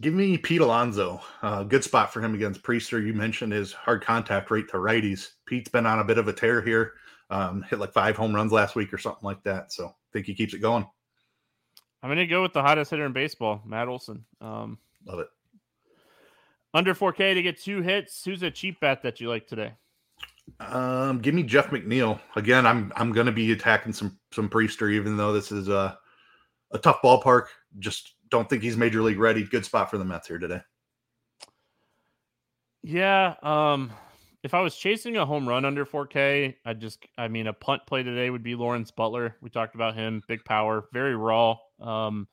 Give 0.00 0.14
me 0.14 0.38
Pete 0.38 0.62
Alonso. 0.62 1.20
Uh, 1.42 1.62
good 1.62 1.84
spot 1.84 2.12
for 2.12 2.22
him 2.22 2.34
against 2.34 2.62
Priester. 2.62 3.04
You 3.04 3.12
mentioned 3.12 3.52
his 3.52 3.72
hard 3.72 4.02
contact 4.02 4.50
rate 4.50 4.68
to 4.68 4.78
righties. 4.78 5.32
Pete's 5.46 5.68
been 5.68 5.84
on 5.84 5.98
a 5.98 6.04
bit 6.04 6.16
of 6.16 6.26
a 6.26 6.32
tear 6.32 6.62
here. 6.62 6.94
Um, 7.28 7.62
hit 7.62 7.78
like 7.78 7.92
five 7.92 8.16
home 8.16 8.34
runs 8.34 8.50
last 8.50 8.74
week 8.74 8.92
or 8.94 8.98
something 8.98 9.24
like 9.24 9.42
that. 9.42 9.72
So 9.72 9.86
I 9.86 9.92
think 10.12 10.26
he 10.26 10.34
keeps 10.34 10.54
it 10.54 10.60
going. 10.60 10.86
I'm 12.02 12.08
going 12.08 12.18
to 12.18 12.26
go 12.26 12.40
with 12.40 12.54
the 12.54 12.62
hottest 12.62 12.90
hitter 12.90 13.04
in 13.04 13.12
baseball, 13.12 13.60
Matt 13.66 13.88
Olson. 13.88 14.24
Um, 14.40 14.78
Love 15.04 15.18
it. 15.18 15.28
Under 16.72 16.94
4K 16.94 17.34
to 17.34 17.42
get 17.42 17.60
two 17.60 17.82
hits. 17.82 18.24
Who's 18.24 18.42
a 18.42 18.50
cheap 18.50 18.80
bet 18.80 19.02
that 19.02 19.20
you 19.20 19.28
like 19.28 19.46
today? 19.46 19.72
Um, 20.60 21.20
give 21.20 21.34
me 21.34 21.42
Jeff 21.42 21.70
McNeil 21.70 22.20
again. 22.36 22.66
I'm 22.66 22.92
I'm 22.96 23.12
going 23.12 23.26
to 23.26 23.32
be 23.32 23.52
attacking 23.52 23.92
some 23.92 24.18
some 24.32 24.48
Priester, 24.48 24.90
even 24.92 25.16
though 25.16 25.32
this 25.32 25.52
is 25.52 25.68
a 25.68 25.96
a 26.72 26.78
tough 26.78 27.00
ballpark. 27.02 27.46
Just 27.78 28.14
don't 28.30 28.48
think 28.48 28.62
he's 28.62 28.76
major 28.76 29.02
league 29.02 29.18
ready. 29.18 29.44
Good 29.44 29.64
spot 29.64 29.90
for 29.90 29.98
the 29.98 30.04
Mets 30.04 30.28
here 30.28 30.38
today. 30.38 30.60
Yeah. 32.82 33.34
Um, 33.42 33.92
if 34.42 34.54
I 34.54 34.60
was 34.60 34.74
chasing 34.74 35.16
a 35.16 35.26
home 35.26 35.48
run 35.48 35.64
under 35.64 35.84
4K, 35.84 36.54
I 36.64 36.72
just, 36.72 37.04
I 37.18 37.28
mean, 37.28 37.46
a 37.46 37.52
punt 37.52 37.82
play 37.86 38.02
today 38.02 38.30
would 38.30 38.42
be 38.42 38.54
Lawrence 38.54 38.90
Butler. 38.90 39.36
We 39.42 39.50
talked 39.50 39.74
about 39.74 39.94
him, 39.94 40.22
big 40.28 40.44
power, 40.44 40.84
very 40.92 41.14
raw. 41.14 41.56
Um, 41.78 42.26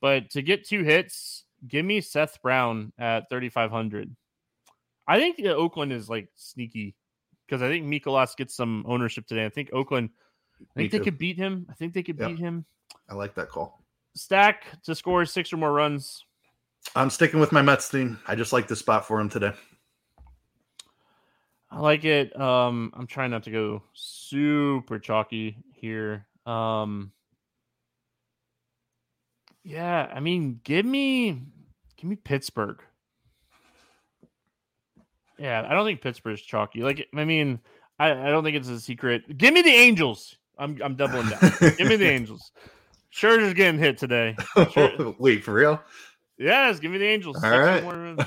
but 0.00 0.30
to 0.30 0.42
get 0.42 0.66
two 0.66 0.84
hits, 0.84 1.44
give 1.66 1.84
me 1.84 2.00
Seth 2.00 2.40
Brown 2.42 2.92
at 2.98 3.28
3,500. 3.28 4.14
I 5.08 5.18
think 5.18 5.40
Oakland 5.44 5.92
is 5.92 6.08
like 6.08 6.28
sneaky 6.36 6.94
because 7.46 7.62
I 7.62 7.68
think 7.68 7.86
Mikolas 7.86 8.36
gets 8.36 8.54
some 8.54 8.84
ownership 8.86 9.26
today. 9.26 9.46
I 9.46 9.48
think 9.48 9.70
Oakland, 9.72 10.10
I 10.60 10.64
think 10.76 10.92
they 10.92 10.98
could 11.00 11.18
beat 11.18 11.36
him. 11.36 11.66
I 11.68 11.72
think 11.74 11.94
they 11.94 12.02
could 12.02 12.18
yep. 12.18 12.28
beat 12.28 12.38
him. 12.38 12.66
I 13.08 13.14
like 13.14 13.34
that 13.34 13.48
call. 13.48 13.82
Stack 14.14 14.64
to 14.84 14.94
score 14.94 15.24
six 15.24 15.52
or 15.52 15.56
more 15.56 15.72
runs. 15.72 16.24
I'm 16.94 17.10
sticking 17.10 17.40
with 17.40 17.52
my 17.52 17.62
Mets 17.62 17.88
team. 17.88 18.18
I 18.26 18.34
just 18.34 18.52
like 18.52 18.68
the 18.68 18.76
spot 18.76 19.06
for 19.06 19.20
him 19.20 19.28
today. 19.28 19.52
I 21.70 21.80
like 21.80 22.04
it. 22.04 22.38
Um, 22.40 22.92
I'm 22.96 23.06
trying 23.06 23.30
not 23.30 23.42
to 23.44 23.50
go 23.50 23.82
super 23.92 24.98
chalky 24.98 25.56
here. 25.72 26.26
Um, 26.46 27.12
yeah, 29.64 30.10
I 30.12 30.20
mean, 30.20 30.60
give 30.64 30.86
me 30.86 31.42
give 31.96 32.08
me 32.08 32.16
Pittsburgh. 32.16 32.82
Yeah, 35.38 35.64
I 35.68 35.74
don't 35.74 35.84
think 35.84 36.00
Pittsburgh's 36.00 36.42
chalky. 36.42 36.82
Like, 36.82 37.06
I 37.14 37.24
mean, 37.24 37.60
I, 37.98 38.10
I 38.10 38.30
don't 38.30 38.42
think 38.42 38.56
it's 38.56 38.68
a 38.68 38.80
secret. 38.80 39.36
Give 39.36 39.52
me 39.52 39.62
the 39.62 39.70
Angels. 39.70 40.36
I'm 40.58 40.78
I'm 40.82 40.94
doubling 40.96 41.28
down. 41.28 41.40
give 41.60 41.86
me 41.86 41.96
the 41.96 42.08
Angels. 42.10 42.50
Scherzer's 43.12 43.54
getting 43.54 43.80
hit 43.80 43.98
today. 43.98 44.36
Wait, 45.18 45.44
for 45.44 45.54
real? 45.54 45.82
Yes, 46.38 46.78
give 46.78 46.92
me 46.92 46.98
the 46.98 47.06
Angels. 47.06 47.42
All 47.42 47.50
right. 47.50 47.82
um, 47.84 48.18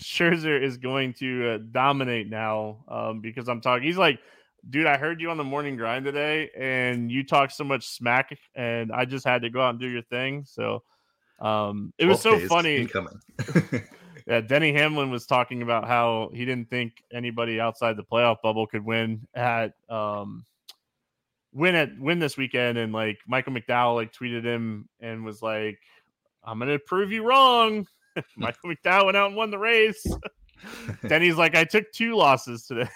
Scherzer 0.00 0.60
is 0.60 0.76
going 0.76 1.14
to 1.14 1.50
uh, 1.50 1.58
dominate 1.70 2.28
now 2.28 2.84
um, 2.88 3.20
because 3.20 3.48
I'm 3.48 3.60
talking. 3.60 3.86
He's 3.86 3.98
like, 3.98 4.20
dude, 4.68 4.86
I 4.86 4.96
heard 4.96 5.20
you 5.20 5.30
on 5.30 5.36
the 5.36 5.44
morning 5.44 5.76
grind 5.76 6.04
today, 6.04 6.50
and 6.56 7.10
you 7.10 7.24
talk 7.24 7.50
so 7.50 7.64
much 7.64 7.86
smack, 7.86 8.36
and 8.54 8.92
I 8.92 9.04
just 9.04 9.26
had 9.26 9.42
to 9.42 9.50
go 9.50 9.60
out 9.60 9.70
and 9.70 9.80
do 9.80 9.88
your 9.88 10.02
thing. 10.02 10.44
So 10.46 10.82
um, 11.40 11.92
it 11.98 12.06
was 12.06 12.20
so 12.20 12.38
funny. 12.46 12.88
yeah, 14.26 14.40
Denny 14.40 14.72
Hamlin 14.72 15.10
was 15.10 15.26
talking 15.26 15.62
about 15.62 15.86
how 15.86 16.30
he 16.32 16.44
didn't 16.44 16.70
think 16.70 16.92
anybody 17.12 17.60
outside 17.60 17.96
the 17.96 18.04
playoff 18.04 18.36
bubble 18.42 18.66
could 18.66 18.84
win 18.84 19.26
at 19.34 19.72
um, 19.88 20.44
win 21.52 21.74
at 21.74 21.98
win 21.98 22.18
this 22.18 22.36
weekend 22.36 22.78
and 22.78 22.92
like 22.92 23.18
Michael 23.26 23.52
McDowell 23.52 23.96
like 23.96 24.12
tweeted 24.12 24.44
him 24.44 24.88
and 25.00 25.24
was 25.24 25.42
like, 25.42 25.78
I'm 26.44 26.58
gonna 26.58 26.78
prove 26.78 27.12
you 27.12 27.24
wrong. 27.24 27.86
Michael 28.36 28.70
McDowell 28.70 29.06
went 29.06 29.16
out 29.16 29.28
and 29.28 29.36
won 29.36 29.50
the 29.50 29.58
race. 29.58 30.04
then 31.02 31.22
he's 31.22 31.36
like, 31.36 31.54
I 31.54 31.64
took 31.64 31.90
two 31.92 32.16
losses 32.16 32.66
today. 32.66 32.88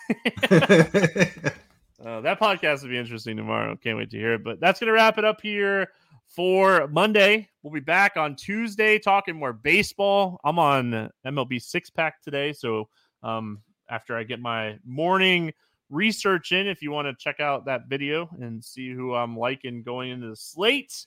uh, 2.05 2.21
that 2.21 2.41
podcast 2.41 2.83
will 2.83 2.91
be 2.91 2.99
interesting 2.99 3.37
tomorrow. 3.37 3.77
Can't 3.77 3.97
wait 3.97 4.11
to 4.11 4.19
hear 4.19 4.35
it. 4.35 4.45
But 4.45 4.61
that's 4.61 4.81
gonna 4.81 4.93
wrap 4.93 5.19
it 5.19 5.25
up 5.25 5.41
here 5.41 5.89
for 6.29 6.89
Monday. 6.89 7.49
We'll 7.63 7.73
be 7.73 7.81
back 7.81 8.17
on 8.17 8.37
Tuesday 8.37 8.99
talking 8.99 9.37
more 9.37 9.53
baseball. 9.53 10.41
I'm 10.45 10.59
on 10.59 11.11
MLB 11.27 11.63
six 11.63 11.91
pack 11.91 12.23
today, 12.23 12.53
so 12.53 12.89
um, 13.23 13.61
after 13.89 14.17
I 14.17 14.25
get 14.25 14.41
my 14.41 14.79
morning 14.85 15.53
research 15.93 16.51
in 16.53 16.67
if 16.67 16.83
you 16.83 16.91
want 16.91 17.07
to 17.07 17.15
check 17.23 17.39
out 17.39 17.67
that 17.67 17.87
video 17.89 18.29
and 18.41 18.65
see 18.65 18.93
who 18.93 19.15
I'm 19.15 19.37
liking 19.37 19.83
going 19.83 20.11
into 20.11 20.31
the 20.31 20.37
slate. 20.37 21.07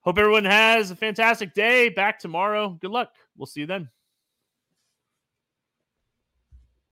Hope 0.00 0.18
everyone 0.18 0.44
has 0.44 0.90
a 0.90 0.96
fantastic 0.96 1.54
day. 1.54 1.88
Back 1.88 2.18
tomorrow. 2.18 2.70
Good 2.80 2.90
luck. 2.90 3.10
We'll 3.36 3.46
see 3.46 3.60
you 3.60 3.66
then. 3.66 3.88